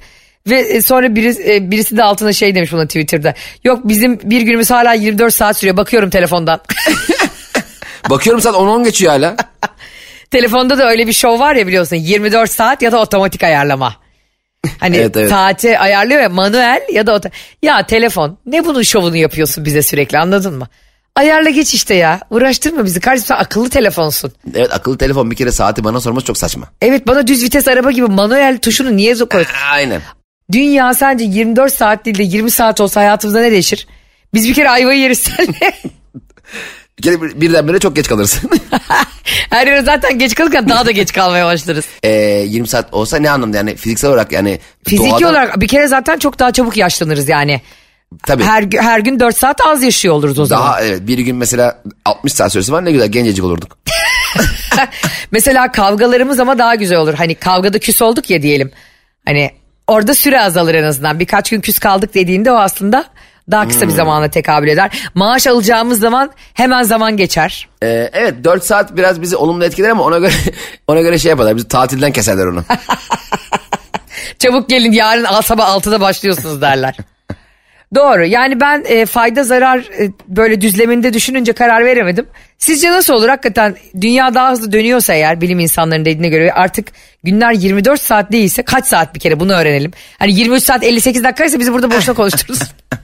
Ve 0.50 0.58
e, 0.60 0.82
sonra 0.82 1.14
birisi, 1.14 1.54
e, 1.54 1.70
birisi 1.70 1.96
de 1.96 2.02
altına 2.02 2.32
şey 2.32 2.54
demiş 2.54 2.72
buna 2.72 2.86
Twitter'da. 2.86 3.34
Yok 3.64 3.80
bizim 3.84 4.20
bir 4.22 4.40
günümüz 4.40 4.70
hala 4.70 4.92
24 4.92 5.34
saat 5.34 5.56
sürüyor. 5.56 5.76
Bakıyorum 5.76 6.10
telefondan. 6.10 6.60
Bakıyorum 8.10 8.40
saat 8.40 8.54
10-10 8.54 8.84
geçiyor 8.84 9.12
hala. 9.12 9.36
Telefonda 10.30 10.78
da 10.78 10.90
öyle 10.90 11.06
bir 11.06 11.12
şov 11.12 11.40
var 11.40 11.54
ya 11.54 11.66
biliyorsun. 11.66 11.96
24 11.96 12.50
saat 12.50 12.82
ya 12.82 12.92
da 12.92 13.00
otomatik 13.00 13.44
ayarlama. 13.44 13.96
Hani 14.80 14.96
Evet, 14.96 15.16
evet. 15.16 15.30
saati 15.30 15.78
ayarlıyor 15.78 16.20
ya 16.20 16.28
manuel 16.28 16.80
ya 16.92 17.06
da 17.06 17.14
oto... 17.14 17.28
Ya 17.62 17.86
telefon 17.86 18.38
ne 18.46 18.64
bunun 18.64 18.82
şovunu 18.82 19.16
yapıyorsun 19.16 19.64
bize 19.64 19.82
sürekli 19.82 20.18
anladın 20.18 20.54
mı? 20.54 20.68
Ayarla 21.16 21.50
geç 21.50 21.74
işte 21.74 21.94
ya. 21.94 22.20
Uğraştırma 22.30 22.84
bizi. 22.84 23.00
Kardeşim 23.00 23.26
sen 23.26 23.34
akıllı 23.36 23.70
telefonsun. 23.70 24.32
Evet 24.54 24.72
akıllı 24.72 24.98
telefon 24.98 25.30
bir 25.30 25.36
kere 25.36 25.52
saati 25.52 25.84
bana 25.84 26.00
sorması 26.00 26.26
çok 26.26 26.38
saçma. 26.38 26.66
Evet 26.82 27.06
bana 27.06 27.26
düz 27.26 27.42
vites 27.42 27.68
araba 27.68 27.90
gibi 27.90 28.06
manuel 28.06 28.58
tuşunu 28.58 28.96
niye 28.96 29.14
koyuyorsun? 29.14 29.56
Aynen. 29.72 30.02
Dünya 30.52 30.94
sence 30.94 31.24
24 31.24 31.72
saat 31.72 32.04
değil 32.04 32.18
de 32.18 32.22
20 32.22 32.50
saat 32.50 32.80
olsa 32.80 33.00
hayatımızda 33.00 33.40
ne 33.40 33.50
değişir? 33.52 33.86
Biz 34.34 34.48
bir 34.48 34.54
kere 34.54 34.70
ayvayı 34.70 35.00
yeriz 35.00 35.18
seninle. 35.18 35.74
Bir 36.98 37.02
kere 37.02 37.22
bir- 37.22 37.40
birdenbire 37.40 37.78
çok 37.78 37.96
geç 37.96 38.08
kalırsın. 38.08 38.50
Her 39.50 39.66
yere 39.66 39.82
zaten 39.82 40.18
geç 40.18 40.34
kalırken 40.34 40.68
daha 40.68 40.86
da 40.86 40.90
geç 40.90 41.12
kalmaya 41.12 41.46
başlarız. 41.46 41.84
e, 42.02 42.10
20 42.48 42.68
saat 42.68 42.94
olsa 42.94 43.16
ne 43.16 43.30
anlamda 43.30 43.56
yani 43.56 43.76
fiziksel 43.76 44.10
olarak 44.10 44.32
yani. 44.32 44.58
Fiziki 44.88 45.10
doğada- 45.10 45.28
olarak 45.30 45.60
bir 45.60 45.68
kere 45.68 45.86
zaten 45.88 46.18
çok 46.18 46.38
daha 46.38 46.52
çabuk 46.52 46.76
yaşlanırız 46.76 47.28
yani. 47.28 47.60
Tabii. 48.26 48.44
Her, 48.44 48.64
her 48.78 48.98
gün 49.00 49.20
4 49.20 49.36
saat 49.36 49.60
az 49.66 49.82
yaşıyor 49.82 50.14
oluruz 50.14 50.38
o 50.38 50.44
zaman. 50.44 50.64
Daha 50.66 50.82
evet 50.82 51.06
bir 51.06 51.18
gün 51.18 51.36
mesela 51.36 51.82
60 52.04 52.32
saat 52.32 52.52
süresi 52.52 52.72
var 52.72 52.84
ne 52.84 52.92
güzel 52.92 53.08
gencecik 53.08 53.44
olurduk. 53.44 53.78
Mesela 55.30 55.72
kavgalarımız 55.72 56.40
ama 56.40 56.58
daha 56.58 56.74
güzel 56.74 56.98
olur. 56.98 57.14
Hani 57.14 57.34
kavgada 57.34 57.78
küs 57.78 58.02
olduk 58.02 58.30
ya 58.30 58.42
diyelim. 58.42 58.70
Hani 59.26 59.50
orada 59.86 60.14
süre 60.14 60.40
azalır 60.40 60.74
en 60.74 60.84
azından. 60.84 61.20
Birkaç 61.20 61.50
gün 61.50 61.60
küs 61.60 61.78
kaldık 61.78 62.14
dediğinde 62.14 62.52
o 62.52 62.54
aslında 62.56 63.04
daha 63.50 63.68
kısa 63.68 63.80
Hmm. 63.80 63.88
bir 63.88 63.94
zamana 63.94 64.28
tekabül 64.28 64.68
eder. 64.68 64.90
Maaş 65.14 65.46
alacağımız 65.46 66.00
zaman 66.00 66.30
hemen 66.54 66.82
zaman 66.82 67.16
geçer. 67.16 67.68
Ee, 67.82 68.10
evet 68.12 68.34
4 68.44 68.64
saat 68.64 68.96
biraz 68.96 69.22
bizi 69.22 69.36
olumlu 69.36 69.64
etkiler 69.64 69.90
ama 69.90 70.02
ona 70.02 70.18
göre 70.18 70.32
ona 70.86 71.00
göre 71.00 71.18
şey 71.18 71.28
yaparlar. 71.30 71.56
Bizi 71.56 71.68
tatilden 71.68 72.12
keserler 72.12 72.46
onu. 72.46 72.64
Çabuk 74.38 74.68
gelin 74.68 74.92
yarın 74.92 75.40
sabah 75.40 75.68
6'da 75.76 76.00
başlıyorsunuz 76.00 76.60
derler. 76.60 76.96
Doğru 77.94 78.24
yani 78.24 78.60
ben 78.60 78.84
e, 78.86 79.06
fayda 79.06 79.44
zarar 79.44 79.78
e, 79.78 80.10
böyle 80.28 80.60
düzleminde 80.60 81.12
düşününce 81.12 81.52
karar 81.52 81.84
veremedim. 81.84 82.26
Sizce 82.58 82.90
nasıl 82.90 83.14
olur 83.14 83.28
hakikaten 83.28 83.76
dünya 84.00 84.34
daha 84.34 84.50
hızlı 84.50 84.72
dönüyorsa 84.72 85.14
eğer 85.14 85.40
bilim 85.40 85.58
insanlarının 85.58 86.04
dediğine 86.04 86.28
göre 86.28 86.52
artık 86.52 86.88
günler 87.24 87.52
24 87.52 88.00
saat 88.00 88.32
değilse 88.32 88.62
kaç 88.62 88.86
saat 88.86 89.14
bir 89.14 89.20
kere 89.20 89.40
bunu 89.40 89.52
öğrenelim. 89.52 89.90
Hani 90.18 90.34
23 90.34 90.62
saat 90.62 90.84
58 90.84 91.24
dakikaysa 91.24 91.58
bizi 91.58 91.72
burada 91.72 91.90
boşuna 91.90 92.14
konuştururuz. 92.14 92.62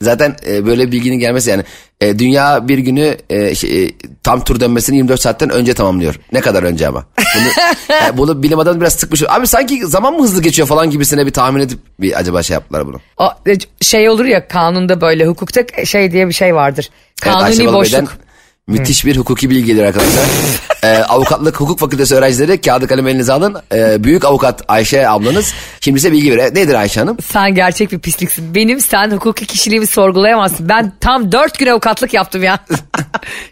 Zaten 0.00 0.36
e, 0.46 0.66
böyle 0.66 0.92
bilginin 0.92 1.18
gelmesi 1.18 1.50
yani 1.50 1.64
e, 2.00 2.18
dünya 2.18 2.68
bir 2.68 2.78
günü 2.78 3.16
e, 3.30 3.54
şey, 3.54 3.84
e, 3.84 3.90
tam 4.22 4.44
tur 4.44 4.60
dönmesini 4.60 4.96
24 4.96 5.20
saatten 5.20 5.50
önce 5.50 5.74
tamamlıyor. 5.74 6.14
Ne 6.32 6.40
kadar 6.40 6.62
önce 6.62 6.88
ama. 6.88 7.06
Bunu, 7.18 7.66
yani 7.88 8.16
bunu 8.18 8.42
bilim 8.42 8.58
adamı 8.58 8.80
biraz 8.80 8.92
sıkmış. 8.92 9.22
Abi 9.28 9.46
sanki 9.46 9.86
zaman 9.86 10.14
mı 10.14 10.22
hızlı 10.22 10.42
geçiyor 10.42 10.68
falan 10.68 10.90
gibisine 10.90 11.26
bir 11.26 11.32
tahmin 11.32 11.60
edip 11.60 11.78
bir 12.00 12.18
acaba 12.18 12.42
şey 12.42 12.54
yaptılar 12.54 12.86
bunu. 12.86 13.00
O, 13.18 13.32
e, 13.46 13.56
şey 13.80 14.08
olur 14.08 14.24
ya 14.24 14.48
kanunda 14.48 15.00
böyle 15.00 15.26
hukukta 15.26 15.84
şey 15.84 16.12
diye 16.12 16.28
bir 16.28 16.34
şey 16.34 16.54
vardır. 16.54 16.90
Evet, 17.24 17.34
Kanuni 17.34 17.66
Balıbey'den 17.66 18.02
boşluk. 18.02 18.18
Müthiş 18.66 19.04
bir 19.04 19.16
hukuki 19.16 19.50
bilgi 19.50 19.64
gelir 19.64 19.82
arkadaşlar. 19.82 20.24
Ee, 20.84 21.04
avukatlık 21.08 21.60
hukuk 21.60 21.78
fakültesi 21.78 22.14
öğrencileri 22.14 22.60
kağıdı 22.60 22.86
kalem 22.86 23.08
elinize 23.08 23.32
alın. 23.32 23.56
Ee, 23.74 24.04
büyük 24.04 24.24
avukat 24.24 24.62
Ayşe 24.68 25.08
ablanız 25.08 25.54
şimdi 25.80 26.00
size 26.00 26.12
bilgi 26.12 26.30
veriyor. 26.32 26.54
Nedir 26.54 26.74
Ayşe 26.74 27.00
Hanım? 27.00 27.16
Sen 27.22 27.54
gerçek 27.54 27.92
bir 27.92 27.98
pisliksin. 27.98 28.54
Benim 28.54 28.80
sen 28.80 29.10
hukuki 29.10 29.46
kişiliğimi 29.46 29.86
sorgulayamazsın. 29.86 30.68
Ben 30.68 30.92
tam 31.00 31.32
dört 31.32 31.58
gün 31.58 31.66
avukatlık 31.66 32.14
yaptım 32.14 32.42
ya. 32.42 32.58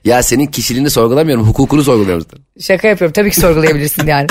Ya 0.04 0.22
senin 0.22 0.46
kişiliğini 0.46 0.90
sorgulamıyorum, 0.90 1.46
hukukunu 1.46 1.84
sorguluyorum. 1.84 2.26
Şaka 2.60 2.88
yapıyorum. 2.88 3.12
Tabii 3.12 3.30
ki 3.30 3.40
sorgulayabilirsin 3.40 4.06
yani. 4.06 4.26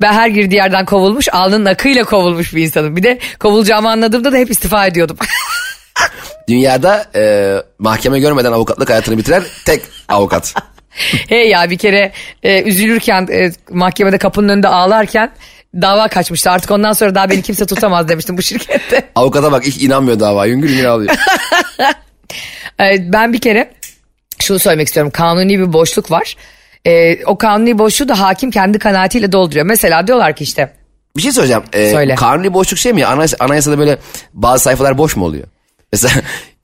Ben 0.00 0.12
her 0.12 0.28
girdiği 0.28 0.56
yerden 0.56 0.84
kovulmuş, 0.84 1.28
alnının 1.32 1.64
akıyla 1.64 2.04
kovulmuş 2.04 2.54
bir 2.54 2.64
insanım. 2.64 2.96
Bir 2.96 3.02
de 3.02 3.18
kovulacağımı 3.38 3.90
anladığımda 3.90 4.32
da 4.32 4.36
hep 4.36 4.50
istifa 4.50 4.86
ediyordum. 4.86 5.16
Dünyada 6.48 7.06
e, 7.14 7.54
mahkeme 7.78 8.20
görmeden 8.20 8.52
avukatlık 8.52 8.90
hayatını 8.90 9.18
bitiren 9.18 9.42
tek 9.64 9.82
avukat. 10.08 10.54
hey 11.28 11.48
ya 11.48 11.70
bir 11.70 11.78
kere 11.78 12.12
e, 12.42 12.62
üzülürken 12.62 13.28
e, 13.32 13.52
mahkemede 13.70 14.18
kapının 14.18 14.48
önünde 14.48 14.68
ağlarken 14.68 15.30
dava 15.74 16.08
kaçmıştı. 16.08 16.50
Artık 16.50 16.70
ondan 16.70 16.92
sonra 16.92 17.14
daha 17.14 17.30
beni 17.30 17.42
kimse 17.42 17.66
tutamaz 17.66 18.08
demiştim 18.08 18.38
bu 18.38 18.42
şirkette. 18.42 19.08
Avukata 19.14 19.52
bak 19.52 19.66
hiç 19.66 19.82
inanmıyor 19.82 20.20
dava. 20.20 20.46
Hüngür 20.46 20.68
hüngür 20.68 20.84
ağlıyor. 20.84 21.14
E, 22.80 23.12
ben 23.12 23.32
bir 23.32 23.38
kere 23.40 23.70
şunu 24.42 24.58
söylemek 24.58 24.86
istiyorum. 24.86 25.12
Kanuni 25.14 25.58
bir 25.58 25.72
boşluk 25.72 26.10
var. 26.10 26.36
E, 26.86 27.24
o 27.24 27.38
kanuni 27.38 27.78
boşluğu 27.78 28.08
da 28.08 28.20
hakim 28.20 28.50
kendi 28.50 28.78
kanaatiyle 28.78 29.32
dolduruyor. 29.32 29.66
Mesela 29.66 30.06
diyorlar 30.06 30.36
ki 30.36 30.44
işte 30.44 30.72
Bir 31.16 31.22
şey 31.22 31.32
söyleyeceğim. 31.32 31.62
Ee, 31.72 31.90
Söyle. 31.90 32.14
Kanuni 32.14 32.54
boşluk 32.54 32.78
şey 32.78 32.92
mi 32.92 33.00
ya? 33.00 33.08
Anayasa, 33.08 33.36
anayasada 33.40 33.78
böyle 33.78 33.98
bazı 34.32 34.64
sayfalar 34.64 34.98
boş 34.98 35.16
mu 35.16 35.24
oluyor? 35.24 35.44
Mesela 35.92 36.14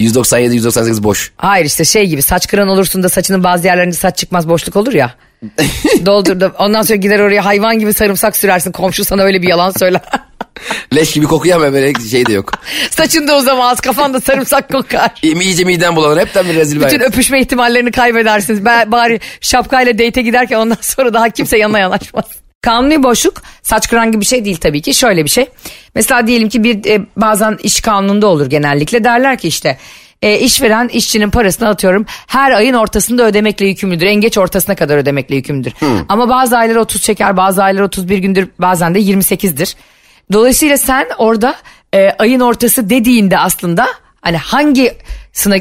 197 0.05 0.55
198 0.55 1.03
boş. 1.05 1.33
Hayır 1.37 1.67
işte 1.67 1.85
şey 1.85 2.07
gibi 2.07 2.23
saç 2.23 2.47
kıran 2.49 2.69
olursun 2.69 3.03
da 3.03 3.09
saçının 3.09 3.45
bazı 3.45 3.67
yerlerinde 3.67 3.95
saç 3.97 4.17
çıkmaz 4.19 4.49
boşluk 4.49 4.77
olur 4.77 4.93
ya. 4.93 5.15
Doldurdu. 6.07 6.53
Ondan 6.59 6.83
sonra 6.83 6.97
gider 6.97 7.19
oraya 7.21 7.45
hayvan 7.45 7.79
gibi 7.79 7.93
sarımsak 7.95 8.37
sürersin. 8.37 8.73
Komşu 8.73 9.05
sana 9.05 9.23
öyle 9.23 9.43
bir 9.43 9.49
yalan 9.49 9.71
söyler. 9.71 10.01
Leş 10.95 11.13
gibi 11.13 11.27
kokuyor 11.27 11.57
ama 11.57 11.73
böyle 11.73 11.93
şey 12.11 12.27
de 12.27 12.33
yok. 12.33 12.53
Saçın 12.91 13.29
da 13.29 13.37
uzamaz 13.39 13.81
kafanda 13.81 14.21
sarımsak 14.21 14.73
kokar. 14.73 15.11
İyi- 15.23 15.43
İyice 15.43 15.65
miden 15.65 15.97
bulanır. 15.97 16.21
Hepten 16.21 16.49
bir 16.49 16.55
rezil 16.55 16.81
Bütün 16.81 17.01
öpüşme 17.01 17.41
ihtimallerini 17.41 17.91
kaybedersiniz. 17.93 18.65
Ben 18.65 18.93
bari 18.93 19.21
şapkayla 19.41 19.93
date'e 19.99 20.23
giderken 20.23 20.57
ondan 20.57 20.77
sonra 20.81 21.15
daha 21.15 21.29
kimse 21.29 21.59
yanına 21.59 21.79
yanaşmaz. 21.79 22.25
Kanuni 22.63 23.03
boşluk 23.03 23.43
saç 23.63 23.89
kıran 23.89 24.13
gibi 24.13 24.21
bir 24.21 24.27
şey 24.27 24.45
değil 24.45 24.57
tabii 24.57 24.83
ki. 24.83 24.95
Şöyle 24.95 25.25
bir 25.25 25.31
şey. 25.31 25.47
Mesela 25.95 26.27
diyelim 26.27 26.49
ki 26.49 26.65
bir 26.65 26.91
e, 26.91 27.07
bazen 27.17 27.59
iş 27.63 27.81
kanununda 27.81 28.27
olur 28.27 28.47
genellikle. 28.47 29.05
Derler 29.05 29.39
ki 29.39 29.49
işte 29.49 29.79
e, 30.23 30.39
işveren 30.39 30.89
işçinin 30.89 31.31
parasını 31.31 31.69
atıyorum 31.69 32.07
her 32.27 32.53
ayın 32.53 32.75
ortasında 32.75 33.23
ödemekle 33.27 33.67
yükümlüdür. 33.67 34.07
En 34.07 34.15
geç 34.21 34.39
ortasına 34.39 34.75
kadar 34.75 34.97
ödemekle 34.97 35.37
yükümlüdür. 35.37 35.73
Ama 36.09 36.29
bazı 36.29 36.59
aylar 36.59 36.77
30 36.77 37.03
çeker 37.03 37.37
bazı 37.37 37.65
aylar 37.65 37.83
31 37.83 38.19
gündür 38.19 38.49
bazen 38.59 38.95
de 38.95 39.01
28'dir. 39.01 39.77
Dolayısıyla 40.33 40.79
sen 40.79 41.07
orada 41.19 41.55
e, 41.95 42.11
ayın 42.19 42.41
ortası 42.41 42.91
dediğinde 42.91 43.39
aslında 43.39 43.87
hani 44.21 44.37
hangi 44.37 44.93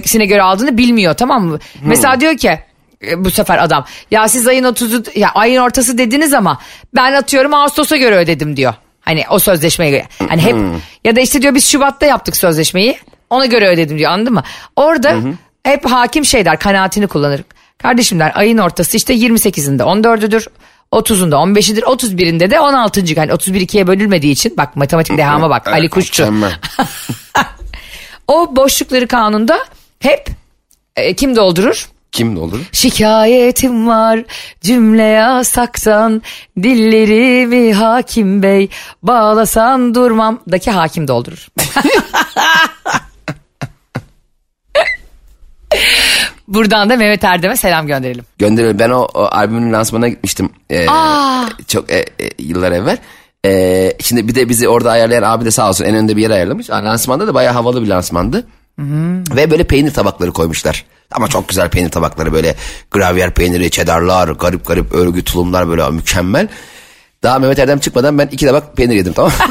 sine 0.06 0.26
göre 0.26 0.42
aldığını 0.42 0.78
bilmiyor 0.78 1.14
tamam 1.14 1.46
mı? 1.46 1.60
Mesela 1.82 2.20
diyor 2.20 2.38
ki 2.38 2.60
e, 3.08 3.26
bu 3.26 3.32
sefer 3.32 3.64
adam. 3.64 3.86
Ya 4.12 4.28
siz 4.28 4.48
ayın 4.48 4.64
30'u 4.64 5.20
ya 5.20 5.32
ayın 5.36 5.62
ortası 5.62 5.98
dediniz 5.98 6.34
ama 6.34 6.60
ben 6.96 7.14
atıyorum 7.14 7.54
Ağustos'a 7.54 7.98
göre 7.98 8.16
ödedim 8.16 8.58
diyor. 8.58 8.74
Hani 9.02 9.24
o 9.30 9.40
sözleşmeye 9.40 9.92
göre. 9.92 10.08
Hani 10.30 10.42
hep 10.42 10.56
ya 11.04 11.16
da 11.16 11.20
işte 11.20 11.42
diyor 11.42 11.56
biz 11.56 11.68
Şubat'ta 11.68 12.06
yaptık 12.06 12.38
sözleşmeyi. 12.38 13.00
Ona 13.30 13.46
göre 13.46 13.68
ödedim 13.68 13.98
diyor 13.98 14.12
anladın 14.12 14.34
mı? 14.34 14.44
Orada 14.76 15.16
hep 15.64 15.86
hakim 15.86 16.26
şey 16.26 16.46
der 16.46 16.60
kanaatini 16.60 17.08
kullanır. 17.08 17.42
Kardeşim 17.78 18.20
der 18.20 18.32
ayın 18.36 18.58
ortası 18.58 18.98
işte 18.98 19.14
28'inde 19.16 19.82
14'üdür. 19.82 20.48
30'unda 20.92 21.36
15'idir 21.36 21.82
31'inde 21.82 22.52
de 22.52 22.60
16. 22.60 23.04
Yani 23.16 23.34
31 23.34 23.62
ikiye 23.62 23.88
bölünmediği 23.88 24.34
için 24.34 24.58
bak 24.58 24.76
matematik 24.76 25.18
dehama 25.18 25.50
bak 25.50 25.68
Ali 25.74 25.90
Kuşçu. 25.90 26.34
O 28.28 28.56
boşlukları 28.56 29.08
kanunda 29.08 29.60
hep 30.00 30.28
e, 30.96 31.14
kim 31.14 31.36
doldurur? 31.36 31.90
Kim 32.12 32.38
olur? 32.38 32.60
Şikayetim 32.72 33.88
var 33.88 34.24
cümle 34.62 35.04
yasaktan 35.04 36.22
dillerimi 36.64 37.74
hakim 37.74 38.44
bey 38.44 38.70
bağlasan 39.04 39.96
durmam 39.96 40.40
daki 40.52 40.72
hakim 40.72 41.08
doldurur. 41.08 41.48
Buradan 46.48 46.90
da 46.90 46.98
Mehmet 46.98 47.24
Erdem'e 47.24 47.56
selam 47.56 47.88
gönderelim. 47.88 48.26
Gönderelim. 48.40 48.80
Ben 48.80 48.90
o, 48.90 49.08
o 49.14 49.24
albümün 49.24 49.74
lansmanına 49.74 50.08
gitmiştim. 50.08 50.50
Ee, 50.72 50.86
çok 51.68 51.92
e, 51.92 51.98
e, 51.98 52.06
yıllar 52.40 52.72
evvel. 52.72 52.98
Ee, 53.46 53.94
şimdi 54.00 54.28
bir 54.28 54.36
de 54.36 54.50
bizi 54.50 54.70
orada 54.70 54.92
ayarlayan 54.92 55.24
abi 55.24 55.46
de 55.46 55.52
sağ 55.52 55.70
olsun 55.70 55.86
en 55.86 55.96
önde 55.96 56.18
bir 56.18 56.22
yer 56.22 56.30
ayarlamış. 56.32 56.70
Aa, 56.70 56.86
Lansmanda 56.86 57.28
da 57.28 57.34
bayağı 57.34 57.54
havalı 57.54 57.82
bir 57.84 57.88
lansmandı. 57.88 58.48
Ve 59.36 59.52
böyle 59.52 59.64
peynir 59.64 59.94
tabakları 59.94 60.32
koymuşlar. 60.32 60.86
Ama 61.12 61.28
çok 61.28 61.50
güzel 61.50 61.70
peynir 61.70 61.90
tabakları 61.92 62.34
böyle 62.34 62.56
gravyer 62.92 63.34
peyniri, 63.34 63.72
cheddarlar, 63.72 64.28
garip 64.28 64.66
garip 64.66 64.94
örgü 64.94 65.24
tulumlar 65.24 65.70
böyle 65.70 65.90
mükemmel. 65.90 66.48
Daha 67.24 67.40
Mehmet 67.40 67.60
Erdem 67.60 67.80
çıkmadan 67.80 68.18
ben 68.18 68.28
iki 68.32 68.46
tabak 68.46 68.78
peynir 68.78 68.96
yedim 68.96 69.14
tamam? 69.14 69.32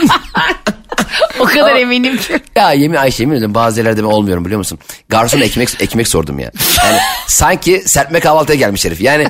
O 1.41 1.45
kadar 1.45 1.77
eminim 1.77 2.17
ki. 2.17 2.41
Ya 2.57 2.73
yemin 2.73 2.97
Ayşe 2.97 3.23
yemin 3.23 3.37
ederim 3.37 3.55
bazı 3.55 3.81
yerlerde 3.81 4.03
ben 4.03 4.09
olmuyorum 4.09 4.45
biliyor 4.45 4.59
musun? 4.59 4.79
Garson 5.09 5.41
ekmek 5.41 5.69
ekmek 5.81 6.09
sordum 6.09 6.39
ya. 6.39 6.51
Yani 6.85 6.99
sanki 7.27 7.83
serpme 7.87 8.21
kahvaltıya 8.21 8.59
gelmiş 8.59 8.85
herif. 8.85 9.01
Yani 9.01 9.27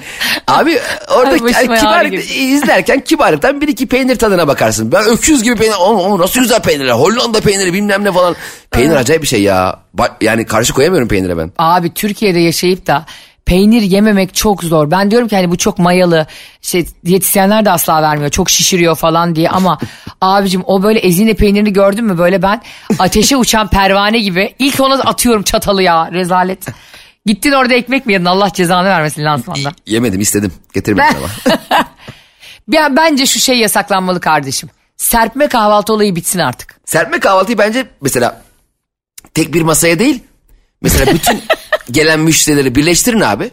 abi 0.47 0.79
orada 1.17 1.31
Ay, 1.31 1.67
yani 1.69 1.79
kibar, 1.79 2.05
izlerken 2.37 3.01
kibarlıktan 3.01 3.61
bir 3.61 3.69
iki 3.69 3.87
peynir 3.87 4.17
tadına 4.17 4.49
bakarsın. 4.49 4.93
Ben 4.93 5.05
öküz 5.05 5.43
gibi 5.43 5.57
peynir. 5.57 5.75
O, 5.81 5.85
o 5.85 6.19
nasıl 6.19 6.41
güzel 6.41 6.63
peynirler. 6.63 6.93
Hollanda 6.93 7.41
peyniri 7.41 7.73
bilmem 7.73 8.05
ne 8.05 8.13
falan. 8.13 8.37
Peynir 8.71 8.97
acayip 8.97 9.23
bir 9.23 9.29
şey 9.29 9.43
ya. 9.43 9.81
Yani 10.21 10.47
karşı 10.47 10.73
koyamıyorum 10.73 11.09
peynire 11.09 11.39
ben. 11.39 11.53
Abi 11.59 11.95
Türkiye'de 11.95 12.39
yaşayıp 12.39 12.87
da 12.87 13.07
peynir 13.49 13.83
yememek 13.83 14.35
çok 14.35 14.65
zor. 14.65 14.91
Ben 14.91 15.11
diyorum 15.11 15.29
ki 15.29 15.37
hani 15.37 15.51
bu 15.51 15.59
çok 15.59 15.79
mayalı. 15.79 16.27
Şey 16.63 16.87
diyetisyenler 17.05 17.65
de 17.65 17.71
asla 17.71 18.03
vermiyor. 18.03 18.31
Çok 18.31 18.51
şişiriyor 18.51 18.97
falan 18.97 19.37
diye 19.37 19.51
ama 19.51 19.79
abicim 20.21 20.63
o 20.67 20.83
böyle 20.83 20.99
ezine 20.99 21.35
peynirini 21.35 21.73
gördün 21.73 22.05
mü 22.05 22.19
böyle 22.19 22.43
ben 22.43 22.63
ateşe 22.99 23.37
uçan 23.37 23.69
pervane 23.69 24.19
gibi 24.19 24.55
ilk 24.59 24.81
ona 24.81 24.95
atıyorum 24.95 25.43
çatalı 25.43 25.83
ya 25.83 26.13
rezalet. 26.13 26.67
Gittin 27.27 27.53
orada 27.53 27.75
ekmek 27.75 28.07
mi 28.07 28.13
yedin 28.13 28.25
Allah 28.25 28.53
cezanı 28.53 28.89
vermesin 28.89 29.25
lansmanda. 29.25 29.73
Yemedim 29.87 30.21
istedim. 30.21 30.53
Getirmedim 30.75 31.17
ama. 32.69 32.97
Bence 32.97 33.27
şu 33.27 33.39
şey 33.39 33.59
yasaklanmalı 33.59 34.21
kardeşim. 34.21 34.71
Serpme 34.97 35.49
kahvaltı 35.49 35.93
olayı 35.93 36.17
bitsin 36.17 36.39
artık. 36.39 36.81
Serpme 36.85 37.21
kahvaltıyı 37.21 37.59
bence 37.59 37.87
mesela 38.01 38.43
tek 39.35 39.55
bir 39.55 39.63
masaya 39.63 39.99
değil. 39.99 40.23
Mesela 40.83 41.15
bütün 41.15 41.43
gelen 41.91 42.21
müşterileri 42.21 42.75
birleştirin 42.75 43.21
abi. 43.21 43.51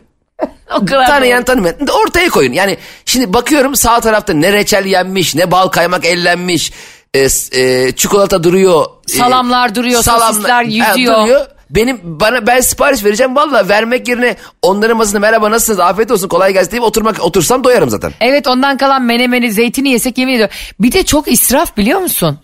O 0.81 0.85
kadar 0.85 1.07
Tanıyan 1.07 1.43
tanımayan 1.43 1.75
ortaya 2.03 2.29
koyun. 2.29 2.53
Yani 2.53 2.77
şimdi 3.05 3.33
bakıyorum 3.33 3.75
sağ 3.75 3.99
tarafta 3.99 4.33
ne 4.33 4.53
reçel 4.53 4.85
yenmiş 4.85 5.35
ne 5.35 5.51
bal 5.51 5.67
kaymak 5.67 6.05
ellenmiş. 6.05 6.71
e, 7.13 7.27
e, 7.51 7.91
çikolata 7.91 8.43
duruyor. 8.43 8.85
e, 9.13 9.17
Salamlar 9.17 9.75
duruyor, 9.75 10.03
sosisler 10.03 10.63
yüzüyor. 10.63 11.21
duruyor. 11.21 11.45
Benim 11.69 11.99
bana 12.03 12.47
ben 12.47 12.59
sipariş 12.59 13.03
vereceğim 13.03 13.35
valla 13.35 13.69
vermek 13.69 14.07
yerine 14.07 14.35
onların 14.61 14.97
masasında 14.97 15.19
merhaba 15.19 15.51
nasılsınız 15.51 15.79
afiyet 15.79 16.11
olsun 16.11 16.27
kolay 16.27 16.53
gelsin 16.53 16.71
deyip 16.71 16.83
oturmak 16.83 17.23
otursam 17.23 17.63
doyarım 17.63 17.89
zaten. 17.89 18.11
Evet 18.21 18.47
ondan 18.47 18.77
kalan 18.77 19.01
menemeni 19.01 19.51
zeytini 19.51 19.89
yesek 19.89 20.17
yemin 20.17 20.33
ediyorum. 20.33 20.55
Bir 20.79 20.91
de 20.91 21.03
çok 21.05 21.31
israf 21.31 21.77
biliyor 21.77 21.99
musun? 21.99 22.39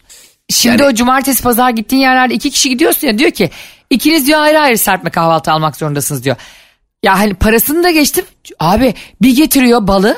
Şimdi 0.49 0.81
Yani- 0.81 0.91
o 0.91 0.95
cumartesi 0.95 1.43
pazar 1.43 1.69
gittiğin 1.69 2.01
yerlerde 2.01 2.33
iki 2.33 2.51
kişi 2.51 2.69
gidiyorsun 2.69 3.07
ya 3.07 3.17
diyor 3.17 3.31
ki 3.31 3.49
ikiniz 3.89 4.27
diyor 4.27 4.39
ayrı 4.39 4.59
ayrı 4.59 4.77
serpme 4.77 5.09
kahvaltı 5.09 5.51
almak 5.51 5.75
zorundasınız 5.75 6.23
diyor. 6.23 6.35
Ya 7.03 7.19
hani 7.19 7.33
parasını 7.33 7.83
da 7.83 7.91
geçtim. 7.91 8.25
Abi 8.59 8.93
bir 9.21 9.35
getiriyor 9.35 9.87
balı 9.87 10.17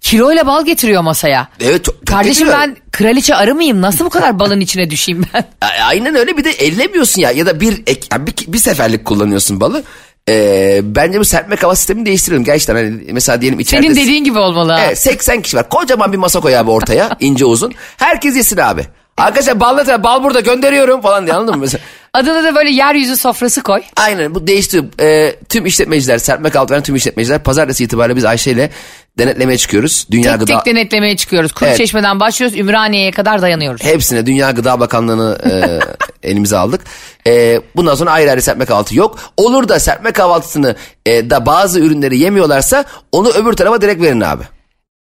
kiloyla 0.00 0.46
bal 0.46 0.64
getiriyor 0.64 1.02
masaya. 1.02 1.48
Evet 1.60 1.84
çok, 1.84 1.94
çok 1.94 2.06
Kardeşim 2.06 2.46
getiriyor. 2.46 2.68
ben 2.68 2.76
kraliçe 2.92 3.34
arı 3.34 3.54
mıyım? 3.54 3.80
Nasıl 3.80 4.04
bu 4.04 4.10
kadar 4.10 4.38
balın 4.38 4.60
içine 4.60 4.90
düşeyim 4.90 5.24
ben? 5.34 5.44
Aynen 5.84 6.14
öyle 6.14 6.36
bir 6.36 6.44
de 6.44 6.50
ellemiyorsun 6.50 7.20
ya 7.22 7.30
ya 7.30 7.46
da 7.46 7.60
bir 7.60 7.82
ek, 7.86 8.08
bir, 8.18 8.52
bir 8.52 8.58
seferlik 8.58 9.04
kullanıyorsun 9.04 9.60
balı. 9.60 9.82
Ee, 10.28 10.80
bence 10.82 11.20
bu 11.20 11.24
serpme 11.24 11.56
kava 11.56 11.76
sistemini 11.76 12.06
değiştirelim 12.06 12.44
gerçekten. 12.44 12.74
Hani 12.74 13.12
mesela 13.12 13.40
diyelim 13.40 13.60
içeride... 13.60 13.86
Senin 13.86 13.96
dediğin 13.96 14.24
gibi 14.24 14.38
olmalı. 14.38 14.72
ha. 14.72 14.80
Evet 14.86 14.98
80 14.98 15.42
kişi 15.42 15.56
var. 15.56 15.68
Kocaman 15.68 16.12
bir 16.12 16.18
masa 16.18 16.40
koy 16.40 16.56
abi 16.56 16.70
ortaya 16.70 17.16
ince 17.20 17.44
uzun. 17.44 17.72
Herkes 17.96 18.36
yesin 18.36 18.56
abi. 18.56 18.86
Arkadaşlar 19.20 19.60
bal 19.60 19.84
ne 19.86 20.02
bal 20.02 20.22
burada 20.22 20.40
gönderiyorum 20.40 21.00
falan 21.00 21.26
diye 21.26 21.34
anladın 21.36 21.54
mı? 21.54 21.60
Mesela, 21.60 21.84
Adına 22.14 22.44
da 22.44 22.54
böyle 22.54 22.70
yeryüzü 22.70 23.16
sofrası 23.16 23.62
koy. 23.62 23.82
aynen 23.96 24.34
bu 24.34 24.46
değişti. 24.46 24.84
Ee, 25.00 25.36
tüm 25.48 25.66
işletmeciler, 25.66 26.18
serpme 26.18 26.50
kahvaltı 26.50 26.72
veren 26.72 26.82
tüm 26.82 26.96
işletmeciler 26.96 27.42
pazartesi 27.42 27.84
itibariyle 27.84 28.16
biz 28.16 28.24
Ayşe 28.24 28.50
ile 28.50 28.70
denetlemeye 29.18 29.58
çıkıyoruz. 29.58 30.06
Dünya 30.10 30.32
Tek 30.32 30.40
Gıda... 30.40 30.62
tek 30.62 30.74
denetlemeye 30.74 31.16
çıkıyoruz. 31.16 31.52
Kuru 31.52 31.68
Evet. 31.68 31.78
çeşmeden 31.78 32.20
başlıyoruz. 32.20 32.58
Ümraniye'ye 32.58 33.10
kadar 33.10 33.42
dayanıyoruz. 33.42 33.84
Hepsine 33.84 34.26
Dünya 34.26 34.50
Gıda 34.50 34.80
Bakanlığı'nı 34.80 35.38
e, 35.50 35.80
elimize 36.28 36.56
aldık. 36.56 36.80
E, 37.26 37.60
bundan 37.76 37.94
sonra 37.94 38.10
ayrı 38.10 38.30
ayrı 38.30 38.42
serpme 38.42 38.64
kahvaltı 38.64 38.96
yok. 38.96 39.18
Olur 39.36 39.68
da 39.68 39.80
serpme 39.80 40.12
kahvaltısını 40.12 40.76
e, 41.06 41.30
da 41.30 41.46
bazı 41.46 41.80
ürünleri 41.80 42.18
yemiyorlarsa 42.18 42.84
onu 43.12 43.28
öbür 43.30 43.52
tarafa 43.52 43.80
direkt 43.82 44.02
verin 44.02 44.20
abi. 44.20 44.42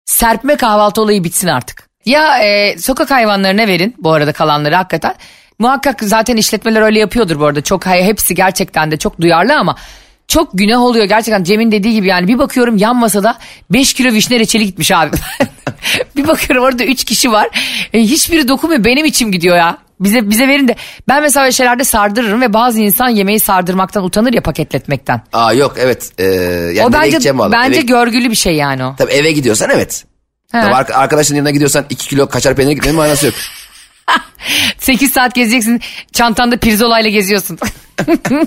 serpme 0.05 0.55
kahvaltı 0.55 1.01
olayı 1.01 1.23
bitsin 1.23 1.47
artık. 1.47 1.88
Ya 2.05 2.39
e, 2.43 2.77
sokak 2.79 3.11
hayvanlarına 3.11 3.67
verin 3.67 3.95
bu 3.97 4.11
arada 4.13 4.31
kalanları 4.33 4.75
hakikaten. 4.75 5.15
Muhakkak 5.59 6.03
zaten 6.03 6.37
işletmeler 6.37 6.81
öyle 6.81 6.99
yapıyordur 6.99 7.39
bu 7.39 7.45
arada. 7.45 7.61
Çok 7.61 7.85
hepsi 7.85 8.35
gerçekten 8.35 8.91
de 8.91 8.97
çok 8.97 9.21
duyarlı 9.21 9.55
ama 9.57 9.75
çok 10.27 10.49
günah 10.53 10.81
oluyor 10.81 11.05
gerçekten 11.05 11.43
Cem'in 11.43 11.71
dediği 11.71 11.93
gibi 11.93 12.07
yani 12.07 12.27
bir 12.27 12.39
bakıyorum 12.39 12.77
yan 12.77 12.95
masada 12.95 13.37
5 13.69 13.93
kilo 13.93 14.13
vişne 14.13 14.39
reçeli 14.39 14.65
gitmiş 14.65 14.91
abi. 14.91 15.15
bir 16.15 16.27
bakıyorum 16.27 16.63
orada 16.63 16.83
3 16.83 17.03
kişi 17.03 17.31
var. 17.31 17.49
E, 17.93 17.99
hiçbiri 17.99 18.47
dokunmuyor 18.47 18.83
benim 18.83 19.05
içim 19.05 19.31
gidiyor 19.31 19.57
ya. 19.57 19.77
Bize 19.99 20.29
bize 20.29 20.47
verin 20.47 20.67
de 20.67 20.75
ben 21.07 21.21
mesela 21.21 21.43
öyle 21.43 21.51
şeylerde 21.51 21.83
sardırırım 21.83 22.41
ve 22.41 22.53
bazı 22.53 22.79
insan 22.79 23.09
yemeği 23.09 23.39
sardırmaktan 23.39 24.03
utanır 24.03 24.33
ya 24.33 24.41
paketletmekten. 24.41 25.21
Aa 25.33 25.53
yok 25.53 25.75
evet. 25.79 26.11
E, 26.17 26.23
yani 26.25 26.85
o 26.85 26.93
bence 26.93 27.33
bence 27.51 27.79
Eve- 27.79 27.85
görgülü 27.85 28.29
bir 28.29 28.35
şey 28.35 28.55
yani 28.55 28.85
o. 28.85 28.95
Tabii 28.97 29.11
eve 29.11 29.31
gidiyorsan 29.31 29.69
evet. 29.73 30.05
Tabii 30.51 30.75
arka- 30.75 30.93
arkadaşın 30.93 31.35
yanına 31.35 31.51
gidiyorsan 31.51 31.85
2 31.89 32.07
kilo 32.07 32.29
kaçar 32.29 32.55
peynir 32.55 32.71
gitmenin 32.71 32.95
manası 32.95 33.25
yok. 33.25 33.35
8 34.77 35.11
saat 35.11 35.35
gezeceksin 35.35 35.81
çantanda 36.13 36.57
pirzolayla 36.57 37.09
geziyorsun. 37.09 37.59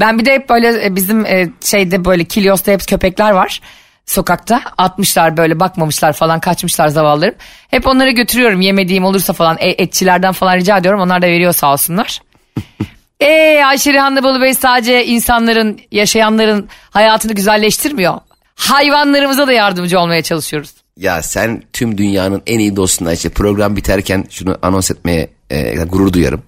ben 0.00 0.18
bir 0.18 0.24
de 0.26 0.32
hep 0.34 0.48
böyle 0.48 0.84
e, 0.84 0.96
bizim 0.96 1.26
e, 1.26 1.48
şeyde 1.64 2.04
böyle 2.04 2.24
Kilyos'ta 2.24 2.72
hep 2.72 2.88
köpekler 2.88 3.30
var 3.30 3.60
sokakta. 4.06 4.60
Atmışlar 4.78 5.36
böyle 5.36 5.60
bakmamışlar 5.60 6.12
falan 6.12 6.40
kaçmışlar 6.40 6.88
zavallarım. 6.88 7.34
Hep 7.70 7.86
onları 7.86 8.10
götürüyorum 8.10 8.60
yemediğim 8.60 9.04
olursa 9.04 9.32
falan 9.32 9.56
e, 9.60 9.68
etçilerden 9.68 10.32
falan 10.32 10.56
rica 10.56 10.78
ediyorum. 10.78 11.00
Onlar 11.00 11.22
da 11.22 11.26
veriyor 11.26 11.52
sağ 11.52 11.72
olsunlar. 11.72 12.20
Eee 13.20 13.62
Ayşe 13.66 13.92
Rihanna 13.92 14.22
Balıbey 14.22 14.54
sadece 14.54 15.06
insanların 15.06 15.80
yaşayanların 15.90 16.68
hayatını 16.90 17.32
güzelleştirmiyor. 17.32 18.14
Hayvanlarımıza 18.54 19.46
da 19.46 19.52
yardımcı 19.52 20.00
olmaya 20.00 20.22
çalışıyoruz. 20.22 20.70
Ya 20.96 21.22
sen 21.22 21.62
tüm 21.72 21.98
dünyanın 21.98 22.42
en 22.46 22.58
iyi 22.58 22.76
dostun 22.76 23.06
Ayşe. 23.06 23.28
Program 23.28 23.76
biterken 23.76 24.24
şunu 24.30 24.58
anons 24.62 24.90
etmeye 24.90 25.30
e, 25.50 25.74
gurur 25.84 26.12
duyarım. 26.12 26.42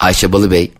Ayşe 0.00 0.32
Balıbey 0.32 0.72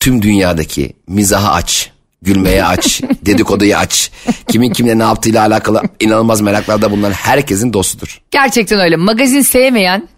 tüm 0.00 0.22
dünyadaki 0.22 0.92
mizahı 1.08 1.50
aç, 1.50 1.90
gülmeye 2.22 2.64
aç, 2.64 3.00
dedikoduyu 3.26 3.76
aç. 3.76 4.10
Kimin 4.48 4.72
kimle 4.72 4.98
ne 4.98 5.02
yaptığıyla 5.02 5.46
alakalı 5.46 5.82
inanılmaz 6.00 6.40
meraklarda 6.40 6.90
bulunan 6.90 7.12
herkesin 7.12 7.72
dostudur. 7.72 8.20
Gerçekten 8.30 8.80
öyle. 8.80 8.96
Magazin 8.96 9.42
sevmeyen 9.42 10.08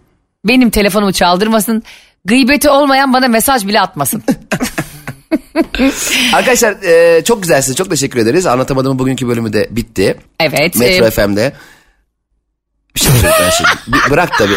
benim 0.45 0.69
telefonumu 0.69 1.13
çaldırmasın. 1.13 1.83
Gıybeti 2.25 2.69
olmayan 2.69 3.13
bana 3.13 3.27
mesaj 3.27 3.67
bile 3.67 3.81
atmasın. 3.81 4.23
Arkadaşlar 6.33 6.83
e, 6.83 7.23
çok 7.23 7.41
güzelsiniz. 7.41 7.77
Çok 7.77 7.89
teşekkür 7.89 8.19
ederiz. 8.19 8.45
Anlatamadığım 8.45 8.99
bugünkü 8.99 9.27
bölümü 9.27 9.53
de 9.53 9.67
bitti. 9.71 10.17
Evet. 10.39 10.75
Metro 10.75 11.05
e, 11.05 11.11
FM'de. 11.11 11.53
Bir 12.95 12.99
şey 12.99 13.11
ben 13.23 13.49
şimdi. 13.49 13.97
Bırak 14.09 14.37
tabii. 14.37 14.55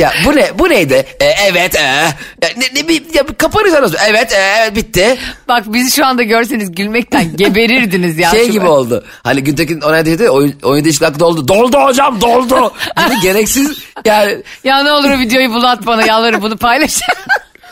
ya 0.00 0.12
bu 0.24 0.36
ne 0.36 0.58
bu 0.58 0.68
neydi? 0.68 1.06
E, 1.20 1.24
evet 1.24 1.76
e. 1.76 1.80
Ya, 1.82 2.48
ne, 2.56 2.64
ne, 2.74 2.88
bir, 2.88 3.14
ya, 3.14 3.26
kapanırsanız 3.38 3.94
evet 4.08 4.32
e, 4.32 4.36
evet 4.36 4.76
bitti. 4.76 5.18
Bak 5.48 5.64
bizi 5.72 5.90
şu 5.90 6.06
anda 6.06 6.22
görseniz 6.22 6.72
gülmekten 6.72 7.36
geberirdiniz 7.36 8.18
ya. 8.18 8.30
şey 8.30 8.50
gibi 8.50 8.66
oldu. 8.66 9.04
Hani 9.22 9.44
Güntekin 9.44 9.80
ona 9.80 10.06
dedi 10.06 10.30
oyun, 10.30 10.54
oyun 10.62 10.84
değişiklik 10.84 11.18
doldu. 11.18 11.48
Doldu 11.48 11.78
hocam 11.78 12.20
doldu. 12.20 12.74
Gibi 13.06 13.20
gereksiz 13.22 13.78
yani 14.04 14.42
Ya 14.64 14.82
ne 14.82 14.92
olur 14.92 15.10
o 15.10 15.18
videoyu 15.18 15.50
bul 15.50 15.62
at 15.62 15.86
bana 15.86 16.06
yalvarırım 16.06 16.42
bunu 16.42 16.56
paylaş. 16.56 17.00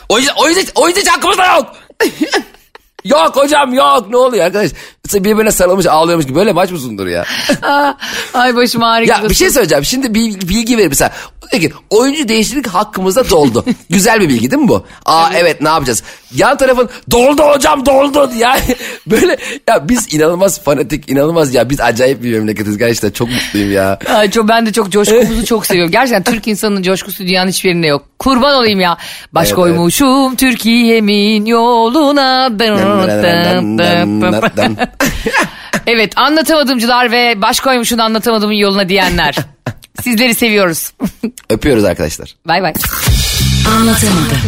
oyun, 0.09 0.27
oyun, 0.37 0.57
oyun 0.75 0.95
değişiklik 0.95 1.17
hakkımız 1.17 1.39
da 1.39 1.47
yok. 1.47 1.77
yok 3.09 3.37
hocam 3.37 3.75
yok 3.75 4.11
ne 4.11 4.17
oluyor 4.17 4.45
arkadaş? 4.45 4.71
Birbirine 5.15 5.51
sarılmış 5.51 5.87
ağlıyormuş 5.87 6.27
gibi 6.27 6.37
böyle 6.37 6.53
maç 6.53 6.71
mısındır 6.71 7.07
ya? 7.07 7.25
Ay 8.35 8.57
başım 8.57 8.83
ağrıyor. 8.83 9.23
Ya 9.23 9.29
bir 9.29 9.35
şey 9.35 9.51
söyleyeceğim. 9.51 9.85
Şimdi 9.85 10.15
bir 10.15 10.49
bilgi 10.49 10.79
verir 10.79 10.89
mesela. 10.89 11.13
Diyor 11.53 11.63
ki 11.63 11.73
oyuncu 11.91 12.29
değişiklik 12.29 12.67
hakkımızda 12.67 13.31
doldu. 13.31 13.65
Güzel 13.91 14.21
bir 14.21 14.29
bilgi 14.29 14.51
değil 14.51 14.63
mi 14.63 14.69
bu? 14.69 14.85
Aa 15.07 15.31
evet. 15.35 15.61
ne 15.61 15.69
yapacağız? 15.69 16.03
Yan 16.35 16.57
tarafın 16.57 16.89
doldu 17.11 17.43
hocam 17.43 17.87
doldu. 17.87 18.31
Yani 18.37 18.61
böyle 19.07 19.37
ya 19.69 19.89
biz 19.89 20.15
inanılmaz 20.15 20.63
fanatik 20.63 21.11
inanılmaz 21.11 21.55
ya 21.55 21.71
biz 21.71 21.81
acayip 21.81 22.23
bir 22.23 22.33
memleketiz 22.33 22.79
gerçekten 22.79 23.11
çok 23.11 23.29
mutluyum 23.29 23.73
ya. 23.73 23.99
Ay, 24.15 24.31
çok, 24.31 24.49
ben 24.49 24.67
de 24.67 24.73
çok 24.73 24.91
coşkumuzu 24.91 25.45
çok 25.45 25.67
seviyorum. 25.67 25.93
Gerçekten 25.93 26.23
Türk 26.23 26.49
insanının 26.49 26.83
coşkusu 26.83 27.25
dünyanın 27.25 27.49
hiçbir 27.49 27.69
yerinde 27.69 27.87
yok. 27.87 28.03
Kurban 28.19 28.55
olayım 28.55 28.81
ya. 28.81 28.97
Baş 29.33 29.47
Evet, 29.47 29.57
koymuşum 29.57 30.37
Türkiye'min 30.37 31.47
yoluna. 31.47 32.51
evet 35.87 36.13
anlatamadımcılar 36.19 37.13
ve 37.13 37.43
baş 37.43 37.61
koymuşun 37.61 37.99
anlatamadığımın 37.99 38.55
yoluna 38.55 38.89
diyenler. 38.89 39.37
Sizleri 40.03 40.35
seviyoruz. 40.35 40.93
Öpüyoruz 41.51 41.85
arkadaşlar. 41.85 42.35
bay 42.47 42.63
bay. 42.63 42.73
Anlatamadım. 43.77 44.39